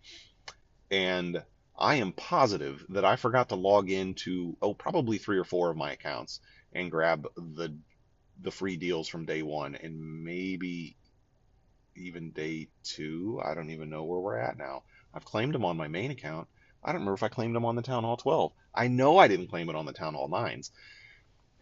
And 0.91 1.43
I 1.77 1.95
am 1.95 2.13
positive 2.13 2.85
that 2.89 3.05
I 3.05 3.15
forgot 3.15 3.49
to 3.49 3.55
log 3.55 3.89
into 3.89 4.55
oh 4.61 4.73
probably 4.73 5.17
three 5.17 5.37
or 5.37 5.43
four 5.43 5.69
of 5.69 5.77
my 5.77 5.91
accounts 5.91 6.39
and 6.73 6.91
grab 6.91 7.27
the 7.35 7.75
the 8.41 8.51
free 8.51 8.77
deals 8.77 9.07
from 9.07 9.25
day 9.25 9.41
one 9.41 9.75
and 9.75 10.23
maybe 10.23 10.95
even 11.95 12.31
day 12.31 12.67
two. 12.83 13.41
I 13.43 13.53
don't 13.53 13.69
even 13.69 13.89
know 13.89 14.03
where 14.03 14.19
we're 14.19 14.37
at 14.37 14.57
now. 14.57 14.83
I've 15.13 15.25
claimed 15.25 15.53
them 15.53 15.65
on 15.65 15.77
my 15.77 15.87
main 15.87 16.11
account, 16.11 16.47
I 16.85 16.89
don't 16.91 17.01
remember 17.01 17.15
if 17.15 17.23
I 17.23 17.29
claimed 17.29 17.55
them 17.55 17.65
on 17.65 17.75
the 17.75 17.81
Town 17.81 18.03
Hall 18.03 18.15
12. 18.15 18.51
I 18.73 18.87
know 18.87 19.17
I 19.17 19.27
didn't 19.27 19.47
claim 19.47 19.69
it 19.69 19.75
on 19.75 19.85
the 19.85 19.93
Town 19.93 20.13
Hall 20.13 20.29
9s. 20.29 20.69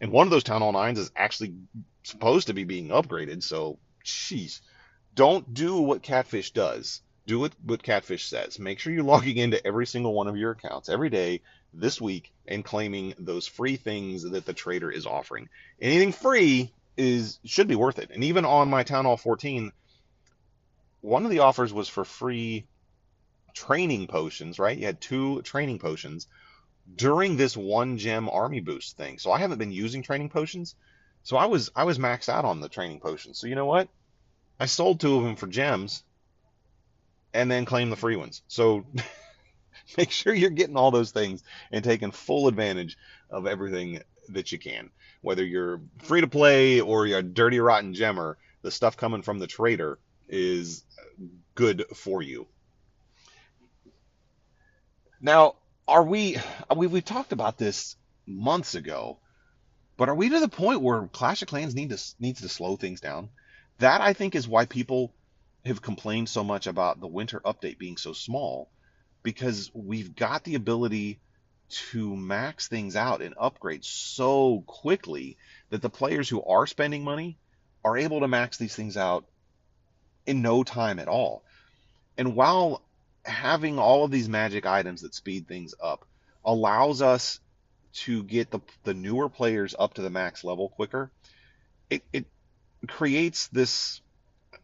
And 0.00 0.12
one 0.12 0.26
of 0.26 0.30
those 0.30 0.44
Town 0.44 0.60
Hall 0.60 0.74
9s 0.74 0.98
is 0.98 1.10
actually 1.16 1.54
supposed 2.02 2.48
to 2.48 2.54
be 2.54 2.64
being 2.64 2.88
upgraded, 2.88 3.42
so, 3.42 3.78
jeez. 4.04 4.60
Don't 5.14 5.54
do 5.54 5.78
what 5.78 6.02
Catfish 6.02 6.50
does. 6.50 7.00
Do 7.26 7.40
what, 7.40 7.52
what 7.64 7.82
Catfish 7.82 8.26
says. 8.26 8.58
Make 8.58 8.78
sure 8.78 8.92
you're 8.92 9.02
logging 9.02 9.38
into 9.38 9.66
every 9.66 9.86
single 9.86 10.12
one 10.12 10.26
of 10.26 10.36
your 10.36 10.50
accounts 10.50 10.90
every 10.90 11.08
day 11.08 11.40
this 11.72 12.00
week 12.00 12.30
and 12.46 12.62
claiming 12.62 13.14
those 13.18 13.46
free 13.46 13.76
things 13.76 14.24
that 14.24 14.44
the 14.44 14.52
trader 14.52 14.90
is 14.90 15.06
offering. 15.06 15.48
Anything 15.80 16.12
free 16.12 16.70
is 16.98 17.38
should 17.44 17.66
be 17.66 17.76
worth 17.76 17.98
it. 17.98 18.10
And 18.12 18.24
even 18.24 18.44
on 18.44 18.68
my 18.68 18.82
Town 18.82 19.06
Hall 19.06 19.16
14, 19.16 19.72
one 21.00 21.24
of 21.24 21.30
the 21.30 21.40
offers 21.40 21.72
was 21.72 21.88
for 21.88 22.04
free 22.04 22.66
training 23.54 24.06
potions, 24.06 24.58
right? 24.58 24.76
You 24.76 24.86
had 24.86 25.00
two 25.00 25.40
training 25.42 25.78
potions 25.78 26.26
during 26.94 27.36
this 27.36 27.56
one 27.56 27.96
gem 27.96 28.28
army 28.28 28.60
boost 28.60 28.96
thing. 28.96 29.18
So 29.18 29.32
I 29.32 29.38
haven't 29.38 29.58
been 29.58 29.72
using 29.72 30.02
training 30.02 30.28
potions. 30.28 30.74
So 31.22 31.36
I 31.36 31.46
was 31.46 31.70
I 31.74 31.84
was 31.84 31.98
maxed 31.98 32.28
out 32.28 32.44
on 32.44 32.60
the 32.60 32.68
training 32.68 33.00
potions. 33.00 33.38
So 33.38 33.46
you 33.46 33.54
know 33.54 33.66
what? 33.66 33.88
I 34.60 34.66
sold 34.66 35.00
two 35.00 35.16
of 35.16 35.24
them 35.24 35.36
for 35.36 35.46
gems 35.46 36.02
and 37.32 37.50
then 37.50 37.64
claimed 37.64 37.90
the 37.90 37.96
free 37.96 38.16
ones. 38.16 38.42
So 38.48 38.84
make 39.96 40.10
sure 40.10 40.34
you're 40.34 40.50
getting 40.50 40.76
all 40.76 40.90
those 40.90 41.10
things 41.10 41.42
and 41.72 41.82
taking 41.82 42.10
full 42.10 42.48
advantage 42.48 42.96
of 43.30 43.46
everything 43.46 44.02
that 44.30 44.52
you 44.52 44.58
can. 44.58 44.90
Whether 45.22 45.44
you're 45.44 45.80
free 46.02 46.20
to 46.20 46.28
play 46.28 46.80
or 46.80 47.06
you're 47.06 47.18
a 47.18 47.22
dirty 47.22 47.58
rotten 47.58 47.94
gemmer, 47.94 48.36
the 48.62 48.70
stuff 48.70 48.96
coming 48.96 49.22
from 49.22 49.38
the 49.38 49.46
trader 49.46 49.98
is 50.28 50.84
good 51.54 51.84
for 51.94 52.22
you. 52.22 52.46
Now, 55.20 55.56
are 55.86 56.02
we, 56.02 56.36
uh, 56.36 56.74
we 56.76 56.86
we've 56.86 57.04
talked 57.04 57.32
about 57.32 57.58
this 57.58 57.96
months 58.26 58.74
ago, 58.74 59.18
but 59.96 60.08
are 60.08 60.14
we 60.14 60.28
to 60.28 60.40
the 60.40 60.48
point 60.48 60.80
where 60.80 61.06
Clash 61.08 61.42
of 61.42 61.48
Clans 61.48 61.74
need 61.74 61.90
to 61.90 62.02
needs 62.18 62.40
to 62.40 62.48
slow 62.48 62.76
things 62.76 63.00
down? 63.00 63.30
That 63.78 64.00
I 64.00 64.12
think 64.12 64.34
is 64.34 64.48
why 64.48 64.66
people 64.66 65.12
have 65.64 65.82
complained 65.82 66.28
so 66.28 66.44
much 66.44 66.66
about 66.66 67.00
the 67.00 67.06
winter 67.06 67.40
update 67.40 67.78
being 67.78 67.96
so 67.96 68.12
small 68.12 68.70
because 69.22 69.70
we've 69.72 70.14
got 70.14 70.44
the 70.44 70.54
ability 70.54 71.20
to 71.68 72.14
max 72.14 72.68
things 72.68 72.94
out 72.94 73.22
and 73.22 73.34
upgrade 73.38 73.84
so 73.84 74.62
quickly 74.66 75.36
that 75.70 75.80
the 75.80 75.90
players 75.90 76.28
who 76.28 76.42
are 76.44 76.66
spending 76.66 77.02
money 77.02 77.38
are 77.84 77.96
able 77.96 78.20
to 78.20 78.28
max 78.28 78.58
these 78.58 78.74
things 78.74 78.96
out 78.96 79.24
in 80.26 80.42
no 80.42 80.62
time 80.62 80.98
at 80.98 81.08
all. 81.08 81.42
And 82.16 82.36
while 82.36 82.82
having 83.24 83.78
all 83.78 84.04
of 84.04 84.10
these 84.10 84.28
magic 84.28 84.66
items 84.66 85.02
that 85.02 85.14
speed 85.14 85.48
things 85.48 85.74
up 85.82 86.04
allows 86.44 87.02
us 87.02 87.40
to 87.92 88.22
get 88.24 88.50
the, 88.50 88.60
the 88.82 88.94
newer 88.94 89.28
players 89.28 89.74
up 89.78 89.94
to 89.94 90.02
the 90.02 90.10
max 90.10 90.44
level 90.44 90.68
quicker. 90.68 91.10
It, 91.90 92.02
it 92.12 92.26
creates 92.86 93.48
this 93.48 94.00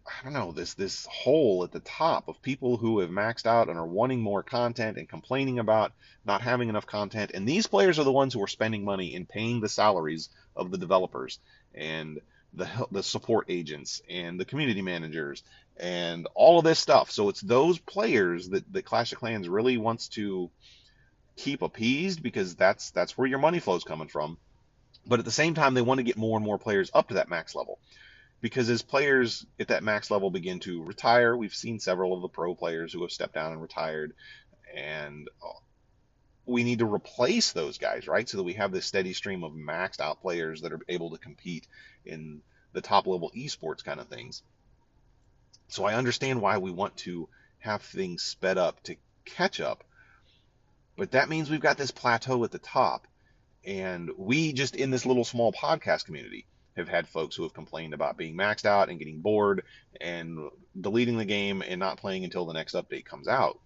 I 0.07 0.25
don't 0.25 0.33
know 0.33 0.53
this 0.53 0.75
this 0.75 1.07
hole 1.07 1.63
at 1.65 1.73
the 1.73 1.81
top 1.81 2.29
of 2.29 2.43
people 2.43 2.77
who 2.77 3.01
have 3.01 3.11
maxed 3.11 3.47
out 3.47 3.69
and 3.69 3.79
are 3.79 3.87
wanting 3.87 4.21
more 4.21 4.43
content 4.43 4.99
and 4.99 5.09
complaining 5.09 5.59
about 5.59 5.93
not 6.25 6.43
having 6.43 6.69
enough 6.69 6.87
content. 6.87 7.31
And 7.33 7.47
these 7.47 7.67
players 7.67 7.99
are 7.99 8.05
the 8.05 8.13
ones 8.13 8.35
who 8.35 8.43
are 8.43 8.49
spending 8.49 8.85
money 8.85 9.15
and 9.15 9.29
paying 9.29 9.61
the 9.61 9.69
salaries 9.69 10.29
of 10.57 10.71
the 10.71 10.79
developers 10.79 11.39
and 11.75 12.21
the 12.55 12.69
the 12.91 13.03
support 13.03 13.47
agents 13.49 14.03
and 14.09 14.39
the 14.39 14.45
community 14.45 14.83
managers 14.83 15.43
and 15.77 16.29
all 16.35 16.59
of 16.59 16.65
this 16.65 16.79
stuff. 16.79 17.11
So 17.11 17.29
it's 17.29 17.41
those 17.41 17.79
players 17.79 18.51
that, 18.51 18.71
that 18.73 18.85
Clash 18.85 19.13
of 19.13 19.19
Clans 19.19 19.49
really 19.49 19.79
wants 19.79 20.09
to 20.09 20.51
keep 21.37 21.63
appeased 21.63 22.23
because 22.23 22.55
that's 22.55 22.91
that's 22.91 23.17
where 23.17 23.27
your 23.27 23.39
money 23.39 23.61
flow 23.61 23.77
is 23.77 23.85
coming 23.85 24.09
from. 24.09 24.37
But 25.07 25.19
at 25.19 25.25
the 25.25 25.31
same 25.31 25.55
time, 25.55 25.75
they 25.75 25.83
want 25.83 25.99
to 25.99 26.05
get 26.05 26.19
more 26.19 26.37
and 26.37 26.45
more 26.45 26.59
players 26.59 26.91
up 26.93 27.09
to 27.09 27.15
that 27.15 27.31
max 27.31 27.55
level. 27.55 27.79
Because 28.43 28.69
as 28.71 28.83
players 28.83 29.45
at 29.59 29.69
that 29.69 29.83
max 29.83 30.11
level 30.11 30.31
begin 30.31 30.61
to 30.61 30.83
retire, 30.83 31.37
we've 31.37 31.55
seen 31.55 31.79
several 31.79 32.15
of 32.15 32.23
the 32.23 32.29
pro 32.29 32.55
players 32.55 32.93
who 32.93 33.03
have 33.03 33.11
stepped 33.11 33.35
down 33.35 33.53
and 33.53 33.61
retired, 33.61 34.13
and 34.75 35.29
uh, 35.43 35.59
we 36.47 36.65
need 36.65 36.81
to 36.81 36.93
replace 36.93 37.53
those 37.53 37.79
guys, 37.79 38.09
right? 38.09 38.29
So 38.29 38.39
that 38.39 38.45
we 38.45 38.55
have 38.55 38.73
this 38.73 38.87
steady 38.87 39.13
stream 39.13 39.45
of 39.45 39.53
maxed 39.53 40.01
out 40.01 40.23
players 40.23 40.63
that 40.63 40.73
are 40.73 40.81
able 40.89 41.11
to 41.11 41.19
compete 41.19 41.67
in 42.05 42.41
the 42.73 42.81
top 42.81 43.07
level 43.07 43.31
esports 43.37 43.85
kind 43.85 44.01
of 44.01 44.09
things. 44.09 44.43
So 45.69 45.85
I 45.85 45.95
understand 45.95 46.41
why 46.41 46.59
we 46.59 46.71
want 46.71 46.97
to 46.99 47.29
have 47.59 47.83
things 47.83 48.23
sped 48.23 48.59
up 48.59 48.83
to 48.85 48.97
catch 49.25 49.61
up. 49.61 49.85
But 50.97 51.13
that 51.13 51.29
means 51.29 51.49
we've 51.49 51.61
got 51.61 51.79
this 51.79 51.91
plateau 51.91 52.43
at 52.45 52.51
the 52.51 52.59
top. 52.59 53.07
And 53.65 54.11
we 54.17 54.53
just 54.53 54.75
in 54.75 54.91
this 54.91 55.07
little 55.07 55.25
small 55.25 55.53
podcast 55.53 56.07
community 56.07 56.47
have 56.77 56.89
had 56.89 57.07
folks 57.07 57.37
who 57.37 57.43
have 57.43 57.55
complained 57.55 57.95
about 57.95 58.17
being 58.17 58.37
maxed 58.37 58.65
out 58.65 58.89
and 58.89 58.99
getting 58.99 59.21
bored 59.21 59.65
and 60.01 60.51
deleting 60.81 61.19
the 61.19 61.25
game 61.25 61.63
and 61.63 61.79
not 61.79 61.99
playing 61.99 62.25
until 62.25 62.47
the 62.47 62.55
next 62.55 62.75
update 62.75 63.05
comes 63.05 63.29
out. 63.29 63.61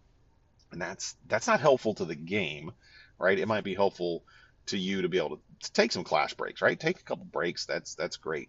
And 0.75 0.83
that's 0.83 1.15
that's 1.29 1.47
not 1.47 1.61
helpful 1.61 1.95
to 1.95 2.05
the 2.05 2.17
game, 2.17 2.73
right? 3.17 3.39
It 3.39 3.47
might 3.47 3.63
be 3.63 3.77
helpful 3.77 4.25
to 4.67 4.77
you 4.77 5.03
to 5.03 5.09
be 5.09 5.19
able 5.19 5.37
to 5.37 5.73
take 5.73 5.93
some 5.93 6.03
clash 6.03 6.35
breaks, 6.35 6.61
right? 6.61 6.79
Take 6.79 6.99
a 6.99 7.05
couple 7.05 7.27
breaks. 7.27 7.65
That's 7.65 7.95
that's 7.95 8.17
great. 8.17 8.49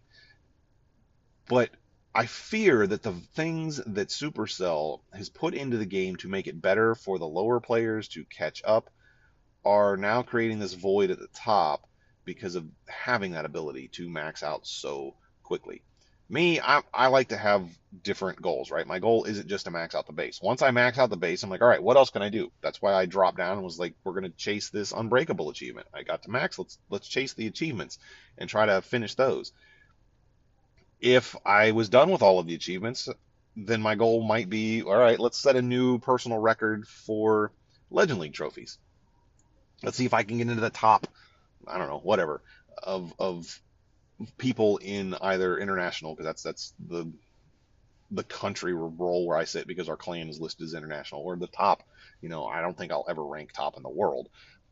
But 1.47 1.69
I 2.15 2.25
fear 2.25 2.87
that 2.87 3.03
the 3.03 3.13
things 3.35 3.77
that 3.77 4.07
Supercell 4.07 5.01
has 5.13 5.29
put 5.29 5.53
into 5.53 5.77
the 5.77 5.85
game 5.85 6.15
to 6.15 6.27
make 6.27 6.47
it 6.47 6.59
better 6.59 6.95
for 6.95 7.19
the 7.19 7.27
lower 7.27 7.59
players 7.59 8.07
to 8.09 8.25
catch 8.25 8.63
up 8.65 8.89
are 9.63 9.95
now 9.95 10.23
creating 10.23 10.57
this 10.57 10.73
void 10.73 11.11
at 11.11 11.19
the 11.19 11.27
top 11.35 11.87
because 12.23 12.55
of 12.55 12.65
having 12.87 13.33
that 13.33 13.45
ability 13.45 13.89
to 13.89 14.09
max 14.09 14.41
out 14.41 14.65
so 14.65 15.15
quickly. 15.43 15.83
Me, 16.27 16.59
I, 16.59 16.81
I 16.93 17.07
like 17.07 17.29
to 17.29 17.37
have 17.37 17.69
different 18.01 18.41
goals, 18.41 18.71
right? 18.71 18.87
My 18.87 18.99
goal 18.99 19.25
isn't 19.25 19.47
just 19.47 19.65
to 19.65 19.71
max 19.71 19.93
out 19.93 20.07
the 20.07 20.13
base. 20.13 20.41
Once 20.41 20.61
I 20.61 20.71
max 20.71 20.97
out 20.97 21.09
the 21.09 21.17
base, 21.17 21.43
I'm 21.43 21.49
like, 21.49 21.61
all 21.61 21.67
right, 21.67 21.81
what 21.81 21.97
else 21.97 22.09
can 22.09 22.23
I 22.23 22.29
do? 22.29 22.51
That's 22.61 22.81
why 22.81 22.93
I 22.93 23.05
dropped 23.05 23.37
down 23.37 23.53
and 23.53 23.63
was 23.63 23.79
like, 23.79 23.93
we're 24.03 24.13
gonna 24.13 24.29
chase 24.29 24.69
this 24.69 24.91
unbreakable 24.91 25.49
achievement. 25.49 25.87
I 25.93 26.03
got 26.03 26.23
to 26.23 26.31
max. 26.31 26.57
Let's 26.57 26.79
let's 26.89 27.07
chase 27.07 27.33
the 27.33 27.47
achievements 27.47 27.99
and 28.37 28.49
try 28.49 28.65
to 28.65 28.81
finish 28.81 29.13
those. 29.13 29.51
If 30.99 31.35
I 31.45 31.71
was 31.71 31.89
done 31.89 32.09
with 32.09 32.23
all 32.23 32.39
of 32.39 32.47
the 32.47 32.55
achievements, 32.55 33.07
then 33.55 33.81
my 33.81 33.95
goal 33.95 34.23
might 34.23 34.49
be, 34.49 34.81
all 34.81 34.97
right, 34.97 35.19
let's 35.19 35.37
set 35.37 35.55
a 35.55 35.61
new 35.61 35.99
personal 35.99 36.39
record 36.39 36.87
for 36.87 37.51
Legend 37.91 38.19
League 38.19 38.33
trophies. 38.33 38.79
Let's 39.83 39.97
see 39.97 40.05
if 40.05 40.13
I 40.13 40.23
can 40.23 40.37
get 40.37 40.47
into 40.47 40.61
the 40.61 40.69
top 40.69 41.07
I 41.67 41.77
don't 41.77 41.89
know, 41.89 41.99
whatever, 41.99 42.41
of 42.81 43.13
of 43.19 43.61
people 44.37 44.77
in 44.77 45.15
either 45.21 45.57
international 45.57 46.13
because 46.13 46.25
that's 46.25 46.43
that's 46.43 46.73
the 46.87 47.11
the 48.11 48.23
country 48.23 48.73
role 48.73 49.25
where 49.25 49.37
I 49.37 49.45
sit 49.45 49.67
because 49.67 49.89
our 49.89 49.97
clan 49.97 50.29
is 50.29 50.39
listed 50.39 50.65
as 50.65 50.73
international 50.73 51.21
or 51.21 51.35
the 51.35 51.47
top. 51.47 51.83
You 52.21 52.29
know, 52.29 52.45
I 52.45 52.61
don't 52.61 52.77
think 52.77 52.91
I'll 52.91 53.05
ever 53.09 53.23
rank 53.23 53.51
top 53.51 53.77
in 53.77 53.83
the 53.83 53.89
world, 53.89 54.29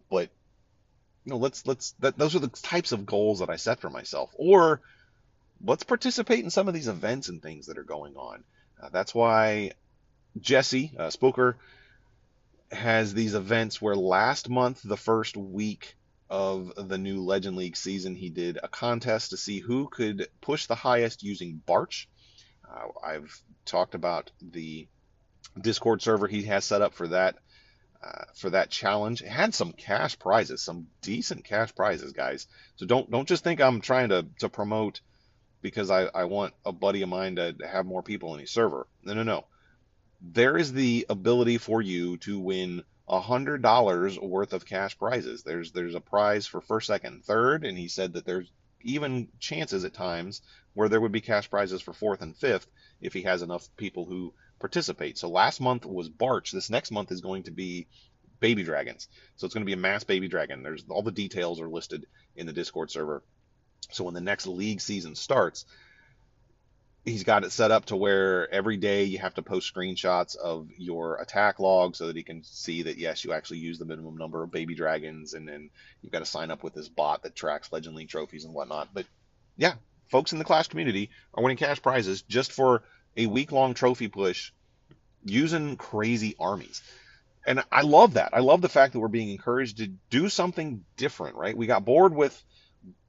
but 0.10 0.30
you 1.26 1.32
know, 1.32 1.38
let's 1.38 1.66
let's 1.66 1.91
that 2.00 2.18
those 2.18 2.36
are 2.36 2.39
the 2.39 2.48
types 2.48 2.91
of 2.91 3.06
goals 3.06 3.39
that 3.39 3.50
I 3.50 3.56
set 3.56 3.80
for 3.80 3.89
myself. 3.89 4.32
Or 4.36 4.82
let's 5.64 5.84
participate 5.84 6.44
in 6.44 6.50
some 6.50 6.68
of 6.68 6.74
these 6.74 6.88
events 6.88 7.30
and 7.30 7.41
things 7.41 7.68
that 7.68 7.78
are 7.78 7.84
going 7.84 8.16
on. 8.16 8.44
Uh, 8.82 8.89
that's 8.89 9.16
why 9.16 9.72
Jesse 10.39 10.94
uh, 10.98 11.08
Spooker 11.08 11.56
has 12.72 13.14
these 13.14 13.36
events 13.36 13.82
where 13.82 13.96
last 13.96 14.50
month, 14.50 14.82
the 14.84 14.98
first 14.98 15.38
week 15.38 15.96
of 16.34 16.89
the 16.89 16.97
new 16.97 17.21
Legend 17.21 17.55
League 17.55 17.77
season, 17.77 18.15
he 18.15 18.31
did 18.31 18.57
a 18.63 18.67
contest 18.67 19.29
to 19.29 19.38
see 19.38 19.59
who 19.59 19.88
could 19.88 20.27
push 20.41 20.65
the 20.65 20.73
highest 20.73 21.21
using 21.21 21.61
Barch. 21.63 22.07
Uh, 22.67 22.88
I've 23.05 23.39
talked 23.65 23.93
about 23.93 24.31
the 24.41 24.88
Discord 25.61 26.01
server 26.01 26.27
he 26.27 26.41
has 26.43 26.65
set 26.65 26.81
up 26.81 26.95
for 26.95 27.09
that 27.09 27.36
uh, 28.03 28.23
for 28.34 28.49
that 28.49 28.71
challenge. 28.71 29.21
It 29.21 29.29
had 29.29 29.53
some 29.53 29.73
cash 29.73 30.17
prizes, 30.17 30.63
some 30.63 30.88
decent 31.03 31.43
cash 31.43 31.75
prizes, 31.75 32.13
guys. 32.13 32.47
So 32.77 32.88
don't 32.88 33.11
don't 33.11 33.27
just 33.27 33.43
think 33.43 33.61
I'm 33.61 33.79
trying 33.79 34.09
to 34.09 34.25
to 34.39 34.49
promote 34.49 35.01
because 35.61 35.91
I, 35.91 36.05
I 36.05 36.23
want 36.23 36.55
a 36.65 36.71
buddy 36.71 37.03
of 37.03 37.09
mine 37.09 37.36
to 37.36 37.55
have 37.63 37.86
more 37.86 38.01
people 38.01 38.34
in 38.34 38.39
his 38.39 38.49
server. 38.49 38.88
No, 39.03 39.13
no, 39.13 39.21
no. 39.21 39.45
There 40.19 40.57
is 40.57 40.73
the 40.73 41.05
ability 41.09 41.59
for 41.59 41.79
you 41.79 42.17
to 42.17 42.39
win 42.39 42.84
hundred 43.20 43.61
dollars 43.61 44.20
worth 44.20 44.53
of 44.53 44.66
cash 44.66 44.97
prizes. 44.97 45.43
There's 45.43 45.72
there's 45.72 45.95
a 45.95 46.01
prize 46.01 46.47
for 46.47 46.61
first, 46.61 46.88
second, 46.88 47.24
third, 47.26 47.66
and 47.66 47.78
he 47.78 47.88
said 47.88 48.14
that 48.14 48.26
there's 48.26 48.51
even 48.82 49.30
chances 49.39 49.86
at 49.86 49.93
times 49.93 50.41
where 50.74 50.89
there 50.89 51.01
would 51.01 51.11
be 51.11 51.22
cash 51.22 51.49
prizes 51.49 51.82
for 51.82 51.93
fourth 51.93 52.22
and 52.22 52.36
fifth 52.36 52.68
if 53.01 53.14
he 53.14 53.24
has 53.24 53.41
enough 53.41 53.68
people 53.78 54.05
who 54.05 54.34
participate. 54.59 55.18
So 55.18 55.30
last 55.30 55.61
month 55.61 55.86
was 55.86 56.09
Barch. 56.09 56.51
This 56.51 56.70
next 56.70 56.91
month 56.91 57.11
is 57.11 57.22
going 57.22 57.43
to 57.43 57.51
be 57.51 57.88
baby 58.39 58.64
dragons. 58.64 59.07
So 59.38 59.45
it's 59.45 59.53
going 59.53 59.66
to 59.66 59.70
be 59.70 59.74
a 59.74 59.78
mass 59.78 60.03
baby 60.03 60.28
dragon. 60.28 60.64
There's 60.64 60.84
all 60.89 61.01
the 61.01 61.11
details 61.11 61.61
are 61.61 61.70
listed 61.70 62.05
in 62.36 62.45
the 62.45 62.53
Discord 62.53 62.91
server. 62.91 63.24
So 63.91 64.03
when 64.03 64.14
the 64.14 64.22
next 64.22 64.47
league 64.47 64.82
season 64.82 65.16
starts, 65.16 65.66
he's 67.06 67.24
got 67.24 67.43
it 67.43 67.51
set 67.51 67.72
up 67.72 67.86
to 67.86 67.95
where 67.95 68.51
every 68.54 68.78
day 68.78 69.04
you 69.04 69.18
have 69.20 69.34
to 69.34 69.41
post 69.41 69.74
screenshots 69.74 70.36
of 70.36 70.70
your 70.78 71.18
attack 71.18 71.60
log 71.60 71.95
so 71.95 72.08
that 72.08 72.16
he 72.16 72.24
can 72.24 72.43
see 72.43 72.84
that 72.84 72.97
yes 72.97 73.26
you 73.26 73.34
actually 73.34 73.60
use 73.60 73.78
the 73.78 73.86
minimum 73.86 74.18
number 74.18 74.41
of 74.43 74.51
baby 74.51 74.74
dragons 74.74 75.34
and 75.34 75.47
then 75.47 75.70
you've 76.01 76.12
got 76.12 76.20
to 76.20 76.26
sign 76.26 76.51
up 76.51 76.64
with 76.64 76.74
this 76.74 76.89
bot 76.89 77.24
that 77.24 77.36
tracks 77.36 77.72
legend 77.72 77.95
league 77.95 78.10
trophies 78.10 78.45
and 78.45 78.54
whatnot. 78.54 78.89
But 78.93 79.06
yeah 79.58 79.74
folks 80.10 80.32
in 80.32 80.39
the 80.39 80.45
clash 80.45 80.68
community 80.68 81.10
are 81.34 81.43
winning 81.43 81.58
cash 81.58 81.82
prizes 81.82 82.22
just 82.24 82.51
for 82.51 82.84
a 83.18 83.26
week 83.26 83.51
long 83.51 83.74
trophy 83.74 84.08
push 84.08 84.51
using 85.26 85.76
crazy 85.76 86.36
armies. 86.39 86.82
And 87.45 87.62
i 87.72 87.82
love 87.82 88.14
that. 88.14 88.30
I 88.34 88.39
love 88.39 88.62
the 88.62 88.70
fact 88.70 88.93
that 88.93 88.99
we're 88.99 89.10
being 89.10 89.30
encouraged 89.30 89.78
to 89.78 89.88
do 90.10 90.30
something 90.30 90.86
different 90.95 91.36
right? 91.36 91.58
We 91.58 91.68
got 91.68 91.84
bored 91.84 92.16
with 92.16 92.41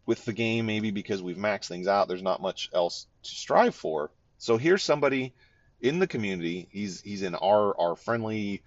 with 0.07 0.25
the 0.25 0.33
game, 0.33 0.67
maybe 0.67 0.91
because 0.91 1.23
we've 1.23 1.37
maxed 1.37 1.69
things 1.69 1.87
out, 1.87 2.09
there's 2.09 2.23
not 2.23 2.43
much 2.43 2.69
else 2.73 3.07
to 3.23 3.31
strive 3.31 3.75
for. 3.75 4.11
So 4.39 4.57
here's 4.57 4.83
somebody 4.83 5.35
in 5.81 5.99
the 5.99 6.07
community. 6.07 6.69
He's 6.71 7.01
he's 7.01 7.23
in 7.23 7.35
our 7.35 7.79
our 7.79 7.97
friendly, 7.97 8.63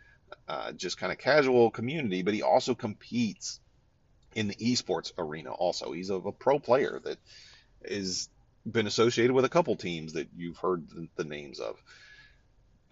uh, 0.47 0.71
just 0.71 0.97
kind 0.97 1.11
of 1.11 1.17
casual 1.17 1.69
community, 1.71 2.23
but 2.23 2.33
he 2.33 2.41
also 2.41 2.75
competes 2.75 3.59
in 4.35 4.47
the 4.47 4.55
esports 4.55 5.11
arena. 5.17 5.51
Also, 5.51 5.91
he's 5.91 6.09
a, 6.09 6.15
a 6.15 6.31
pro 6.31 6.59
player 6.59 6.99
that 7.03 7.17
is 7.83 8.29
been 8.69 8.87
associated 8.87 9.33
with 9.33 9.45
a 9.45 9.49
couple 9.49 9.75
teams 9.75 10.13
that 10.13 10.27
you've 10.35 10.57
heard 10.57 10.89
the, 10.89 11.07
the 11.15 11.23
names 11.23 11.59
of. 11.59 11.81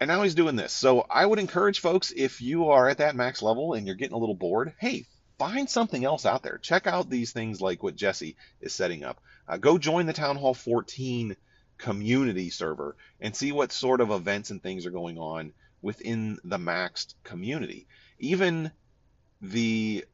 And 0.00 0.08
now 0.08 0.22
he's 0.22 0.34
doing 0.34 0.56
this. 0.56 0.72
So 0.72 1.06
I 1.08 1.24
would 1.24 1.38
encourage 1.38 1.80
folks 1.80 2.12
if 2.14 2.40
you 2.40 2.70
are 2.70 2.88
at 2.88 2.98
that 2.98 3.16
max 3.16 3.42
level 3.42 3.74
and 3.74 3.86
you're 3.86 3.96
getting 3.96 4.14
a 4.14 4.18
little 4.18 4.34
bored, 4.34 4.74
hey, 4.78 5.06
find 5.38 5.68
something 5.68 6.04
else 6.04 6.26
out 6.26 6.42
there. 6.42 6.58
Check 6.58 6.86
out 6.86 7.10
these 7.10 7.32
things 7.32 7.60
like 7.60 7.82
what 7.82 7.96
Jesse 7.96 8.36
is 8.60 8.72
setting 8.74 9.04
up. 9.04 9.20
Uh, 9.48 9.56
go 9.56 9.78
join 9.78 10.06
the 10.06 10.12
Town 10.12 10.36
Hall 10.36 10.54
14 10.54 11.36
community 11.78 12.50
server 12.50 12.96
and 13.20 13.36
see 13.36 13.52
what 13.52 13.72
sort 13.72 14.00
of 14.00 14.10
events 14.10 14.50
and 14.50 14.62
things 14.62 14.86
are 14.86 14.90
going 14.90 15.18
on 15.18 15.52
within 15.82 16.38
the 16.44 16.58
maxed 16.58 17.14
community. 17.22 17.86
Even 18.18 18.70
the 19.40 20.04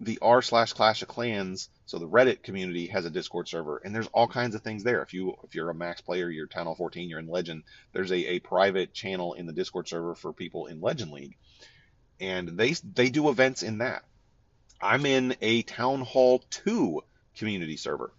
the 0.00 0.18
r 0.20 0.42
slash 0.42 0.72
Clash 0.72 1.02
of 1.02 1.08
Clans, 1.08 1.68
so 1.86 1.98
the 1.98 2.08
Reddit 2.08 2.42
community 2.42 2.88
has 2.88 3.04
a 3.04 3.10
Discord 3.10 3.46
server, 3.46 3.78
and 3.78 3.94
there's 3.94 4.08
all 4.08 4.26
kinds 4.26 4.56
of 4.56 4.62
things 4.62 4.82
there. 4.82 5.02
If 5.02 5.14
you 5.14 5.36
if 5.44 5.54
you're 5.54 5.70
a 5.70 5.74
max 5.74 6.00
player, 6.00 6.28
you're 6.28 6.48
Town 6.48 6.66
Hall 6.66 6.74
14, 6.74 7.08
you're 7.08 7.20
in 7.20 7.28
Legend. 7.28 7.62
There's 7.92 8.10
a, 8.10 8.32
a 8.32 8.38
private 8.40 8.92
channel 8.92 9.34
in 9.34 9.46
the 9.46 9.52
Discord 9.52 9.88
server 9.88 10.16
for 10.16 10.32
people 10.32 10.66
in 10.66 10.80
Legend 10.80 11.12
League, 11.12 11.36
and 12.20 12.48
they 12.48 12.72
they 12.72 13.10
do 13.10 13.28
events 13.28 13.62
in 13.62 13.78
that. 13.78 14.02
I'm 14.82 15.06
in 15.06 15.36
a 15.40 15.62
Town 15.62 16.00
Hall 16.00 16.42
2 16.50 17.02
community 17.36 17.76
server. 17.76 18.12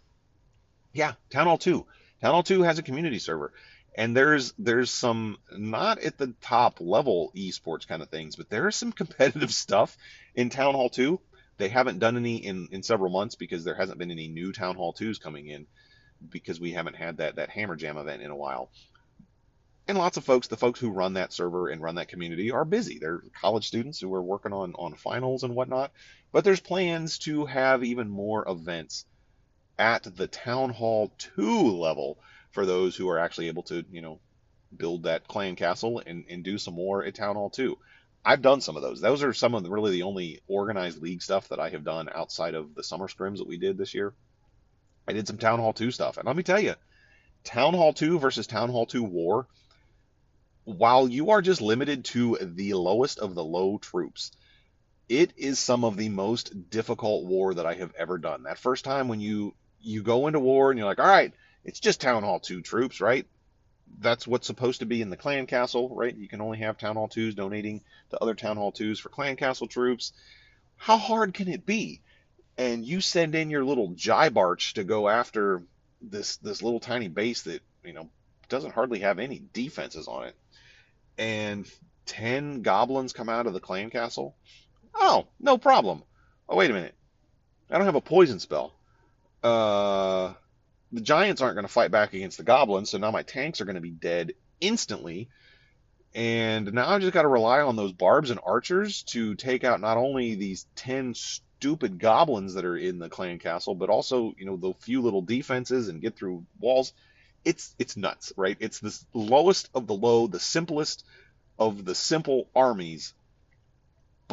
Yeah, 0.94 1.14
Town 1.30 1.48
Hall 1.48 1.58
2. 1.58 1.86
Town 2.22 2.32
Hall 2.32 2.44
2 2.44 2.64
has 2.64 2.80
a 2.80 2.84
community 2.84 3.20
server. 3.20 3.52
And 3.96 4.16
there's 4.16 4.54
there's 4.58 4.90
some 4.90 5.38
not 5.56 6.00
at 6.00 6.18
the 6.18 6.34
top 6.42 6.80
level 6.80 7.32
esports 7.36 7.88
kind 7.88 8.02
of 8.02 8.10
things, 8.10 8.36
but 8.36 8.50
there 8.50 8.68
is 8.68 8.76
some 8.76 8.92
competitive 9.04 9.54
stuff 9.54 9.98
in 10.34 10.50
Town 10.50 10.74
Hall 10.74 10.90
2. 10.90 11.20
They 11.58 11.70
haven't 11.70 12.00
done 12.00 12.18
any 12.18 12.38
in, 12.38 12.70
in 12.72 12.82
several 12.82 13.12
months 13.12 13.36
because 13.36 13.64
there 13.64 13.76
hasn't 13.76 14.00
been 14.00 14.10
any 14.10 14.28
new 14.28 14.52
Town 14.52 14.76
Hall 14.76 14.94
2s 14.94 15.20
coming 15.20 15.48
in 15.48 15.68
because 16.28 16.60
we 16.60 16.72
haven't 16.72 16.96
had 16.96 17.18
that 17.18 17.36
that 17.36 17.50
Hammer 17.50 17.76
Jam 17.76 17.98
event 17.98 18.24
in 18.24 18.32
a 18.32 18.36
while 18.36 18.72
and 19.88 19.98
lots 19.98 20.18
of 20.18 20.24
folks, 20.24 20.48
the 20.48 20.58
folks 20.58 20.80
who 20.80 20.90
run 20.90 21.14
that 21.14 21.34
server 21.34 21.68
and 21.68 21.82
run 21.82 21.96
that 21.96 22.08
community 22.08 22.52
are 22.52 22.66
busy. 22.66 23.00
They're 23.00 23.24
college 23.42 23.68
students 23.68 24.00
who 24.00 24.14
are 24.14 24.22
working 24.22 24.54
on, 24.54 24.74
on 24.76 24.94
finals 24.94 25.44
and 25.44 25.56
whatnot. 25.56 25.92
But 26.34 26.44
there's 26.44 26.60
plans 26.60 27.20
to 27.20 27.46
have 27.46 27.84
even 27.84 28.10
more 28.10 28.44
events 28.50 29.06
at 29.78 30.04
the 30.04 30.28
Town 30.28 30.72
Hall 30.72 31.14
2 31.20 31.78
level 31.78 32.18
for 32.52 32.66
those 32.66 32.96
who 32.96 33.08
are 33.10 33.20
actually 33.20 33.48
able 33.50 33.64
to, 33.64 33.86
you 33.92 34.02
know, 34.02 34.20
build 34.76 35.04
that 35.04 35.28
clan 35.28 35.56
castle 35.56 36.02
and, 36.04 36.26
and 36.28 36.44
do 36.44 36.58
some 36.58 36.74
more 36.74 37.06
at 37.06 37.14
Town 37.14 37.36
Hall 37.36 37.52
2. 37.52 37.78
I've 38.26 38.42
done 38.42 38.62
some 38.62 38.76
of 38.76 38.82
those. 38.82 39.00
Those 39.00 39.22
are 39.22 39.34
some 39.34 39.54
of 39.54 39.62
the 39.62 39.70
really 39.70 39.92
the 39.92 40.04
only 40.04 40.42
organized 40.48 41.04
league 41.04 41.22
stuff 41.22 41.50
that 41.50 41.60
I 41.60 41.70
have 41.70 41.84
done 41.84 42.10
outside 42.14 42.56
of 42.56 42.74
the 42.74 42.84
summer 42.84 43.08
scrims 43.08 43.38
that 43.38 43.48
we 43.48 43.58
did 43.58 43.78
this 43.78 43.94
year. 43.94 44.14
I 45.08 45.14
did 45.14 45.28
some 45.28 45.38
Town 45.38 45.60
Hall 45.60 45.74
2 45.74 45.92
stuff. 45.92 46.18
And 46.18 46.26
let 46.26 46.36
me 46.36 46.44
tell 46.44 46.60
you, 46.60 46.74
Town 47.44 47.76
Hall 47.76 47.94
2 47.94 48.18
versus 48.18 48.48
Town 48.48 48.72
Hall 48.72 48.88
2 48.88 49.04
War 49.04 49.48
while 50.64 51.08
you 51.08 51.30
are 51.30 51.42
just 51.44 51.62
limited 51.62 52.06
to 52.06 52.38
the 52.42 52.74
lowest 52.74 53.20
of 53.20 53.36
the 53.36 53.44
low 53.44 53.78
troops, 53.78 54.32
It 55.14 55.34
is 55.38 55.60
some 55.60 55.84
of 55.84 55.96
the 55.96 56.10
most 56.10 56.72
difficult 56.72 57.26
war 57.26 57.54
that 57.54 57.68
I 57.68 57.76
have 57.76 57.94
ever 57.94 58.18
done. 58.18 58.44
That 58.44 58.58
first 58.58 58.84
time 58.84 59.08
when 59.08 59.20
you 59.20 59.54
you 59.80 60.02
go 60.02 60.26
into 60.26 60.40
war 60.40 60.72
and 60.72 60.80
you're 60.80 60.88
like, 60.88 60.98
all 60.98 61.06
right, 61.06 61.32
it's 61.64 61.80
just 61.80 62.02
Town 62.02 62.24
Hall 62.24 62.40
2 62.40 62.62
troops, 62.62 63.00
right? 63.00 63.28
That's 64.00 64.26
what's 64.26 64.48
supposed 64.48 64.80
to 64.80 64.88
be 64.88 65.04
in 65.04 65.12
the 65.12 65.18
clan 65.18 65.46
castle, 65.46 65.94
right? 65.94 66.16
You 66.16 66.28
can 66.28 66.42
only 66.42 66.58
have 66.60 66.80
Town 66.80 66.96
Hall 66.96 67.08
2s 67.08 67.36
donating 67.36 67.82
to 68.10 68.18
other 68.24 68.34
Town 68.34 68.58
Hall 68.58 68.72
2s 68.72 69.00
for 69.00 69.10
clan 69.10 69.36
castle 69.36 69.68
troops. 69.68 70.14
How 70.78 70.98
hard 70.98 71.36
can 71.36 71.48
it 71.48 71.64
be? 71.64 72.02
And 72.58 72.84
you 72.84 73.00
send 73.00 73.36
in 73.36 73.52
your 73.52 73.64
little 73.64 73.90
GiBarch 73.90 74.74
to 74.74 74.84
go 74.84 75.08
after 75.10 75.62
this 76.02 76.38
this 76.38 76.64
little 76.64 76.80
tiny 76.80 77.08
base 77.08 77.44
that, 77.44 77.62
you 77.86 77.94
know, 77.94 78.10
doesn't 78.50 78.74
hardly 78.74 79.02
have 79.02 79.20
any 79.20 79.44
defenses 79.54 80.08
on 80.08 80.24
it. 80.24 80.36
And 81.20 81.72
10 82.08 82.64
goblins 82.64 83.14
come 83.14 83.30
out 83.30 83.46
of 83.46 83.54
the 83.54 83.60
clan 83.60 83.92
castle. 83.92 84.36
Oh, 84.96 85.28
no 85.40 85.58
problem. 85.58 86.04
Oh, 86.48 86.56
wait 86.56 86.70
a 86.70 86.74
minute. 86.74 86.96
I 87.70 87.78
don't 87.78 87.86
have 87.86 87.96
a 87.96 88.02
poison 88.02 88.40
spell. 88.40 88.74
Uh, 89.44 90.34
the 90.92 91.02
giants 91.02 91.42
aren't 91.42 91.56
going 91.56 91.66
to 91.66 91.72
fight 91.74 91.92
back 91.92 92.14
against 92.14 92.38
the 92.38 92.44
goblins, 92.44 92.92
so 92.92 92.98
now 92.98 93.12
my 93.12 93.24
tanks 93.24 93.62
are 93.62 93.66
going 93.66 93.76
to 93.76 93.82
be 93.82 93.90
dead 93.90 94.34
instantly. 94.62 95.30
And 96.14 96.74
now 96.74 96.90
I've 96.90 97.02
just 97.02 97.14
got 97.14 97.24
to 97.24 97.28
rely 97.28 97.62
on 97.62 97.76
those 97.76 97.92
barbs 97.92 98.30
and 98.30 98.40
archers 98.46 99.04
to 99.04 99.34
take 99.36 99.64
out 99.64 99.82
not 99.82 99.98
only 99.98 100.36
these 100.36 100.68
10 100.76 101.16
stupid 101.16 101.98
goblins 101.98 102.54
that 102.54 102.66
are 102.66 102.78
in 102.78 103.00
the 103.00 103.10
clan 103.10 103.40
castle, 103.40 103.74
but 103.74 103.90
also, 103.90 104.34
you 104.38 104.46
know, 104.46 104.58
the 104.58 104.74
few 104.74 105.02
little 105.02 105.22
defenses 105.22 105.88
and 105.88 106.02
get 106.02 106.16
through 106.16 106.46
walls. 106.60 106.94
It's 107.44 107.74
it's 107.80 107.98
nuts, 107.98 108.32
right? 108.38 108.58
It's 108.60 108.80
the 108.80 108.98
lowest 109.14 109.70
of 109.74 109.88
the 109.88 109.96
low, 109.96 110.28
the 110.28 110.40
simplest 110.40 111.04
of 111.58 111.84
the 111.84 111.96
simple 111.96 112.48
armies. 112.56 113.14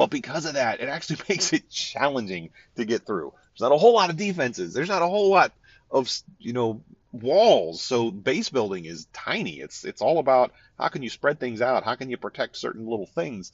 But 0.01 0.09
because 0.09 0.47
of 0.47 0.55
that, 0.55 0.81
it 0.81 0.89
actually 0.89 1.19
makes 1.29 1.53
it 1.53 1.69
challenging 1.69 2.53
to 2.77 2.87
get 2.87 3.05
through. 3.05 3.35
There's 3.53 3.69
not 3.69 3.75
a 3.75 3.77
whole 3.77 3.93
lot 3.93 4.09
of 4.09 4.17
defenses. 4.17 4.73
There's 4.73 4.89
not 4.89 5.03
a 5.03 5.07
whole 5.07 5.29
lot 5.29 5.53
of 5.91 6.11
you 6.39 6.55
know 6.55 6.81
walls. 7.13 7.83
So 7.83 8.11
base 8.11 8.49
building 8.49 8.87
is 8.87 9.09
tiny. 9.13 9.61
It's 9.61 9.85
it's 9.85 10.01
all 10.01 10.19
about 10.19 10.53
how 10.79 10.89
can 10.89 11.03
you 11.03 11.11
spread 11.11 11.39
things 11.39 11.61
out? 11.61 11.85
How 11.85 11.97
can 11.97 12.09
you 12.09 12.17
protect 12.17 12.57
certain 12.57 12.87
little 12.87 13.05
things? 13.05 13.53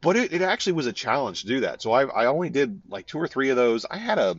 But 0.00 0.16
it, 0.16 0.32
it 0.32 0.42
actually 0.42 0.72
was 0.72 0.86
a 0.86 0.92
challenge 0.92 1.42
to 1.42 1.46
do 1.46 1.60
that. 1.60 1.82
So 1.82 1.92
I, 1.92 2.06
I 2.06 2.26
only 2.26 2.50
did 2.50 2.82
like 2.88 3.06
two 3.06 3.18
or 3.18 3.28
three 3.28 3.50
of 3.50 3.56
those. 3.56 3.86
I 3.88 3.96
had 3.96 4.18
a 4.18 4.36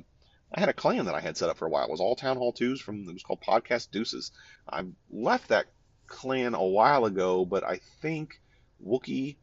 I 0.53 0.59
had 0.59 0.67
a 0.67 0.73
clan 0.73 1.05
that 1.05 1.15
I 1.15 1.21
had 1.21 1.37
set 1.37 1.47
up 1.47 1.59
for 1.59 1.65
a 1.65 1.69
while. 1.69 1.85
It 1.85 1.91
was 1.91 2.01
all 2.01 2.17
Town 2.17 2.35
Hall 2.35 2.51
2s 2.51 2.79
from 2.79 3.07
it 3.07 3.13
was 3.13 3.23
called 3.23 3.39
Podcast 3.39 3.91
Deuces. 3.91 4.33
I 4.69 4.83
left 5.09 5.47
that 5.47 5.67
clan 6.07 6.55
a 6.55 6.65
while 6.65 7.05
ago, 7.05 7.45
but 7.45 7.63
I 7.63 7.79
think 8.01 8.41
Wookie 8.85 9.37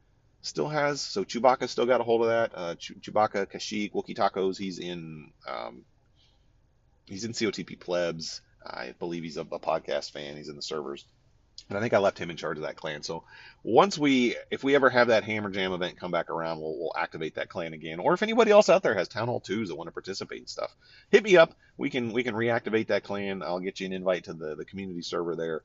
still 0.47 0.69
has. 0.69 1.01
So 1.01 1.25
Chewbacca 1.25 1.69
still 1.69 1.87
got 1.87 2.01
a 2.01 2.05
hold 2.05 2.23
of 2.23 2.29
that. 2.29 2.53
Uh, 2.55 2.75
Chewbacca, 2.77 3.47
Kashyyyk, 3.47 3.93
Wookie 3.93 4.17
Tacos. 4.17 4.57
He's 4.57 4.79
in 4.79 5.33
um, 5.49 5.85
he's 7.07 7.25
in 7.25 7.33
COTP 7.33 7.79
Plebs. 7.79 8.41
I 8.65 8.95
believe 8.99 9.23
he's 9.23 9.37
a, 9.37 9.43
a 9.43 9.61
podcast 9.61 10.13
fan. 10.13 10.37
He's 10.37 10.49
in 10.49 10.57
the 10.57 10.63
servers. 10.63 11.05
And 11.69 11.77
I 11.77 11.81
think 11.81 11.95
I 11.95 11.99
left 11.99 12.19
him 12.19 12.31
in 12.31 12.37
charge 12.37 12.59
of 12.59 12.65
that 12.65 12.77
clan. 12.77 13.03
So 13.03 13.25
once 13.63 13.99
we, 13.99 14.37
if 14.51 14.63
we 14.63 14.75
ever 14.75 14.91
have 14.91 15.09
that 15.09 15.25
Hammer 15.25 15.51
Jam 15.51 15.73
event 15.73 15.99
come 15.99 16.11
back 16.11 16.31
around, 16.31 16.61
we'll, 16.61 16.79
we'll 16.79 16.93
activate 16.97 17.37
that 17.37 17.49
clan 17.49 17.73
again. 17.73 17.99
Or 17.99 18.13
if 18.13 18.23
anybody 18.23 18.51
else 18.51 18.69
out 18.69 18.83
there 18.83 18.95
has 18.95 19.09
Town 19.09 19.27
Hall 19.27 19.41
2s 19.41 19.69
that 19.69 19.75
want 19.75 19.89
to 19.89 19.93
participate 19.93 20.41
and 20.41 20.49
stuff, 20.49 20.75
hit 21.11 21.25
me 21.25 21.37
up. 21.37 21.55
We 21.77 21.91
can 21.91 22.13
we 22.13 22.23
can 22.23 22.35
reactivate 22.35 22.89
that 22.89 23.05
clan. 23.05 23.43
I'll 23.43 23.61
get 23.61 23.81
you 23.81 23.87
an 23.87 23.93
invite 23.93 24.25
to 24.25 24.35
the, 24.35 24.55
the 24.55 24.65
community 24.65 25.03
server 25.03 25.35
there. 25.35 25.63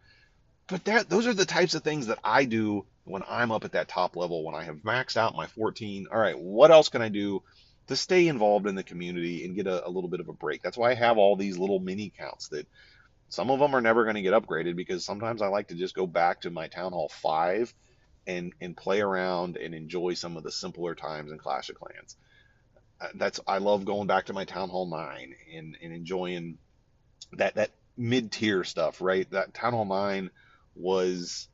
But 0.71 0.85
that 0.85 1.09
those 1.09 1.27
are 1.27 1.33
the 1.33 1.45
types 1.45 1.75
of 1.75 1.83
things 1.83 2.07
that 2.07 2.19
I 2.23 2.45
do 2.45 2.85
when 3.03 3.23
I'm 3.27 3.51
up 3.51 3.65
at 3.65 3.73
that 3.73 3.89
top 3.89 4.15
level, 4.15 4.45
when 4.45 4.55
I 4.55 4.63
have 4.63 4.77
maxed 4.77 5.17
out 5.17 5.35
my 5.35 5.45
14. 5.45 6.07
All 6.09 6.17
right, 6.17 6.39
what 6.39 6.71
else 6.71 6.87
can 6.87 7.01
I 7.01 7.09
do 7.09 7.43
to 7.87 7.95
stay 7.97 8.29
involved 8.29 8.67
in 8.67 8.75
the 8.75 8.83
community 8.83 9.43
and 9.43 9.53
get 9.53 9.67
a, 9.67 9.85
a 9.85 9.89
little 9.89 10.09
bit 10.09 10.21
of 10.21 10.29
a 10.29 10.33
break? 10.33 10.61
That's 10.61 10.77
why 10.77 10.91
I 10.91 10.95
have 10.95 11.17
all 11.17 11.35
these 11.35 11.57
little 11.57 11.81
mini 11.81 12.09
counts 12.17 12.47
that 12.49 12.67
some 13.27 13.51
of 13.51 13.59
them 13.59 13.75
are 13.75 13.81
never 13.81 14.03
going 14.05 14.15
to 14.15 14.21
get 14.21 14.33
upgraded 14.33 14.77
because 14.77 15.03
sometimes 15.03 15.41
I 15.41 15.47
like 15.47 15.67
to 15.67 15.75
just 15.75 15.93
go 15.93 16.07
back 16.07 16.41
to 16.41 16.49
my 16.49 16.67
Town 16.67 16.93
Hall 16.93 17.09
5 17.09 17.73
and 18.25 18.53
and 18.61 18.77
play 18.77 19.01
around 19.01 19.57
and 19.57 19.75
enjoy 19.75 20.13
some 20.13 20.37
of 20.37 20.43
the 20.43 20.53
simpler 20.53 20.95
times 20.95 21.33
in 21.33 21.37
Clash 21.37 21.69
of 21.69 21.75
Clans. 21.75 22.15
Uh, 23.01 23.07
that's 23.15 23.41
I 23.45 23.57
love 23.57 23.83
going 23.83 24.07
back 24.07 24.27
to 24.27 24.33
my 24.33 24.45
Town 24.45 24.69
Hall 24.69 24.85
9 24.85 25.35
and, 25.53 25.77
and 25.83 25.93
enjoying 25.93 26.59
that 27.33 27.55
that 27.55 27.71
mid 27.97 28.31
tier 28.31 28.63
stuff, 28.63 29.01
right? 29.01 29.29
That 29.31 29.53
Town 29.53 29.73
Hall 29.73 29.83
9 29.83 30.31
was 30.81 31.47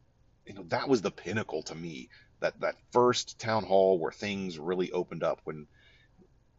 you 0.45 0.53
know 0.53 0.63
that 0.69 0.87
was 0.87 1.01
the 1.01 1.11
pinnacle 1.11 1.63
to 1.63 1.75
me. 1.75 2.09
That 2.39 2.59
that 2.61 2.75
first 2.91 3.39
town 3.39 3.63
hall 3.63 3.99
where 3.99 4.11
things 4.11 4.59
really 4.59 4.91
opened 4.91 5.23
up 5.23 5.41
when 5.43 5.67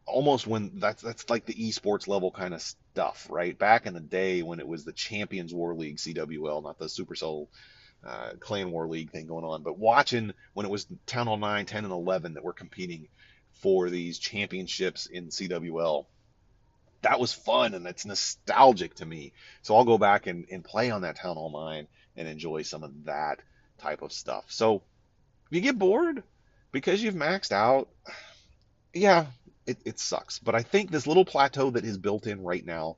almost 0.05 0.47
when 0.47 0.71
that's 0.79 1.01
that's 1.01 1.29
like 1.29 1.45
the 1.45 1.53
esports 1.53 2.07
level 2.07 2.31
kind 2.31 2.53
of 2.53 2.61
stuff, 2.61 3.27
right? 3.29 3.57
Back 3.57 3.85
in 3.85 3.93
the 3.93 3.99
day 3.99 4.41
when 4.41 4.59
it 4.59 4.67
was 4.67 4.83
the 4.83 4.91
Champions 4.91 5.53
War 5.53 5.73
League 5.73 5.97
CWL, 5.97 6.63
not 6.63 6.79
the 6.79 6.85
Supercell 6.85 7.47
uh, 8.05 8.31
Clan 8.39 8.71
War 8.71 8.87
League 8.87 9.11
thing 9.11 9.27
going 9.27 9.45
on, 9.45 9.63
but 9.63 9.77
watching 9.77 10.33
when 10.53 10.65
it 10.65 10.71
was 10.71 10.87
Town 11.05 11.27
Hall 11.27 11.37
9, 11.37 11.65
10, 11.65 11.83
and 11.83 11.93
11 11.93 12.33
that 12.33 12.43
were 12.43 12.53
competing 12.53 13.07
for 13.61 13.89
these 13.89 14.19
championships 14.19 15.05
in 15.05 15.27
CWL, 15.27 16.05
that 17.01 17.19
was 17.19 17.33
fun 17.33 17.73
and 17.73 17.85
it's 17.87 18.05
nostalgic 18.05 18.95
to 18.95 19.05
me. 19.05 19.33
So 19.61 19.75
I'll 19.75 19.85
go 19.85 19.97
back 19.97 20.27
and, 20.27 20.45
and 20.51 20.63
play 20.63 20.91
on 20.91 21.01
that 21.01 21.17
Town 21.17 21.35
Hall 21.35 21.51
9 21.51 21.87
and 22.19 22.27
enjoy 22.27 22.61
some 22.61 22.83
of 22.83 23.05
that 23.05 23.39
type 23.79 24.03
of 24.03 24.11
stuff. 24.11 24.45
So 24.49 24.83
if 25.49 25.55
you 25.55 25.61
get 25.61 25.79
bored 25.79 26.21
because 26.71 27.01
you've 27.01 27.15
maxed 27.15 27.51
out, 27.51 27.89
yeah, 28.93 29.27
it, 29.65 29.77
it 29.85 29.99
sucks. 29.99 30.37
But 30.37 30.53
I 30.53 30.61
think 30.61 30.91
this 30.91 31.07
little 31.07 31.25
plateau 31.25 31.71
that 31.71 31.85
is 31.85 31.97
built 31.97 32.27
in 32.27 32.43
right 32.43 32.65
now 32.65 32.97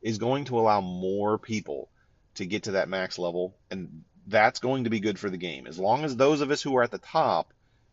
is 0.00 0.18
going 0.18 0.46
to 0.46 0.58
allow 0.58 0.80
more 0.80 1.38
people 1.38 1.90
to 2.36 2.46
get 2.46 2.64
to 2.64 2.72
that 2.72 2.88
max 2.88 3.18
level, 3.18 3.56
and 3.70 4.02
that's 4.26 4.58
going 4.58 4.84
to 4.84 4.90
be 4.90 5.00
good 5.00 5.18
for 5.18 5.28
the 5.28 5.36
game. 5.36 5.66
As 5.66 5.78
long 5.78 6.04
as 6.04 6.16
those 6.16 6.40
of 6.40 6.50
us 6.50 6.62
who 6.62 6.76
are 6.76 6.82
at 6.82 6.90
the 6.90 6.98
top 6.98 7.52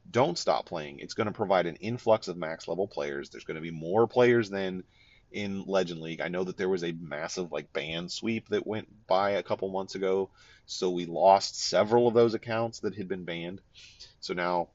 don't 0.10 0.38
stop 0.38 0.66
playing, 0.66 1.00
it's 1.00 1.14
going 1.14 1.28
to 1.28 1.34
provide 1.34 1.66
an 1.66 1.76
influx 1.76 2.30
of 2.30 2.38
max 2.38 2.68
level 2.68 2.88
players. 2.88 3.30
There's 3.30 3.44
going 3.44 3.56
to 3.56 3.62
be 3.62 3.72
more 3.72 4.08
players 4.08 4.50
than 4.50 4.84
in 5.32 5.64
Legend 5.66 6.02
League. 6.02 6.22
I 6.22 6.28
know 6.28 6.44
that 6.44 6.58
there 6.58 6.70
was 6.70 6.84
a 6.84 6.92
massive 6.92 7.52
like 7.52 7.74
ban 7.74 8.10
sweep 8.10 8.50
that 8.50 8.68
went 8.68 8.88
by 9.08 9.32
a 9.32 9.44
couple 9.44 9.70
months 9.70 9.96
ago, 9.96 10.30
so 10.66 10.90
we 10.90 11.06
lost 11.06 11.60
several 11.60 12.08
of 12.08 12.14
those 12.14 12.34
accounts 12.34 12.80
that 12.82 12.96
had 12.96 13.08
been 13.08 13.26
banned. 13.26 13.62
So 14.20 14.34
now 14.34 14.70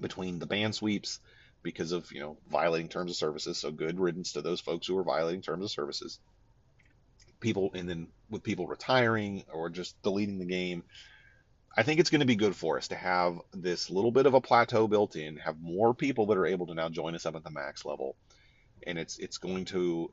between 0.00 0.38
the 0.38 0.46
ban 0.46 0.72
sweeps, 0.72 1.20
because 1.62 1.92
of 1.92 2.10
you 2.12 2.20
know 2.20 2.36
violating 2.50 2.88
terms 2.88 3.10
of 3.10 3.16
services. 3.16 3.58
So 3.58 3.70
good 3.70 3.98
riddance 3.98 4.32
to 4.32 4.42
those 4.42 4.60
folks 4.60 4.86
who 4.86 4.94
were 4.94 5.04
violating 5.04 5.42
terms 5.42 5.64
of 5.64 5.70
services. 5.70 6.18
People 7.40 7.70
and 7.74 7.88
then 7.88 8.08
with 8.30 8.42
people 8.42 8.66
retiring 8.66 9.44
or 9.52 9.70
just 9.70 10.00
deleting 10.02 10.38
the 10.38 10.44
game, 10.44 10.84
I 11.76 11.82
think 11.82 12.00
it's 12.00 12.10
going 12.10 12.20
to 12.20 12.26
be 12.26 12.36
good 12.36 12.54
for 12.54 12.76
us 12.78 12.88
to 12.88 12.96
have 12.96 13.40
this 13.52 13.90
little 13.90 14.12
bit 14.12 14.26
of 14.26 14.34
a 14.34 14.40
plateau 14.40 14.86
built 14.86 15.16
in, 15.16 15.36
have 15.38 15.60
more 15.60 15.94
people 15.94 16.26
that 16.26 16.38
are 16.38 16.46
able 16.46 16.66
to 16.66 16.74
now 16.74 16.88
join 16.88 17.14
us 17.14 17.26
up 17.26 17.36
at 17.36 17.44
the 17.44 17.50
max 17.50 17.84
level, 17.84 18.16
and 18.86 18.98
it's 18.98 19.18
it's 19.18 19.38
going 19.38 19.64
to 19.66 20.10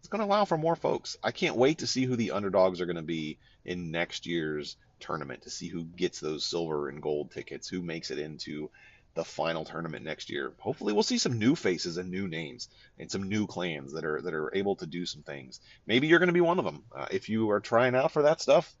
it's 0.00 0.08
going 0.08 0.20
to 0.20 0.26
allow 0.26 0.44
for 0.44 0.58
more 0.58 0.76
folks. 0.76 1.16
I 1.22 1.30
can't 1.30 1.56
wait 1.56 1.78
to 1.78 1.86
see 1.86 2.04
who 2.04 2.16
the 2.16 2.32
underdogs 2.32 2.80
are 2.80 2.86
going 2.86 2.96
to 2.96 3.02
be 3.02 3.38
in 3.64 3.90
next 3.90 4.26
year's 4.26 4.76
tournament 5.00 5.42
to 5.42 5.50
see 5.50 5.68
who 5.68 5.84
gets 5.84 6.20
those 6.20 6.44
silver 6.44 6.88
and 6.88 7.00
gold 7.00 7.30
tickets, 7.30 7.68
who 7.68 7.80
makes 7.80 8.10
it 8.10 8.18
into 8.18 8.70
the 9.14 9.24
final 9.24 9.64
tournament 9.64 10.04
next 10.04 10.28
year. 10.28 10.52
Hopefully, 10.58 10.92
we'll 10.92 11.02
see 11.02 11.18
some 11.18 11.38
new 11.38 11.54
faces 11.54 11.96
and 11.96 12.10
new 12.10 12.28
names 12.28 12.68
and 12.98 13.10
some 13.10 13.28
new 13.28 13.46
clans 13.46 13.92
that 13.92 14.04
are 14.04 14.20
that 14.20 14.34
are 14.34 14.54
able 14.54 14.76
to 14.76 14.86
do 14.86 15.06
some 15.06 15.22
things. 15.22 15.60
Maybe 15.86 16.06
you're 16.06 16.18
going 16.18 16.28
to 16.28 16.32
be 16.34 16.40
one 16.40 16.58
of 16.58 16.64
them. 16.64 16.84
Uh, 16.94 17.06
if 17.10 17.28
you 17.28 17.50
are 17.50 17.60
trying 17.60 17.94
out 17.94 18.12
for 18.12 18.22
that 18.22 18.40
stuff, 18.40 18.74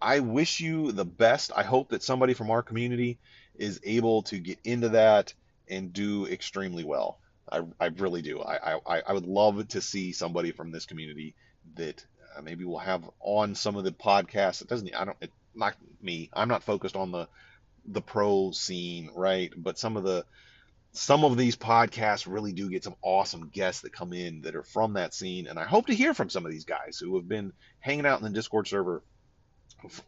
I 0.00 0.20
wish 0.20 0.60
you 0.60 0.92
the 0.92 1.04
best. 1.04 1.52
I 1.54 1.62
hope 1.62 1.90
that 1.90 2.02
somebody 2.02 2.34
from 2.34 2.50
our 2.50 2.62
community 2.62 3.18
is 3.54 3.80
able 3.84 4.22
to 4.24 4.38
get 4.38 4.58
into 4.64 4.90
that 4.90 5.34
and 5.68 5.92
do 5.92 6.26
extremely 6.26 6.84
well. 6.84 7.18
I, 7.50 7.62
I 7.80 7.86
really 7.86 8.22
do. 8.22 8.40
I, 8.40 8.78
I, 8.86 9.02
I 9.08 9.12
would 9.12 9.26
love 9.26 9.68
to 9.68 9.80
see 9.80 10.12
somebody 10.12 10.52
from 10.52 10.70
this 10.70 10.86
community 10.86 11.34
that 11.76 12.04
uh, 12.36 12.42
maybe 12.42 12.64
we'll 12.64 12.78
have 12.78 13.08
on 13.20 13.54
some 13.54 13.76
of 13.76 13.84
the 13.84 13.92
podcasts. 13.92 14.62
It 14.62 14.68
doesn't. 14.68 14.94
I 14.94 15.04
don't. 15.04 15.16
It, 15.20 15.32
not 15.54 15.76
me. 16.00 16.30
I'm 16.32 16.48
not 16.48 16.62
focused 16.62 16.96
on 16.96 17.10
the 17.10 17.28
the 17.86 18.02
pro 18.02 18.50
scene, 18.52 19.10
right? 19.14 19.52
But 19.56 19.78
some 19.78 19.96
of 19.96 20.04
the 20.04 20.24
some 20.92 21.24
of 21.24 21.36
these 21.36 21.56
podcasts 21.56 22.30
really 22.30 22.52
do 22.52 22.70
get 22.70 22.84
some 22.84 22.96
awesome 23.02 23.48
guests 23.48 23.82
that 23.82 23.92
come 23.92 24.12
in 24.12 24.42
that 24.42 24.56
are 24.56 24.62
from 24.62 24.94
that 24.94 25.14
scene, 25.14 25.46
and 25.46 25.58
I 25.58 25.64
hope 25.64 25.86
to 25.86 25.94
hear 25.94 26.14
from 26.14 26.30
some 26.30 26.46
of 26.46 26.52
these 26.52 26.64
guys 26.64 26.98
who 26.98 27.16
have 27.16 27.28
been 27.28 27.52
hanging 27.80 28.06
out 28.06 28.18
in 28.18 28.24
the 28.24 28.30
Discord 28.30 28.68
server. 28.68 29.02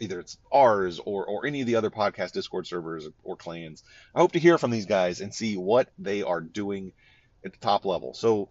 Either 0.01 0.19
it's 0.19 0.37
ours 0.51 0.99
or, 1.05 1.25
or 1.25 1.47
any 1.47 1.61
of 1.61 1.67
the 1.69 1.77
other 1.77 1.91
podcast 1.91 2.33
Discord 2.33 2.67
servers 2.67 3.09
or 3.23 3.37
clans. 3.37 3.85
I 4.13 4.19
hope 4.19 4.33
to 4.33 4.41
hear 4.41 4.59
from 4.59 4.73
these 4.73 4.87
guys 4.87 5.21
and 5.21 5.33
see 5.33 5.57
what 5.57 5.89
they 5.97 6.23
are 6.25 6.41
doing 6.41 6.93
at 7.45 7.53
the 7.53 7.59
top 7.59 7.85
level. 7.85 8.15
So, 8.15 8.49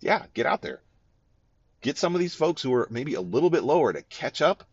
yeah, 0.00 0.26
get 0.34 0.46
out 0.46 0.62
there. 0.62 0.80
Get 1.80 1.98
some 1.98 2.14
of 2.14 2.20
these 2.20 2.34
folks 2.34 2.62
who 2.62 2.74
are 2.74 2.88
maybe 2.90 3.14
a 3.14 3.20
little 3.20 3.50
bit 3.50 3.62
lower 3.62 3.92
to 3.92 4.02
catch 4.02 4.42
up, 4.42 4.64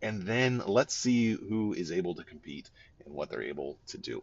and 0.00 0.22
then 0.22 0.62
let's 0.66 0.94
see 0.94 1.32
who 1.32 1.72
is 1.72 1.90
able 1.90 2.14
to 2.16 2.24
compete 2.24 2.70
and 3.04 3.14
what 3.14 3.30
they're 3.30 3.42
able 3.42 3.78
to 3.88 3.98
do. 3.98 4.22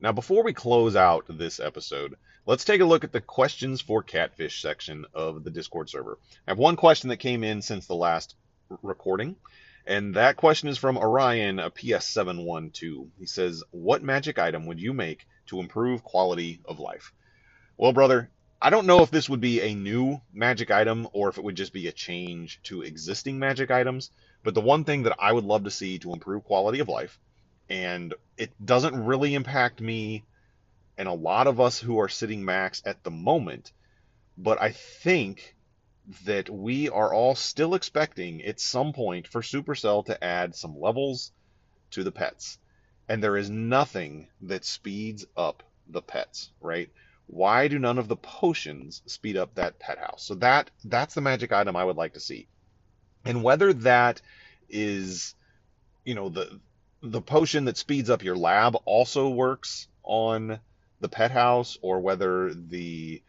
Now, 0.00 0.12
before 0.12 0.44
we 0.44 0.52
close 0.52 0.96
out 0.96 1.24
this 1.28 1.60
episode, 1.60 2.16
let's 2.46 2.64
take 2.64 2.80
a 2.80 2.84
look 2.84 3.04
at 3.04 3.12
the 3.12 3.20
questions 3.20 3.80
for 3.80 4.02
Catfish 4.02 4.60
section 4.60 5.06
of 5.14 5.44
the 5.44 5.50
Discord 5.50 5.88
server. 5.88 6.18
I 6.46 6.50
have 6.50 6.58
one 6.58 6.76
question 6.76 7.08
that 7.08 7.16
came 7.16 7.42
in 7.42 7.62
since 7.62 7.86
the 7.86 7.94
last 7.94 8.34
recording, 8.82 9.36
and 9.86 10.14
that 10.14 10.36
question 10.36 10.68
is 10.68 10.78
from 10.78 10.98
Orion, 10.98 11.58
a 11.58 11.70
PS712. 11.70 13.08
He 13.18 13.26
says, 13.26 13.62
What 13.70 14.02
magic 14.02 14.38
item 14.38 14.66
would 14.66 14.80
you 14.80 14.92
make 14.92 15.26
to 15.46 15.60
improve 15.60 16.04
quality 16.04 16.60
of 16.64 16.80
life? 16.80 17.12
Well, 17.76 17.92
brother, 17.92 18.30
I 18.62 18.70
don't 18.70 18.86
know 18.86 19.02
if 19.02 19.10
this 19.10 19.28
would 19.28 19.40
be 19.40 19.60
a 19.60 19.74
new 19.74 20.20
magic 20.32 20.70
item 20.70 21.08
or 21.12 21.28
if 21.28 21.38
it 21.38 21.44
would 21.44 21.56
just 21.56 21.72
be 21.72 21.88
a 21.88 21.92
change 21.92 22.60
to 22.64 22.82
existing 22.82 23.38
magic 23.38 23.70
items, 23.70 24.10
but 24.42 24.54
the 24.54 24.60
one 24.60 24.84
thing 24.84 25.02
that 25.02 25.16
I 25.18 25.32
would 25.32 25.44
love 25.44 25.64
to 25.64 25.70
see 25.70 25.98
to 25.98 26.12
improve 26.12 26.44
quality 26.44 26.78
of 26.78 26.88
life, 26.88 27.18
and 27.68 28.14
it 28.36 28.52
doesn't 28.64 29.04
really 29.04 29.34
impact 29.34 29.80
me 29.80 30.24
and 30.96 31.08
a 31.08 31.12
lot 31.12 31.46
of 31.46 31.60
us 31.60 31.78
who 31.78 31.98
are 32.00 32.08
sitting 32.08 32.44
max 32.44 32.82
at 32.86 33.02
the 33.02 33.10
moment, 33.10 33.72
but 34.38 34.60
I 34.62 34.70
think 34.70 35.56
that 36.24 36.48
we 36.50 36.88
are 36.88 37.12
all 37.12 37.34
still 37.34 37.74
expecting 37.74 38.42
at 38.44 38.60
some 38.60 38.92
point 38.92 39.26
for 39.26 39.42
Supercell 39.42 40.04
to 40.06 40.22
add 40.22 40.54
some 40.54 40.78
levels 40.78 41.32
to 41.92 42.04
the 42.04 42.12
pets. 42.12 42.58
And 43.08 43.22
there 43.22 43.36
is 43.36 43.50
nothing 43.50 44.28
that 44.42 44.64
speeds 44.64 45.26
up 45.36 45.62
the 45.88 46.02
pets, 46.02 46.50
right? 46.60 46.90
why 47.26 47.68
do 47.68 47.78
none 47.78 47.98
of 47.98 48.08
the 48.08 48.16
potions 48.16 49.02
speed 49.06 49.36
up 49.36 49.54
that 49.54 49.78
pet 49.78 49.98
house? 49.98 50.24
So 50.24 50.34
that 50.36 50.70
that's 50.84 51.14
the 51.14 51.20
magic 51.20 51.52
item 51.52 51.76
I 51.76 51.84
would 51.84 51.96
like 51.96 52.14
to 52.14 52.20
see. 52.20 52.48
And 53.24 53.42
whether 53.42 53.72
that 53.72 54.20
is 54.68 55.34
you 56.04 56.14
know 56.14 56.28
the 56.28 56.60
the 57.02 57.22
potion 57.22 57.64
that 57.66 57.76
speeds 57.76 58.10
up 58.10 58.22
your 58.22 58.36
lab 58.36 58.76
also 58.84 59.28
works 59.28 59.88
on 60.02 60.58
the 61.00 61.08
pet 61.08 61.30
house 61.30 61.78
or 61.82 62.00
whether 62.00 62.52
the 62.54 63.22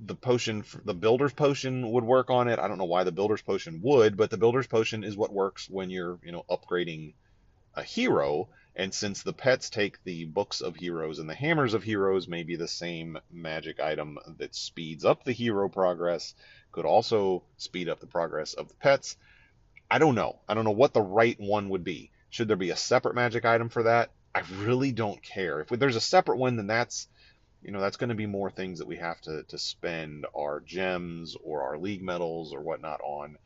the 0.00 0.14
potion 0.14 0.64
the 0.84 0.94
builder's 0.94 1.32
potion 1.32 1.90
would 1.90 2.04
work 2.04 2.30
on 2.30 2.48
it. 2.48 2.58
I 2.58 2.68
don't 2.68 2.78
know 2.78 2.84
why 2.84 3.04
the 3.04 3.12
builder's 3.12 3.42
potion 3.42 3.80
would, 3.82 4.16
but 4.16 4.30
the 4.30 4.38
builder's 4.38 4.66
potion 4.66 5.04
is 5.04 5.16
what 5.16 5.32
works 5.32 5.68
when 5.68 5.90
you're, 5.90 6.18
you 6.24 6.32
know, 6.32 6.44
upgrading 6.50 7.14
a 7.74 7.82
hero 7.82 8.48
and 8.76 8.92
since 8.92 9.22
the 9.22 9.32
pets 9.32 9.70
take 9.70 10.02
the 10.02 10.24
books 10.24 10.60
of 10.60 10.76
heroes 10.76 11.18
and 11.18 11.30
the 11.30 11.34
hammers 11.34 11.74
of 11.74 11.84
heroes, 11.84 12.26
maybe 12.26 12.56
the 12.56 12.68
same 12.68 13.18
magic 13.30 13.78
item 13.78 14.18
that 14.38 14.54
speeds 14.54 15.04
up 15.04 15.24
the 15.24 15.32
hero 15.32 15.68
progress 15.68 16.34
could 16.72 16.84
also 16.84 17.44
speed 17.56 17.88
up 17.88 18.00
the 18.00 18.06
progress 18.06 18.54
of 18.54 18.68
the 18.68 18.74
pets. 18.74 19.16
I 19.88 19.98
don't 19.98 20.16
know. 20.16 20.40
I 20.48 20.54
don't 20.54 20.64
know 20.64 20.72
what 20.72 20.92
the 20.92 21.00
right 21.00 21.38
one 21.38 21.68
would 21.68 21.84
be. 21.84 22.10
Should 22.30 22.48
there 22.48 22.56
be 22.56 22.70
a 22.70 22.76
separate 22.76 23.14
magic 23.14 23.44
item 23.44 23.68
for 23.68 23.84
that? 23.84 24.10
I 24.34 24.42
really 24.58 24.90
don't 24.90 25.22
care. 25.22 25.60
If 25.60 25.68
there's 25.68 25.94
a 25.94 26.00
separate 26.00 26.38
one, 26.38 26.56
then 26.56 26.66
that's 26.66 27.06
you 27.62 27.70
know 27.70 27.80
that's 27.80 27.96
going 27.96 28.08
to 28.08 28.16
be 28.16 28.26
more 28.26 28.50
things 28.50 28.80
that 28.80 28.88
we 28.88 28.96
have 28.96 29.20
to 29.22 29.44
to 29.44 29.58
spend 29.58 30.26
our 30.36 30.60
gems 30.60 31.36
or 31.44 31.62
our 31.62 31.78
league 31.78 32.02
medals 32.02 32.52
or 32.52 32.60
whatnot 32.60 33.00
on. 33.02 33.38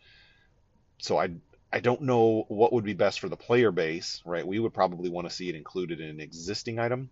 So 0.96 1.18
I 1.18 1.32
I 1.72 1.80
don't 1.80 2.02
know 2.02 2.44
what 2.48 2.72
would 2.72 2.84
be 2.84 2.94
best 2.94 3.20
for 3.20 3.28
the 3.28 3.36
player 3.36 3.70
base, 3.70 4.22
right? 4.24 4.46
We 4.46 4.58
would 4.58 4.72
probably 4.72 5.10
want 5.10 5.28
to 5.28 5.34
see 5.34 5.48
it 5.48 5.54
included 5.54 6.00
in 6.00 6.08
an 6.08 6.20
existing 6.20 6.78
item, 6.78 7.10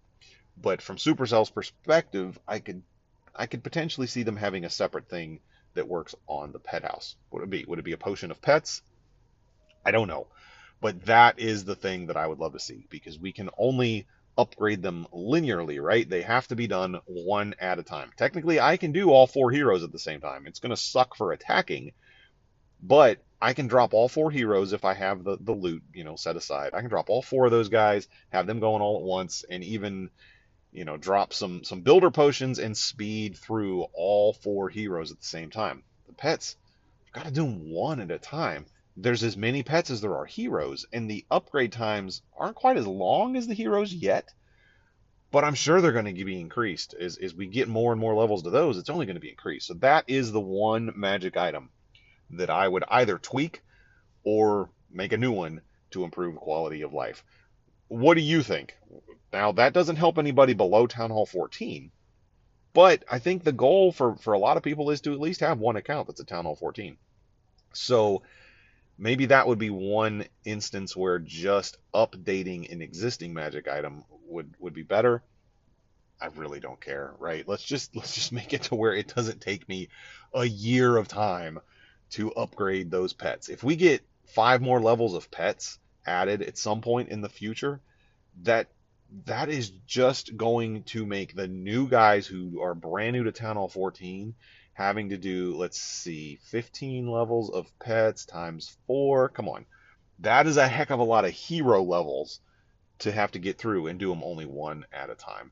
but 0.57 0.81
from 0.81 0.97
Supercell's 0.97 1.51
perspective, 1.51 2.39
I 2.49 2.61
could 2.61 2.83
I 3.35 3.47
could 3.47 3.63
potentially 3.63 4.07
see 4.07 4.23
them 4.23 4.37
having 4.37 4.65
a 4.65 4.71
separate 4.71 5.11
thing 5.11 5.41
that 5.75 5.89
works 5.89 6.15
on 6.27 6.53
the 6.53 6.59
pet 6.59 6.85
house. 6.85 7.17
Would 7.31 7.43
it 7.43 7.51
be? 7.51 7.65
Would 7.67 7.79
it 7.79 7.85
be 7.85 7.93
a 7.93 7.99
potion 7.99 8.31
of 8.31 8.41
pets? 8.41 8.81
I 9.85 9.91
don't 9.91 10.09
know. 10.09 10.27
But 10.81 11.05
that 11.07 11.39
is 11.39 11.65
the 11.65 11.77
thing 11.77 12.07
that 12.07 12.17
I 12.17 12.27
would 12.27 12.39
love 12.39 12.55
to 12.55 12.61
see 12.61 12.87
because 12.91 13.19
we 13.19 13.33
can 13.33 13.51
only 13.59 14.07
upgrade 14.39 14.83
them 14.83 15.07
linearly, 15.13 15.83
right? 15.83 16.09
They 16.09 16.23
have 16.23 16.49
to 16.49 16.57
be 16.57 16.67
done 16.67 17.01
one 17.07 17.55
at 17.59 17.79
a 17.79 17.83
time. 17.83 18.11
Technically, 18.17 18.61
I 18.61 18.77
can 18.77 18.93
do 18.93 19.11
all 19.11 19.27
four 19.27 19.51
heroes 19.51 19.83
at 19.83 19.93
the 19.93 19.99
same 19.99 20.21
time. 20.21 20.47
It's 20.47 20.61
going 20.61 20.71
to 20.71 20.77
suck 20.77 21.17
for 21.17 21.33
attacking, 21.33 21.93
but 22.83 23.19
I 23.41 23.53
can 23.53 23.67
drop 23.67 23.93
all 23.93 24.09
four 24.09 24.31
heroes 24.31 24.73
if 24.73 24.85
I 24.85 24.95
have 24.95 25.23
the, 25.23 25.37
the 25.39 25.53
loot, 25.53 25.83
you 25.93 26.05
know, 26.05 26.17
set 26.17 26.37
aside. 26.37 26.71
I 26.73 26.81
can 26.81 26.89
drop 26.89 27.11
all 27.11 27.23
four 27.23 27.45
of 27.45 27.51
those 27.51 27.69
guys, 27.69 28.09
have 28.31 28.47
them 28.47 28.61
going 28.61 28.81
all 28.81 28.97
at 28.97 29.03
once, 29.03 29.45
and 29.49 29.63
even, 29.63 30.11
you 30.73 30.85
know, 30.85 30.97
drop 30.97 31.35
some 31.35 31.63
some 31.63 31.83
builder 31.83 32.11
potions 32.11 32.59
and 32.59 32.77
speed 32.77 33.37
through 33.37 33.87
all 33.93 34.33
four 34.33 34.69
heroes 34.69 35.11
at 35.13 35.21
the 35.21 35.27
same 35.27 35.51
time. 35.51 35.83
The 36.07 36.15
pets, 36.15 36.57
you've 37.05 37.13
got 37.13 37.27
to 37.27 37.31
do 37.31 37.43
them 37.43 37.71
one 37.71 38.01
at 38.01 38.11
a 38.11 38.19
time. 38.19 38.67
There's 38.97 39.23
as 39.23 39.37
many 39.37 39.63
pets 39.63 39.91
as 39.91 40.01
there 40.01 40.17
are 40.17 40.25
heroes, 40.25 40.87
and 40.91 41.11
the 41.11 41.27
upgrade 41.31 41.73
times 41.73 42.23
aren't 42.39 42.57
quite 42.57 42.79
as 42.79 42.87
long 42.87 43.37
as 43.37 43.47
the 43.47 43.55
heroes 43.55 43.93
yet. 43.93 44.33
But 45.31 45.45
I'm 45.45 45.55
sure 45.55 45.81
they're 45.83 45.93
going 45.93 46.15
to 46.15 46.25
be 46.25 46.41
increased 46.41 46.95
as, 46.95 47.19
as 47.19 47.35
we 47.35 47.47
get 47.47 47.69
more 47.69 47.93
and 47.93 48.01
more 48.01 48.15
levels 48.15 48.45
to 48.45 48.51
those. 48.51 48.79
It's 48.79 48.89
only 48.89 49.05
going 49.05 49.17
to 49.17 49.21
be 49.21 49.29
increased. 49.29 49.67
So 49.67 49.75
that 49.75 50.05
is 50.07 50.33
the 50.33 50.41
one 50.41 50.93
magic 50.97 51.37
item 51.37 51.69
that 52.31 52.51
I 52.51 52.67
would 52.67 52.85
either 52.89 53.19
tweak 53.19 53.63
or 54.25 54.71
make 54.91 55.13
a 55.13 55.19
new 55.19 55.33
one 55.33 55.61
to 55.91 56.05
improve 56.05 56.37
quality 56.37 56.83
of 56.83 56.93
life. 56.93 57.25
What 57.89 58.15
do 58.15 58.21
you 58.21 58.43
think? 58.43 58.77
Now, 59.33 59.53
that 59.53 59.73
doesn't 59.73 59.97
help 59.97 60.19
anybody 60.19 60.55
below 60.55 60.87
Town 60.87 61.11
Hall 61.11 61.27
14, 61.27 61.91
but 62.73 63.05
I 63.11 63.19
think 63.19 63.45
the 63.45 63.53
goal 63.53 63.93
for, 63.93 64.17
for 64.17 64.33
a 64.33 64.39
lot 64.39 64.57
of 64.57 64.63
people 64.63 64.91
is 64.91 65.01
to 65.03 65.13
at 65.13 65.21
least 65.21 65.41
have 65.41 65.59
one 65.59 65.77
account 65.77 66.07
that's 66.07 66.21
a 66.21 66.25
Town 66.25 66.45
Hall 66.45 66.57
14. 66.57 66.97
So 67.73 68.23
maybe 68.99 69.27
that 69.27 69.47
would 69.47 69.59
be 69.59 69.71
one 69.71 70.25
instance 70.45 70.97
where 70.97 71.19
just 71.19 71.77
updating 71.95 72.71
an 72.73 72.83
existing 72.83 73.35
magic 73.35 73.69
item 73.69 74.05
would, 74.29 74.55
would 74.59 74.75
be 74.75 74.83
better. 74.83 75.23
I 76.21 76.27
really 76.35 76.61
don't 76.61 76.81
care, 76.81 77.13
right? 77.19 77.47
Let's 77.47 77.63
just 77.63 77.95
let's 77.95 78.15
just 78.15 78.33
make 78.33 78.55
it 78.55 78.65
to 78.65 78.75
where 78.75 78.95
it 78.95 79.15
doesn't 79.15 79.41
take 79.41 79.69
me 79.69 79.89
a 80.33 80.45
year 80.45 80.97
of 80.97 81.09
time 81.09 81.61
to 82.11 82.33
upgrade 82.33 82.91
those 82.91 83.13
pets. 83.13 83.49
If 83.49 83.63
we 83.63 83.77
get 83.77 84.03
five 84.27 84.63
more 84.63 84.81
levels 84.81 85.15
of 85.15 85.31
pets 85.31 85.79
added 86.07 86.43
at 86.43 86.59
some 86.59 86.81
point 86.81 87.09
in 87.09 87.21
the 87.21 87.29
future, 87.29 87.81
that 88.43 88.69
that 89.25 89.49
is 89.49 89.71
just 89.87 90.37
going 90.37 90.83
to 90.85 91.07
make 91.07 91.35
the 91.35 91.47
new 91.47 91.89
guys 91.89 92.27
who 92.27 92.61
are 92.61 92.75
brand 92.75 93.15
new 93.15 93.25
to 93.25 93.33
Town 93.33 93.57
Hall 93.57 93.69
14 93.69 94.35
having 94.77 95.09
to 95.09 95.17
do, 95.17 95.57
let's 95.57 95.81
see, 95.81 96.39
15 96.43 97.09
levels 97.09 97.51
of 97.51 97.67
pets 97.79 98.27
times 98.27 98.77
four. 98.87 99.31
Come 99.31 99.49
on. 99.49 99.65
That 100.19 100.47
is 100.47 100.59
a 100.59 100.69
heck 100.69 100.91
of 100.91 100.99
a 100.99 101.05
lot 101.05 101.25
of 101.25 101.31
hero 101.31 101.83
levels 101.83 102.41
to 102.99 103.11
have 103.11 103.33
to 103.33 103.39
get 103.39 103.57
through 103.57 103.87
and 103.87 103.99
do 103.99 104.11
them 104.11 104.23
only 104.23 104.45
one 104.45 104.85
at 104.93 105.09
a 105.09 105.15
time. 105.15 105.51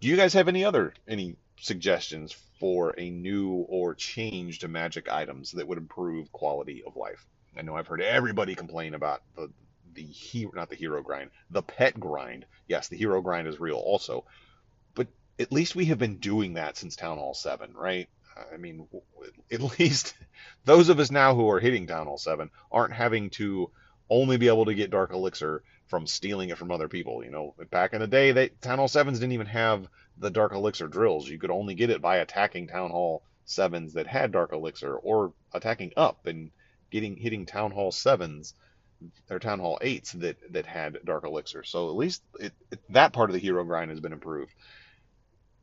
Do 0.00 0.08
you 0.08 0.16
guys 0.16 0.34
have 0.34 0.48
any 0.48 0.64
other 0.64 0.92
any 1.08 1.36
suggestions 1.60 2.34
for 2.60 2.94
a 2.98 3.10
new 3.10 3.66
or 3.68 3.94
changed 3.94 4.66
magic 4.68 5.10
items 5.10 5.52
that 5.52 5.66
would 5.66 5.78
improve 5.78 6.32
quality 6.32 6.82
of 6.86 6.96
life. 6.96 7.26
I 7.56 7.62
know 7.62 7.76
I've 7.76 7.86
heard 7.86 8.02
everybody 8.02 8.54
complain 8.54 8.94
about 8.94 9.22
the 9.34 9.50
the 9.94 10.02
hero, 10.02 10.52
not 10.54 10.68
the 10.68 10.76
hero 10.76 11.02
grind, 11.02 11.30
the 11.50 11.62
pet 11.62 11.98
grind. 11.98 12.44
Yes, 12.68 12.88
the 12.88 12.98
hero 12.98 13.22
grind 13.22 13.48
is 13.48 13.58
real 13.58 13.76
also, 13.78 14.24
but 14.94 15.08
at 15.38 15.52
least 15.52 15.74
we 15.74 15.86
have 15.86 15.98
been 15.98 16.18
doing 16.18 16.54
that 16.54 16.76
since 16.76 16.96
Town 16.96 17.16
Hall 17.16 17.32
7, 17.32 17.72
right? 17.74 18.08
I 18.52 18.58
mean, 18.58 18.86
at 19.50 19.60
least 19.78 20.14
those 20.66 20.90
of 20.90 21.00
us 21.00 21.10
now 21.10 21.34
who 21.34 21.50
are 21.50 21.60
hitting 21.60 21.86
Town 21.86 22.06
Hall 22.06 22.18
7 22.18 22.50
aren't 22.70 22.92
having 22.92 23.30
to 23.30 23.70
only 24.10 24.36
be 24.36 24.48
able 24.48 24.66
to 24.66 24.74
get 24.74 24.90
Dark 24.90 25.12
Elixir 25.12 25.62
from 25.88 26.06
stealing 26.06 26.50
it 26.50 26.58
from 26.58 26.70
other 26.70 26.88
people. 26.88 27.24
You 27.24 27.30
know, 27.30 27.54
back 27.70 27.92
in 27.92 28.00
the 28.00 28.06
day, 28.06 28.32
they 28.32 28.48
Town 28.48 28.78
Hall 28.78 28.88
7s 28.88 29.14
didn't 29.14 29.32
even 29.32 29.46
have 29.46 29.88
the 30.18 30.30
Dark 30.30 30.52
Elixir 30.52 30.88
drills. 30.88 31.28
You 31.28 31.38
could 31.38 31.50
only 31.50 31.74
get 31.74 31.90
it 31.90 32.02
by 32.02 32.18
attacking 32.18 32.68
Town 32.68 32.90
Hall 32.90 33.22
7s 33.46 33.92
that 33.94 34.06
had 34.06 34.32
Dark 34.32 34.52
Elixir 34.52 34.96
or 34.96 35.32
attacking 35.52 35.92
up 35.96 36.26
and 36.26 36.50
getting 36.90 37.16
hitting 37.16 37.46
Town 37.46 37.70
Hall 37.70 37.92
7s 37.92 38.54
or 39.30 39.38
Town 39.38 39.60
Hall 39.60 39.78
8s 39.82 40.12
that, 40.20 40.36
that 40.52 40.66
had 40.66 40.98
Dark 41.04 41.24
Elixir. 41.24 41.64
So 41.64 41.88
at 41.90 41.96
least 41.96 42.22
it, 42.40 42.52
it, 42.70 42.80
that 42.90 43.12
part 43.12 43.30
of 43.30 43.34
the 43.34 43.40
hero 43.40 43.64
grind 43.64 43.90
has 43.90 44.00
been 44.00 44.12
improved. 44.12 44.52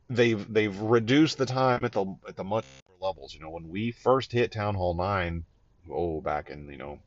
They've 0.09 0.51
they've 0.51 0.77
reduced 0.77 1.37
the 1.37 1.45
time 1.45 1.83
at 1.83 1.93
the 1.93 2.05
at 2.27 2.35
the 2.35 2.43
much 2.43 2.65
levels. 2.99 3.33
You 3.33 3.41
know, 3.41 3.49
when 3.49 3.69
we 3.69 3.91
first 3.91 4.31
hit 4.31 4.51
Town 4.51 4.75
Hall 4.75 4.93
9, 4.93 5.43
oh, 5.89 6.21
back 6.21 6.49
in, 6.49 6.69
you 6.69 6.77
know, 6.77 6.99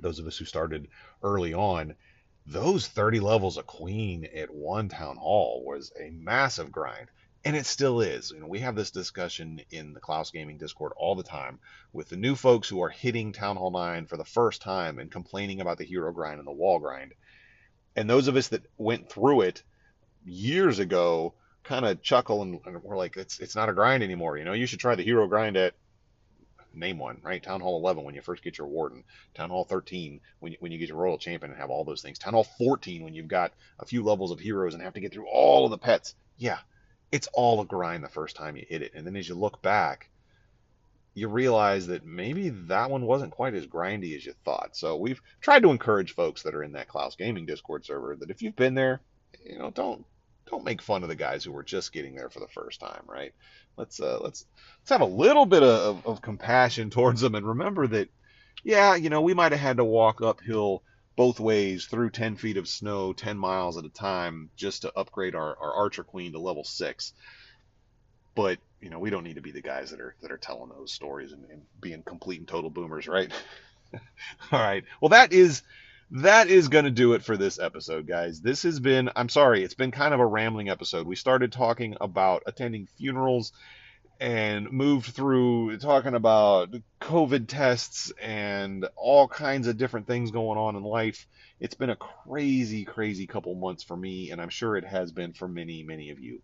those 0.00 0.18
of 0.18 0.26
us 0.26 0.36
who 0.36 0.44
started 0.44 0.88
early 1.22 1.54
on, 1.54 1.94
those 2.46 2.86
30 2.86 3.20
levels 3.20 3.56
of 3.56 3.66
Queen 3.66 4.28
at 4.34 4.52
one 4.52 4.88
town 4.88 5.16
hall 5.16 5.62
was 5.64 5.92
a 5.98 6.10
massive 6.10 6.70
grind. 6.70 7.08
And 7.46 7.56
it 7.56 7.66
still 7.66 8.00
is. 8.00 8.32
Know, 8.32 8.46
we 8.46 8.60
have 8.60 8.74
this 8.74 8.90
discussion 8.90 9.60
in 9.70 9.92
the 9.92 10.00
Klaus 10.00 10.30
Gaming 10.30 10.56
Discord 10.56 10.92
all 10.96 11.14
the 11.14 11.22
time 11.22 11.58
with 11.92 12.08
the 12.08 12.16
new 12.16 12.34
folks 12.34 12.68
who 12.68 12.82
are 12.82 12.88
hitting 12.88 13.32
Town 13.32 13.56
Hall 13.56 13.70
9 13.70 14.06
for 14.06 14.16
the 14.16 14.24
first 14.24 14.62
time 14.62 14.98
and 14.98 15.10
complaining 15.10 15.60
about 15.60 15.76
the 15.76 15.84
hero 15.84 16.10
grind 16.10 16.38
and 16.38 16.46
the 16.46 16.52
wall 16.52 16.78
grind. 16.78 17.12
And 17.96 18.08
those 18.08 18.28
of 18.28 18.36
us 18.36 18.48
that 18.48 18.64
went 18.78 19.10
through 19.10 19.42
it 19.42 19.62
years 20.24 20.78
ago 20.78 21.34
kind 21.64 21.84
of 21.84 22.02
chuckle 22.02 22.42
and, 22.42 22.60
and 22.64 22.82
we're 22.82 22.96
like, 22.96 23.16
it's 23.16 23.40
it's 23.40 23.56
not 23.56 23.68
a 23.68 23.74
grind 23.74 24.02
anymore. 24.02 24.38
You 24.38 24.44
know, 24.44 24.54
you 24.54 24.66
should 24.66 24.80
try 24.80 24.94
the 24.94 25.02
hero 25.02 25.26
grind 25.26 25.56
at 25.58 25.74
name 26.76 26.98
one, 26.98 27.20
right? 27.22 27.42
Town 27.42 27.60
Hall 27.60 27.78
11 27.78 28.04
when 28.04 28.14
you 28.14 28.22
first 28.22 28.42
get 28.42 28.58
your 28.58 28.66
warden. 28.66 29.04
Town 29.34 29.50
Hall 29.50 29.64
13 29.64 30.20
when 30.40 30.52
you, 30.52 30.58
when 30.60 30.72
you 30.72 30.78
get 30.78 30.88
your 30.88 30.98
royal 30.98 31.18
champion 31.18 31.52
and 31.52 31.60
have 31.60 31.70
all 31.70 31.84
those 31.84 32.02
things. 32.02 32.18
Town 32.18 32.34
Hall 32.34 32.44
14 32.44 33.02
when 33.02 33.14
you've 33.14 33.28
got 33.28 33.52
a 33.78 33.86
few 33.86 34.02
levels 34.02 34.30
of 34.30 34.40
heroes 34.40 34.74
and 34.74 34.82
have 34.82 34.94
to 34.94 35.00
get 35.00 35.12
through 35.12 35.28
all 35.28 35.64
of 35.64 35.70
the 35.70 35.78
pets. 35.78 36.14
Yeah, 36.36 36.58
it's 37.12 37.28
all 37.32 37.60
a 37.60 37.64
grind 37.64 38.02
the 38.02 38.08
first 38.08 38.36
time 38.36 38.56
you 38.56 38.64
hit 38.68 38.82
it. 38.82 38.92
And 38.94 39.06
then 39.06 39.16
as 39.16 39.28
you 39.28 39.34
look 39.34 39.62
back, 39.62 40.10
you 41.14 41.28
realize 41.28 41.86
that 41.86 42.04
maybe 42.04 42.48
that 42.48 42.90
one 42.90 43.06
wasn't 43.06 43.30
quite 43.30 43.54
as 43.54 43.66
grindy 43.66 44.16
as 44.16 44.26
you 44.26 44.34
thought. 44.44 44.76
So 44.76 44.96
we've 44.96 45.20
tried 45.40 45.62
to 45.62 45.70
encourage 45.70 46.14
folks 46.14 46.42
that 46.42 46.54
are 46.54 46.62
in 46.62 46.72
that 46.72 46.88
Klaus 46.88 47.14
Gaming 47.14 47.46
Discord 47.46 47.84
server 47.84 48.16
that 48.16 48.30
if 48.30 48.42
you've 48.42 48.56
been 48.56 48.74
there, 48.74 49.00
you 49.44 49.58
know, 49.58 49.70
don't 49.70 50.04
don't 50.50 50.64
make 50.64 50.82
fun 50.82 51.02
of 51.02 51.08
the 51.08 51.14
guys 51.14 51.44
who 51.44 51.52
were 51.52 51.62
just 51.62 51.92
getting 51.92 52.14
there 52.14 52.30
for 52.30 52.40
the 52.40 52.48
first 52.48 52.80
time, 52.80 53.02
right? 53.06 53.32
Let's 53.76 54.00
uh, 54.00 54.18
let's 54.20 54.44
let's 54.80 54.90
have 54.90 55.00
a 55.00 55.06
little 55.06 55.46
bit 55.46 55.62
of, 55.62 56.06
of 56.06 56.22
compassion 56.22 56.90
towards 56.90 57.20
them 57.20 57.34
and 57.34 57.46
remember 57.46 57.86
that, 57.86 58.08
yeah, 58.62 58.94
you 58.94 59.10
know, 59.10 59.22
we 59.22 59.34
might 59.34 59.52
have 59.52 59.60
had 59.60 59.76
to 59.78 59.84
walk 59.84 60.22
uphill 60.22 60.82
both 61.16 61.38
ways 61.38 61.86
through 61.86 62.10
10 62.10 62.36
feet 62.36 62.56
of 62.56 62.68
snow, 62.68 63.12
10 63.12 63.38
miles 63.38 63.78
at 63.78 63.84
a 63.84 63.88
time, 63.88 64.50
just 64.56 64.82
to 64.82 64.92
upgrade 64.96 65.34
our, 65.34 65.56
our 65.58 65.72
Archer 65.74 66.02
Queen 66.02 66.32
to 66.32 66.38
level 66.40 66.64
six. 66.64 67.12
But 68.34 68.58
you 68.80 68.90
know, 68.90 68.98
we 68.98 69.10
don't 69.10 69.24
need 69.24 69.36
to 69.36 69.40
be 69.40 69.52
the 69.52 69.62
guys 69.62 69.90
that 69.90 70.00
are 70.00 70.14
that 70.22 70.30
are 70.30 70.38
telling 70.38 70.70
those 70.70 70.92
stories 70.92 71.32
and, 71.32 71.44
and 71.50 71.62
being 71.80 72.02
complete 72.02 72.38
and 72.38 72.48
total 72.48 72.70
boomers, 72.70 73.08
right? 73.08 73.32
All 74.52 74.60
right. 74.60 74.84
Well, 75.00 75.10
that 75.10 75.32
is 75.32 75.62
that 76.10 76.48
is 76.48 76.68
going 76.68 76.84
to 76.84 76.90
do 76.90 77.14
it 77.14 77.22
for 77.22 77.36
this 77.36 77.58
episode, 77.58 78.06
guys. 78.06 78.40
This 78.40 78.62
has 78.62 78.80
been, 78.80 79.10
I'm 79.16 79.28
sorry, 79.28 79.64
it's 79.64 79.74
been 79.74 79.90
kind 79.90 80.14
of 80.14 80.20
a 80.20 80.26
rambling 80.26 80.68
episode. 80.68 81.06
We 81.06 81.16
started 81.16 81.52
talking 81.52 81.96
about 82.00 82.42
attending 82.46 82.88
funerals 82.98 83.52
and 84.20 84.70
moved 84.70 85.06
through 85.06 85.76
talking 85.78 86.14
about 86.14 86.74
COVID 87.00 87.48
tests 87.48 88.12
and 88.22 88.86
all 88.96 89.26
kinds 89.26 89.66
of 89.66 89.76
different 89.76 90.06
things 90.06 90.30
going 90.30 90.58
on 90.58 90.76
in 90.76 90.82
life. 90.82 91.26
It's 91.58 91.74
been 91.74 91.90
a 91.90 91.96
crazy, 91.96 92.84
crazy 92.84 93.26
couple 93.26 93.54
months 93.54 93.82
for 93.82 93.96
me, 93.96 94.30
and 94.30 94.40
I'm 94.40 94.50
sure 94.50 94.76
it 94.76 94.84
has 94.84 95.10
been 95.12 95.32
for 95.32 95.48
many, 95.48 95.82
many 95.82 96.10
of 96.10 96.20
you. 96.20 96.42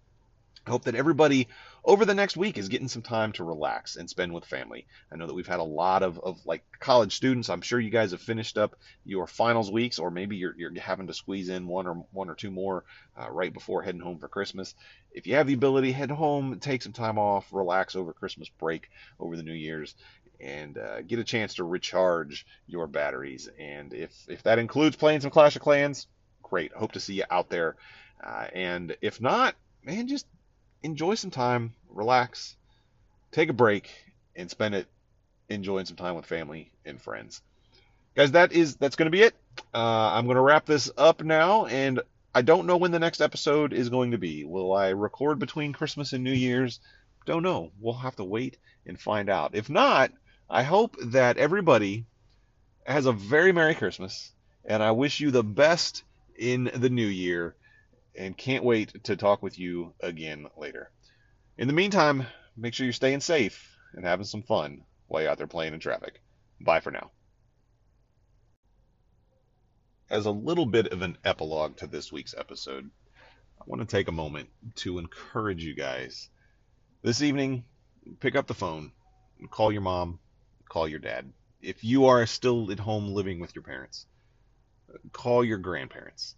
Hope 0.67 0.85
that 0.85 0.95
everybody 0.95 1.49
over 1.83 2.05
the 2.05 2.15
next 2.15 2.37
week 2.37 2.59
is 2.59 2.69
getting 2.69 2.89
some 2.89 3.01
time 3.03 3.33
to 3.33 3.45
relax 3.45 3.97
and 3.97 4.11
spend 4.11 4.33
with 4.33 4.45
family. 4.45 4.87
I 5.11 5.17
know 5.17 5.27
that 5.27 5.35
we've 5.35 5.47
had 5.47 5.59
a 5.59 5.65
lot 5.65 6.03
of, 6.03 6.19
of 6.19 6.45
like 6.45 6.63
college 6.79 7.17
students. 7.17 7.49
I'm 7.49 7.63
sure 7.63 7.81
you 7.81 7.91
guys 7.91 8.11
have 8.11 8.21
finished 8.21 8.59
up 8.59 8.77
your 9.05 9.27
finals 9.27 9.71
weeks, 9.71 9.99
or 9.99 10.11
maybe 10.11 10.37
you're, 10.37 10.55
you're 10.57 10.79
having 10.79 11.07
to 11.07 11.15
squeeze 11.15 11.49
in 11.49 11.67
one 11.67 11.87
or 11.87 12.05
one 12.13 12.29
or 12.29 12.35
two 12.35 12.51
more 12.51 12.85
uh, 13.19 13.31
right 13.31 13.53
before 13.53 13.83
heading 13.83 14.03
home 14.03 14.19
for 14.19 14.29
Christmas. 14.29 14.75
If 15.13 15.27
you 15.27 15.37
have 15.37 15.47
the 15.47 15.55
ability, 15.55 15.93
head 15.93 16.11
home, 16.11 16.61
take 16.61 16.83
some 16.83 16.93
time 16.93 17.19
off, 17.19 17.53
relax 17.53 17.97
over 17.97 18.13
Christmas 18.13 18.51
break, 18.51 18.91
over 19.19 19.37
the 19.37 19.43
New 19.43 19.55
Year's, 19.55 19.95
and 20.41 20.77
uh, 20.77 21.01
get 21.03 21.19
a 21.19 21.25
chance 21.25 21.55
to 21.55 21.65
recharge 21.65 22.47
your 22.67 22.87
batteries. 22.87 23.49
And 23.59 23.95
if 23.95 24.13
if 24.29 24.43
that 24.43 24.59
includes 24.59 24.97
playing 24.97 25.21
some 25.21 25.31
Clash 25.31 25.57
of 25.57 25.63
Clans, 25.63 26.07
great. 26.43 26.73
Hope 26.73 26.93
to 26.93 27.01
see 27.01 27.15
you 27.15 27.25
out 27.31 27.49
there. 27.49 27.77
Uh, 28.23 28.47
and 28.53 28.97
if 29.01 29.21
not, 29.21 29.55
man, 29.83 30.07
just 30.07 30.27
enjoy 30.83 31.15
some 31.15 31.31
time, 31.31 31.75
relax, 31.89 32.57
take 33.33 33.49
a 33.49 33.55
break, 33.55 33.91
and 34.37 34.51
spend 34.51 34.75
it 34.75 34.87
enjoying 35.49 35.87
some 35.87 35.97
time 35.97 36.15
with 36.15 36.27
family 36.27 36.71
and 36.85 37.01
friends. 37.01 37.43
Guys, 38.15 38.33
that 38.33 38.53
is 38.53 38.77
that's 38.77 38.97
going 38.97 39.07
to 39.07 39.17
be 39.17 39.23
it. 39.23 39.35
Uh, 39.73 39.79
I'm 40.13 40.25
going 40.25 40.37
to 40.37 40.43
wrap 40.43 40.67
this 40.67 40.91
up 40.97 41.23
now, 41.23 41.67
and 41.67 42.01
I 42.35 42.43
don't 42.43 42.67
know 42.67 42.77
when 42.77 42.91
the 42.91 42.99
next 42.99 43.21
episode 43.21 43.73
is 43.73 43.89
going 43.89 44.13
to 44.13 44.19
be. 44.19 44.45
Will 44.45 44.73
I 44.73 44.89
record 44.89 45.39
between 45.39 45.73
Christmas 45.73 46.13
and 46.13 46.25
New 46.25 46.33
Year's? 46.33 46.81
Don't 47.27 47.43
know. 47.43 47.71
We'll 47.81 47.95
have 47.95 48.17
to 48.17 48.25
wait 48.25 48.57
and 48.87 48.99
find 48.99 49.29
out. 49.29 49.55
If 49.55 49.69
not, 49.69 50.13
I 50.49 50.63
hope 50.63 50.97
that 51.07 51.37
everybody 51.37 52.07
has 52.85 53.07
a 53.07 53.13
very 53.13 53.53
Merry 53.53 53.75
Christmas, 53.75 54.33
and 54.65 54.83
I 54.83 54.91
wish 54.93 55.21
you 55.21 55.31
the 55.31 55.45
best 55.45 56.03
in 56.37 56.71
the 56.75 56.91
new 56.91 57.07
year 57.07 57.55
and 58.17 58.37
can't 58.37 58.65
wait 58.65 59.05
to 59.05 59.17
talk 59.17 59.43
with 59.43 59.59
you 59.59 59.95
again 60.01 60.47
later. 60.57 60.91
In 61.59 61.69
the 61.69 61.75
meantime, 61.75 62.27
make 62.57 62.75
sure 62.75 62.85
you're 62.85 62.93
staying 62.93 63.21
safe 63.21 63.77
and 63.95 64.05
having 64.05 64.25
some 64.25 64.43
fun 64.43 64.83
while 65.09 65.23
you're 65.23 65.31
out 65.31 65.39
there 65.39 65.47
playing 65.47 65.75
in 65.75 65.81
traffic. 65.81 66.21
Bye 66.61 66.81
for 66.81 66.91
now. 66.91 67.11
As 70.09 70.27
a 70.27 70.31
little 70.31 70.67
bit 70.67 70.89
of 70.89 71.03
an 71.03 71.19
epilogue 71.25 71.77
to 71.79 71.87
this 71.87 72.11
week's 72.11 72.35
episode, 72.37 72.91
I 73.61 73.65
want 73.67 73.81
to 73.81 73.87
take 73.87 74.09
a 74.09 74.13
moment 74.13 74.49
to 74.77 74.99
encourage 74.99 75.65
you 75.65 75.75
guys. 75.75 76.29
This 77.03 77.23
evening, 77.23 77.65
pick 78.19 78.35
up 78.35 78.47
the 78.47 78.55
phone, 78.55 78.93
call 79.51 79.71
your 79.71 79.83
mom, 79.83 80.19
call 80.69 80.89
your 80.89 80.99
dad. 80.99 81.33
If 81.63 81.85
you 81.85 82.07
are 82.07 82.27
still 82.27 82.73
at 82.73 82.81
home 82.81 83.09
living 83.09 83.39
with 83.39 83.55
your 83.55 83.63
parents, 83.63 84.07
call 85.13 85.45
your 85.45 85.59
grandparents 85.59 86.35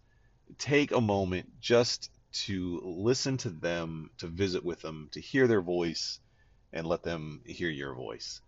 take 0.58 0.92
a 0.92 1.00
moment 1.00 1.60
just 1.60 2.10
to 2.32 2.80
listen 2.84 3.36
to 3.38 3.50
them, 3.50 4.10
to 4.18 4.26
visit 4.26 4.64
with 4.64 4.80
them, 4.80 5.08
to 5.12 5.20
hear 5.20 5.46
their 5.46 5.60
voice, 5.60 6.18
and 6.72 6.86
let 6.86 7.02
them 7.02 7.42
hear 7.46 7.68
your 7.68 7.94
voice. 7.94 8.40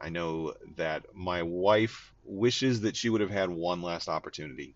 I 0.00 0.08
know 0.08 0.54
that 0.76 1.14
my 1.14 1.42
wife 1.42 2.12
wishes 2.24 2.80
that 2.80 2.96
she 2.96 3.10
would 3.10 3.20
have 3.20 3.30
had 3.30 3.50
one 3.50 3.82
last 3.82 4.08
opportunity 4.08 4.74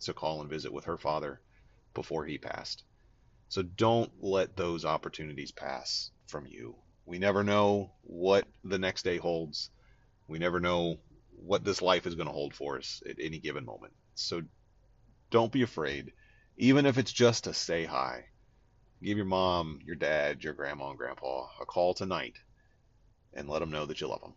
to 0.00 0.14
call 0.14 0.40
and 0.40 0.50
visit 0.50 0.72
with 0.72 0.86
her 0.86 0.98
father 0.98 1.40
before 1.92 2.24
he 2.24 2.38
passed. 2.38 2.82
So 3.48 3.62
don't 3.62 4.10
let 4.20 4.56
those 4.56 4.84
opportunities 4.84 5.52
pass 5.52 6.10
from 6.26 6.46
you. 6.46 6.76
We 7.06 7.18
never 7.18 7.44
know 7.44 7.92
what 8.02 8.46
the 8.64 8.78
next 8.78 9.02
day 9.02 9.18
holds. 9.18 9.70
We 10.26 10.38
never 10.38 10.60
know 10.60 10.98
what 11.36 11.64
this 11.64 11.82
life 11.82 12.06
is 12.06 12.14
going 12.14 12.26
to 12.26 12.32
hold 12.32 12.54
for 12.54 12.78
us 12.78 13.02
at 13.08 13.16
any 13.20 13.38
given 13.38 13.64
moment. 13.64 13.92
So 14.14 14.42
don't 15.34 15.50
be 15.50 15.62
afraid, 15.62 16.12
even 16.58 16.86
if 16.86 16.96
it's 16.96 17.12
just 17.12 17.42
to 17.42 17.52
say 17.52 17.84
hi. 17.84 18.26
Give 19.02 19.16
your 19.16 19.26
mom, 19.26 19.80
your 19.84 19.96
dad, 19.96 20.44
your 20.44 20.52
grandma, 20.52 20.90
and 20.90 20.96
grandpa 20.96 21.48
a 21.60 21.66
call 21.66 21.92
tonight 21.92 22.36
and 23.32 23.48
let 23.48 23.58
them 23.58 23.72
know 23.72 23.84
that 23.84 24.00
you 24.00 24.06
love 24.06 24.20
them. 24.20 24.34